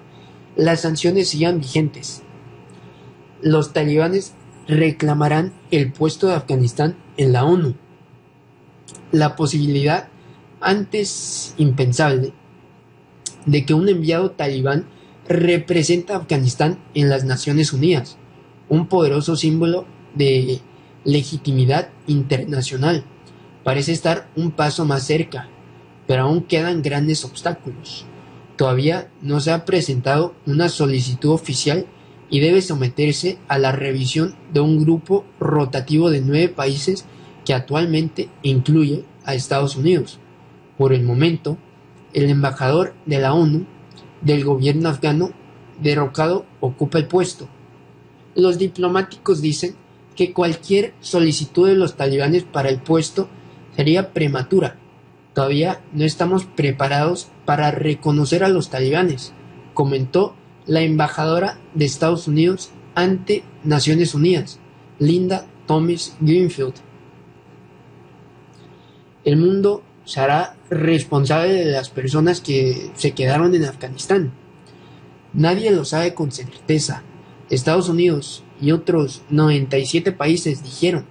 las 0.58 0.82
sanciones 0.82 1.30
sigan 1.30 1.60
vigentes. 1.60 2.24
Los 3.42 3.74
talibanes 3.74 4.34
reclamarán 4.68 5.54
el 5.70 5.94
puesto 5.94 6.28
de 6.28 6.34
Afganistán 6.34 6.98
en 7.16 7.32
la 7.32 7.46
ONU. 7.46 7.76
La 9.12 9.36
posibilidad, 9.36 10.10
antes 10.60 11.54
impensable, 11.58 12.34
de 13.46 13.66
que 13.66 13.76
un 13.76 13.88
enviado 13.88 14.32
talibán 14.32 14.88
representa 15.30 16.16
a 16.16 16.18
Afganistán 16.18 16.80
en 16.96 17.10
las 17.10 17.24
Naciones 17.24 17.72
Unidas, 17.72 18.18
un 18.68 18.88
poderoso 18.88 19.36
símbolo 19.36 19.86
de 20.16 20.60
legitimidad 21.04 21.90
internacional. 22.08 23.06
Parece 23.64 23.92
estar 23.92 24.28
un 24.36 24.52
paso 24.52 24.86
más 24.86 25.04
cerca, 25.06 25.50
pero 26.08 26.24
aún 26.24 26.42
quedan 26.42 26.82
grandes 26.82 27.24
obstáculos. 27.24 28.06
Todavía 28.58 29.12
no 29.22 29.40
se 29.40 29.52
ha 29.52 29.66
presentado 29.66 30.34
una 30.48 30.68
solicitud 30.68 31.30
oficial 31.30 31.86
y 32.30 32.40
debe 32.40 32.62
someterse 32.62 33.38
a 33.48 33.60
la 33.60 33.72
revisión 33.72 34.36
de 34.52 34.60
un 34.60 34.84
grupo 34.84 35.26
rotativo 35.40 36.10
de 36.10 36.22
nueve 36.22 36.50
países 36.50 37.06
que 37.46 37.54
actualmente 37.54 38.30
incluye 38.42 39.06
a 39.24 39.36
Estados 39.36 39.76
Unidos. 39.76 40.20
Por 40.78 40.92
el 40.92 41.04
momento, 41.04 41.58
el 42.14 42.30
embajador 42.30 42.96
de 43.06 43.20
la 43.20 43.34
ONU 43.34 43.66
del 44.22 44.44
gobierno 44.44 44.90
afgano 44.90 45.32
derrocado 45.80 46.46
ocupa 46.60 46.98
el 46.98 47.08
puesto. 47.08 47.48
Los 48.36 48.58
diplomáticos 48.58 49.42
dicen 49.42 49.76
que 50.16 50.34
cualquier 50.34 50.96
solicitud 51.00 51.68
de 51.68 51.76
los 51.76 51.96
talibanes 51.96 52.44
para 52.44 52.70
el 52.70 52.82
puesto 52.82 53.30
sería 53.76 54.14
prematura. 54.14 54.80
Todavía 55.38 55.82
no 55.94 56.04
estamos 56.04 56.46
preparados 56.46 57.28
para 57.46 57.70
reconocer 57.70 58.44
a 58.44 58.50
los 58.50 58.72
talibanes, 58.72 59.34
comentó 59.76 60.36
la 60.66 60.82
embajadora 60.82 61.60
de 61.76 61.86
Estados 61.86 62.28
Unidos 62.28 62.72
ante 62.96 63.44
Naciones 63.64 64.16
Unidas, 64.16 64.60
Linda 64.98 65.46
Thomas 65.68 66.18
Greenfield. 66.22 66.74
El 69.26 69.38
mundo 69.38 69.84
se 70.06 70.22
hará 70.22 70.58
responsable 70.72 71.54
de 71.54 71.72
las 71.72 71.92
personas 71.92 72.42
que 72.42 72.90
se 72.96 73.12
quedaron 73.12 73.54
en 73.54 73.66
Afganistán. 73.66 74.34
Nadie 75.34 75.70
lo 75.70 75.86
sabe 75.86 76.16
con 76.16 76.32
certeza. 76.32 77.04
Estados 77.52 77.90
Unidos 77.90 78.44
y 78.60 78.72
otros 78.72 79.22
97 79.30 80.14
países 80.14 80.64
dijeron 80.64 81.06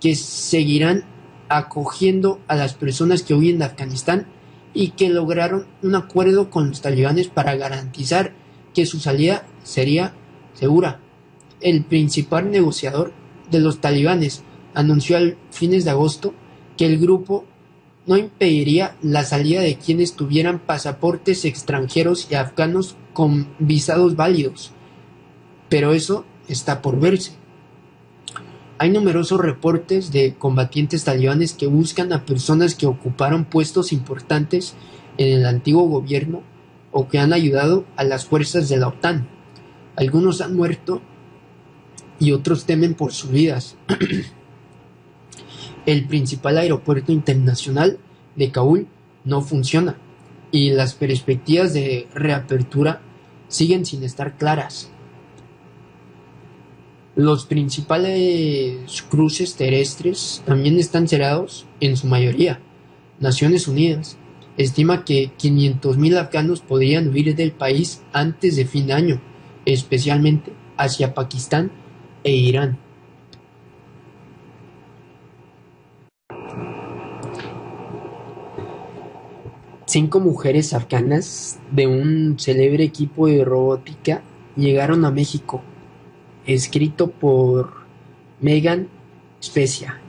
que 0.00 0.16
seguirán 0.16 1.04
acogiendo 1.50 2.40
a 2.48 2.54
las 2.54 2.74
personas 2.74 3.22
que 3.22 3.34
huyen 3.34 3.58
de 3.58 3.66
Afganistán 3.66 4.26
y 4.72 4.90
que 4.90 5.10
lograron 5.10 5.66
un 5.82 5.96
acuerdo 5.96 6.48
con 6.48 6.68
los 6.68 6.80
talibanes 6.80 7.28
para 7.28 7.56
garantizar 7.56 8.32
que 8.72 8.86
su 8.86 9.00
salida 9.00 9.46
sería 9.64 10.14
segura. 10.54 11.00
El 11.60 11.84
principal 11.84 12.50
negociador 12.50 13.12
de 13.50 13.60
los 13.60 13.80
talibanes 13.80 14.44
anunció 14.74 15.18
a 15.18 15.20
fines 15.50 15.84
de 15.84 15.90
agosto 15.90 16.34
que 16.76 16.86
el 16.86 16.98
grupo 16.98 17.44
no 18.06 18.16
impediría 18.16 18.96
la 19.02 19.24
salida 19.24 19.60
de 19.60 19.76
quienes 19.76 20.14
tuvieran 20.14 20.60
pasaportes 20.60 21.44
extranjeros 21.44 22.28
y 22.30 22.36
afganos 22.36 22.96
con 23.12 23.48
visados 23.58 24.16
válidos. 24.16 24.72
Pero 25.68 25.92
eso 25.92 26.24
está 26.48 26.80
por 26.80 26.98
verse. 26.98 27.39
Hay 28.82 28.88
numerosos 28.88 29.38
reportes 29.38 30.10
de 30.10 30.36
combatientes 30.36 31.04
talibanes 31.04 31.52
que 31.52 31.66
buscan 31.66 32.14
a 32.14 32.24
personas 32.24 32.74
que 32.74 32.86
ocuparon 32.86 33.44
puestos 33.44 33.92
importantes 33.92 34.74
en 35.18 35.36
el 35.36 35.44
antiguo 35.44 35.82
gobierno 35.82 36.42
o 36.90 37.06
que 37.06 37.18
han 37.18 37.34
ayudado 37.34 37.84
a 37.96 38.04
las 38.04 38.24
fuerzas 38.24 38.70
de 38.70 38.78
la 38.78 38.88
OTAN. 38.88 39.28
Algunos 39.96 40.40
han 40.40 40.56
muerto 40.56 41.02
y 42.18 42.32
otros 42.32 42.64
temen 42.64 42.94
por 42.94 43.12
sus 43.12 43.30
vidas. 43.30 43.76
el 45.84 46.06
principal 46.06 46.56
aeropuerto 46.56 47.12
internacional 47.12 47.98
de 48.34 48.50
Kabul 48.50 48.86
no 49.26 49.42
funciona 49.42 49.98
y 50.52 50.70
las 50.70 50.94
perspectivas 50.94 51.74
de 51.74 52.08
reapertura 52.14 53.02
siguen 53.48 53.84
sin 53.84 54.04
estar 54.04 54.38
claras. 54.38 54.89
Los 57.20 57.44
principales 57.44 59.02
cruces 59.10 59.54
terrestres 59.54 60.42
también 60.46 60.78
están 60.78 61.06
cerrados 61.06 61.66
en 61.78 61.98
su 61.98 62.06
mayoría. 62.06 62.62
Naciones 63.18 63.68
Unidas 63.68 64.16
estima 64.56 65.04
que 65.04 65.30
500.000 65.38 66.16
afganos 66.16 66.62
podrían 66.62 67.08
huir 67.08 67.36
del 67.36 67.52
país 67.52 68.00
antes 68.14 68.56
de 68.56 68.64
fin 68.64 68.86
de 68.86 68.94
año, 68.94 69.20
especialmente 69.66 70.54
hacia 70.78 71.12
Pakistán 71.12 71.70
e 72.24 72.32
Irán. 72.32 72.78
Cinco 79.84 80.20
mujeres 80.20 80.72
afganas 80.72 81.60
de 81.70 81.86
un 81.86 82.38
célebre 82.38 82.82
equipo 82.82 83.26
de 83.26 83.44
robótica 83.44 84.22
llegaron 84.56 85.04
a 85.04 85.10
México 85.10 85.62
escrito 86.46 87.10
por 87.10 87.72
Megan 88.40 88.88
Specia. 89.42 90.00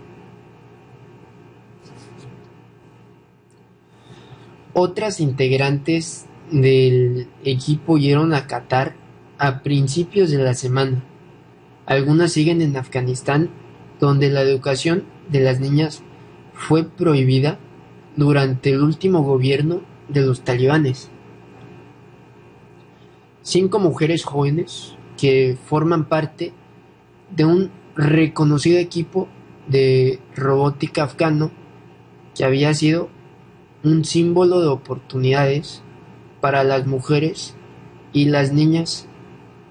Otras 4.74 5.20
integrantes 5.20 6.26
del 6.52 7.28
equipo 7.44 7.98
llegaron 7.98 8.34
a 8.34 8.48
Qatar 8.48 8.96
a 9.38 9.64
principios 9.64 10.32
de 10.32 10.38
la 10.38 10.54
semana. 10.54 11.04
Algunas 11.86 12.32
siguen 12.32 12.62
en 12.62 12.78
Afganistán, 12.78 13.50
donde 14.00 14.30
la 14.30 14.42
educación 14.42 15.04
de 15.30 15.42
las 15.42 15.60
niñas 15.60 16.04
fue 16.54 16.84
prohibida 16.84 17.60
durante 18.16 18.72
el 18.72 18.82
último 18.82 19.24
gobierno 19.24 19.82
de 20.08 20.22
los 20.22 20.42
talibanes. 20.42 21.10
Cinco 23.42 23.80
mujeres 23.80 24.24
jóvenes 24.24 24.96
que 25.22 25.56
forman 25.68 26.06
parte 26.06 26.52
de 27.30 27.46
un 27.46 27.70
reconocido 27.96 28.80
equipo 28.80 29.28
de 29.68 30.20
robótica 30.36 31.04
afgano 31.04 31.52
que 32.34 32.44
había 32.44 32.74
sido 32.74 33.08
un 33.84 34.04
símbolo 34.04 34.62
de 34.62 34.70
oportunidades 34.70 35.84
para 36.40 36.64
las 36.64 36.88
mujeres 36.88 37.56
y 38.14 38.26
las 38.26 38.52
niñas 38.52 39.08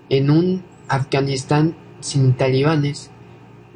en 0.09 0.31
un 0.31 0.63
Afganistán 0.87 1.75
sin 1.99 2.35
talibanes, 2.35 3.11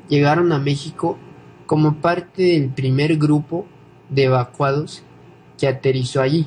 llegaron 0.08 0.52
a 0.52 0.60
México 0.60 1.18
como 1.66 1.96
parte 1.96 2.42
del 2.52 2.68
primer 2.68 3.16
grupo 3.16 3.66
de 4.10 4.26
evacuados 4.26 5.02
que 5.58 5.66
aterrizó 5.66 6.22
allí 6.22 6.46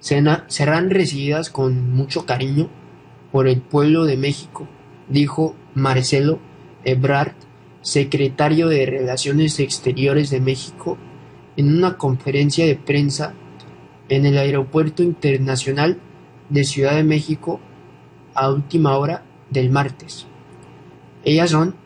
serán 0.00 0.90
recibidas 0.90 1.50
con 1.50 1.92
mucho 1.92 2.26
cariño 2.26 2.68
por 3.30 3.46
el 3.46 3.60
pueblo 3.60 4.06
de 4.06 4.16
México, 4.16 4.66
dijo 5.08 5.54
Marcelo 5.74 6.40
Ebrard, 6.84 7.34
secretario 7.82 8.68
de 8.68 8.86
Relaciones 8.86 9.60
Exteriores 9.60 10.30
de 10.30 10.40
México, 10.40 10.98
en 11.56 11.76
una 11.76 11.96
conferencia 11.98 12.66
de 12.66 12.76
prensa 12.76 13.34
en 14.08 14.26
el 14.26 14.38
Aeropuerto 14.38 15.02
Internacional 15.02 15.98
de 16.48 16.64
Ciudad 16.64 16.96
de 16.96 17.04
México 17.04 17.60
a 18.34 18.50
última 18.50 18.96
hora 18.96 19.24
del 19.50 19.70
martes. 19.70 20.26
Ellas 21.24 21.50
son 21.50 21.76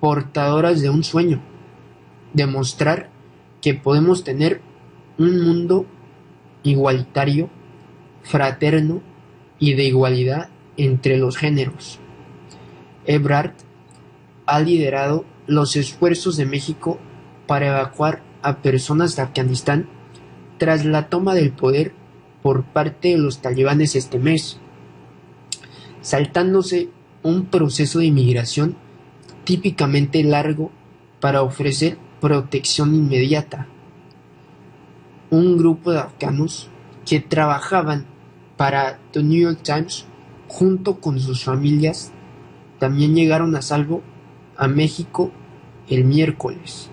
portadoras 0.00 0.80
de 0.80 0.90
un 0.90 1.02
sueño, 1.02 1.40
demostrar 2.32 3.10
que 3.60 3.74
podemos 3.74 4.22
tener 4.24 4.60
un 5.18 5.42
mundo 5.42 5.86
igualitario 6.62 7.50
fraterno 8.26 9.02
y 9.58 9.74
de 9.74 9.84
igualdad 9.84 10.48
entre 10.76 11.16
los 11.16 11.36
géneros. 11.36 11.98
Ebrard 13.06 13.52
ha 14.46 14.60
liderado 14.60 15.24
los 15.46 15.76
esfuerzos 15.76 16.36
de 16.36 16.46
México 16.46 16.98
para 17.46 17.68
evacuar 17.68 18.22
a 18.42 18.58
personas 18.58 19.16
de 19.16 19.22
Afganistán 19.22 19.88
tras 20.58 20.84
la 20.84 21.08
toma 21.08 21.34
del 21.34 21.52
poder 21.52 21.92
por 22.42 22.64
parte 22.64 23.08
de 23.08 23.18
los 23.18 23.40
talibanes 23.40 23.96
este 23.96 24.18
mes, 24.18 24.58
saltándose 26.00 26.88
un 27.22 27.46
proceso 27.46 28.00
de 28.00 28.06
inmigración 28.06 28.76
típicamente 29.44 30.22
largo 30.24 30.70
para 31.20 31.42
ofrecer 31.42 31.98
protección 32.20 32.94
inmediata. 32.94 33.68
Un 35.30 35.56
grupo 35.56 35.92
de 35.92 35.98
afganos 35.98 36.70
que 37.04 37.20
trabajaban 37.20 38.06
para 38.56 38.98
The 39.12 39.22
New 39.22 39.40
York 39.40 39.60
Times, 39.62 40.06
junto 40.48 41.00
con 41.00 41.20
sus 41.20 41.44
familias, 41.44 42.12
también 42.78 43.14
llegaron 43.14 43.54
a 43.56 43.62
salvo 43.62 44.02
a 44.56 44.68
México 44.68 45.30
el 45.88 46.04
miércoles. 46.04 46.90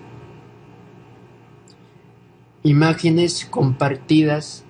Imágenes 2.62 3.46
compartidas 3.50 4.64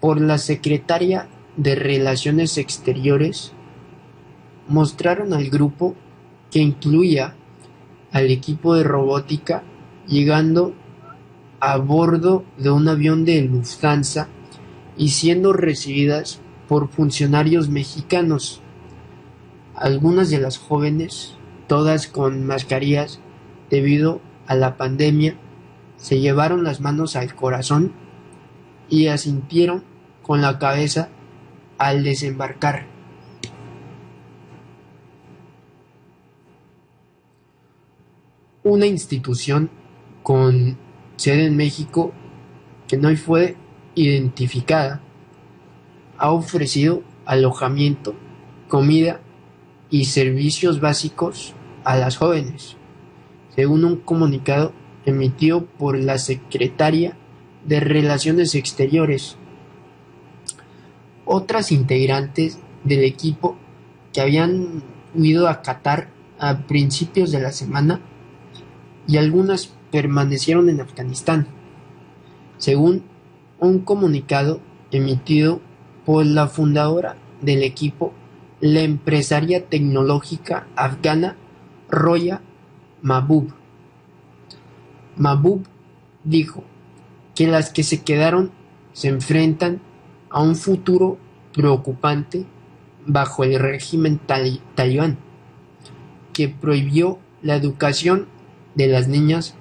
por 0.00 0.20
la 0.20 0.38
secretaria 0.38 1.28
de 1.56 1.74
Relaciones 1.74 2.58
Exteriores 2.58 3.52
mostraron 4.68 5.32
al 5.32 5.48
grupo 5.48 5.94
que 6.50 6.58
incluía 6.58 7.34
al 8.12 8.30
equipo 8.30 8.74
de 8.74 8.84
robótica 8.84 9.62
llegando 10.06 10.74
a 11.60 11.76
bordo 11.78 12.44
de 12.58 12.70
un 12.70 12.88
avión 12.88 13.24
de 13.24 13.42
Lufthansa 13.42 14.28
y 14.96 15.10
siendo 15.10 15.52
recibidas 15.52 16.40
por 16.68 16.88
funcionarios 16.88 17.68
mexicanos. 17.68 18.60
Algunas 19.74 20.30
de 20.30 20.40
las 20.40 20.58
jóvenes, 20.58 21.34
todas 21.66 22.06
con 22.06 22.46
mascarillas 22.46 23.20
debido 23.70 24.20
a 24.46 24.54
la 24.54 24.76
pandemia, 24.76 25.36
se 25.96 26.20
llevaron 26.20 26.64
las 26.64 26.80
manos 26.80 27.16
al 27.16 27.34
corazón 27.34 27.92
y 28.88 29.08
asintieron 29.08 29.84
con 30.22 30.40
la 30.40 30.58
cabeza 30.58 31.08
al 31.78 32.04
desembarcar. 32.04 32.86
Una 38.62 38.86
institución 38.86 39.70
con 40.22 40.76
sede 41.16 41.46
en 41.46 41.56
México 41.56 42.12
que 42.88 42.96
no 42.96 43.14
fue 43.16 43.56
identificada 43.96 45.00
ha 46.18 46.30
ofrecido 46.30 47.02
alojamiento, 47.24 48.14
comida 48.68 49.20
y 49.90 50.04
servicios 50.04 50.80
básicos 50.80 51.54
a 51.82 51.96
las 51.96 52.16
jóvenes, 52.16 52.76
según 53.54 53.84
un 53.84 53.96
comunicado 53.96 54.72
emitido 55.04 55.64
por 55.64 55.98
la 55.98 56.18
Secretaria 56.18 57.16
de 57.64 57.80
Relaciones 57.80 58.54
Exteriores. 58.54 59.36
Otras 61.24 61.72
integrantes 61.72 62.58
del 62.84 63.02
equipo 63.02 63.56
que 64.12 64.20
habían 64.20 64.82
huido 65.14 65.48
a 65.48 65.62
Qatar 65.62 66.10
a 66.38 66.66
principios 66.66 67.32
de 67.32 67.40
la 67.40 67.50
semana 67.50 68.00
y 69.08 69.16
algunas 69.16 69.74
permanecieron 69.90 70.68
en 70.68 70.80
Afganistán, 70.80 71.48
según 72.58 73.04
un 73.58 73.80
comunicado 73.80 74.60
emitido 74.90 75.60
por 76.04 76.24
la 76.26 76.46
fundadora 76.48 77.16
del 77.40 77.62
equipo, 77.62 78.12
la 78.60 78.80
empresaria 78.80 79.66
tecnológica 79.66 80.66
afgana 80.76 81.36
Roya 81.88 82.40
Mahbub. 83.02 83.52
Mahbub 85.16 85.66
dijo, 86.24 86.64
que 87.36 87.46
las 87.46 87.70
que 87.70 87.84
se 87.84 88.02
quedaron 88.02 88.50
se 88.94 89.08
enfrentan 89.08 89.80
a 90.30 90.40
un 90.40 90.56
futuro 90.56 91.18
preocupante 91.52 92.46
bajo 93.06 93.44
el 93.44 93.60
régimen 93.60 94.18
talibán, 94.74 95.18
que 96.32 96.48
prohibió 96.48 97.18
la 97.42 97.54
educación 97.54 98.26
de 98.74 98.88
las 98.88 99.06
niñas 99.06 99.54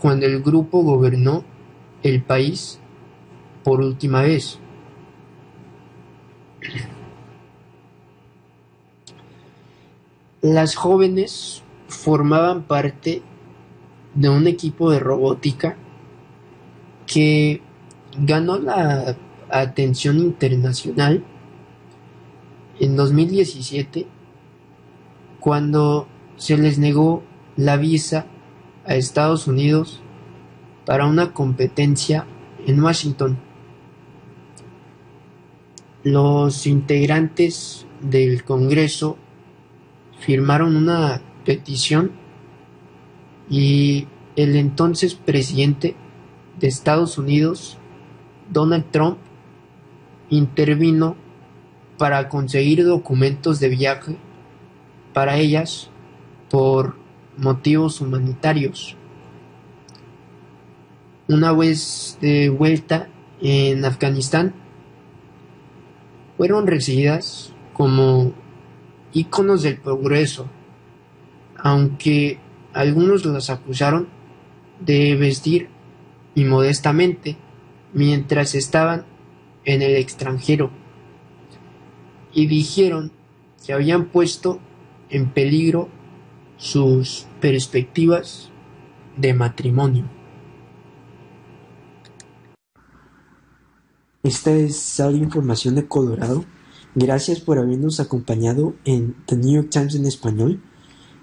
cuando 0.00 0.26
el 0.26 0.42
grupo 0.42 0.82
gobernó 0.82 1.44
el 2.02 2.22
país 2.22 2.80
por 3.68 3.82
última 3.82 4.22
vez. 4.22 4.58
Las 10.40 10.74
jóvenes 10.74 11.62
formaban 11.86 12.62
parte 12.62 13.20
de 14.14 14.30
un 14.30 14.46
equipo 14.46 14.90
de 14.90 15.00
robótica 15.00 15.76
que 17.06 17.60
ganó 18.18 18.58
la 18.58 19.18
atención 19.50 20.18
internacional 20.18 21.22
en 22.80 22.96
2017 22.96 24.06
cuando 25.40 26.08
se 26.38 26.56
les 26.56 26.78
negó 26.78 27.22
la 27.58 27.76
visa 27.76 28.24
a 28.86 28.94
Estados 28.94 29.46
Unidos 29.46 30.00
para 30.86 31.04
una 31.04 31.34
competencia 31.34 32.24
en 32.66 32.82
Washington. 32.82 33.47
Los 36.04 36.68
integrantes 36.68 37.84
del 38.00 38.44
Congreso 38.44 39.16
firmaron 40.20 40.76
una 40.76 41.20
petición 41.44 42.12
y 43.50 44.06
el 44.36 44.54
entonces 44.54 45.14
presidente 45.14 45.96
de 46.60 46.68
Estados 46.68 47.18
Unidos, 47.18 47.78
Donald 48.48 48.84
Trump, 48.92 49.18
intervino 50.30 51.16
para 51.98 52.28
conseguir 52.28 52.84
documentos 52.84 53.58
de 53.58 53.68
viaje 53.68 54.16
para 55.12 55.38
ellas 55.38 55.90
por 56.48 56.96
motivos 57.36 58.00
humanitarios. 58.00 58.96
Una 61.26 61.52
vez 61.52 62.18
de 62.20 62.50
vuelta 62.50 63.08
en 63.40 63.84
Afganistán, 63.84 64.54
fueron 66.38 66.68
recibidas 66.68 67.52
como 67.74 68.32
íconos 69.12 69.62
del 69.62 69.76
progreso, 69.76 70.48
aunque 71.56 72.38
algunos 72.72 73.26
las 73.26 73.50
acusaron 73.50 74.08
de 74.80 75.16
vestir 75.16 75.68
inmodestamente 76.36 77.36
mientras 77.92 78.54
estaban 78.54 79.04
en 79.64 79.82
el 79.82 79.96
extranjero 79.96 80.70
y 82.32 82.46
dijeron 82.46 83.10
que 83.66 83.72
habían 83.72 84.06
puesto 84.06 84.60
en 85.10 85.30
peligro 85.30 85.88
sus 86.56 87.26
perspectivas 87.40 88.50
de 89.16 89.34
matrimonio. 89.34 90.17
Esta 94.24 94.50
es 94.52 94.98
la 94.98 95.12
información 95.12 95.76
de 95.76 95.86
Colorado. 95.86 96.44
Gracias 96.96 97.38
por 97.38 97.58
habernos 97.58 98.00
acompañado 98.00 98.74
en 98.84 99.14
The 99.26 99.36
New 99.36 99.54
York 99.54 99.70
Times 99.70 99.94
en 99.94 100.06
español. 100.06 100.60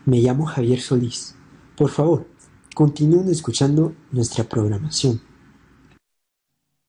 Me 0.06 0.22
llamo 0.22 0.46
Javier 0.46 0.80
Solís. 0.80 1.36
Por 1.76 1.89
favor, 1.89 2.26
continúen 2.74 3.28
escuchando 3.30 3.93
nuestra 4.12 4.46
programación. 4.46 5.20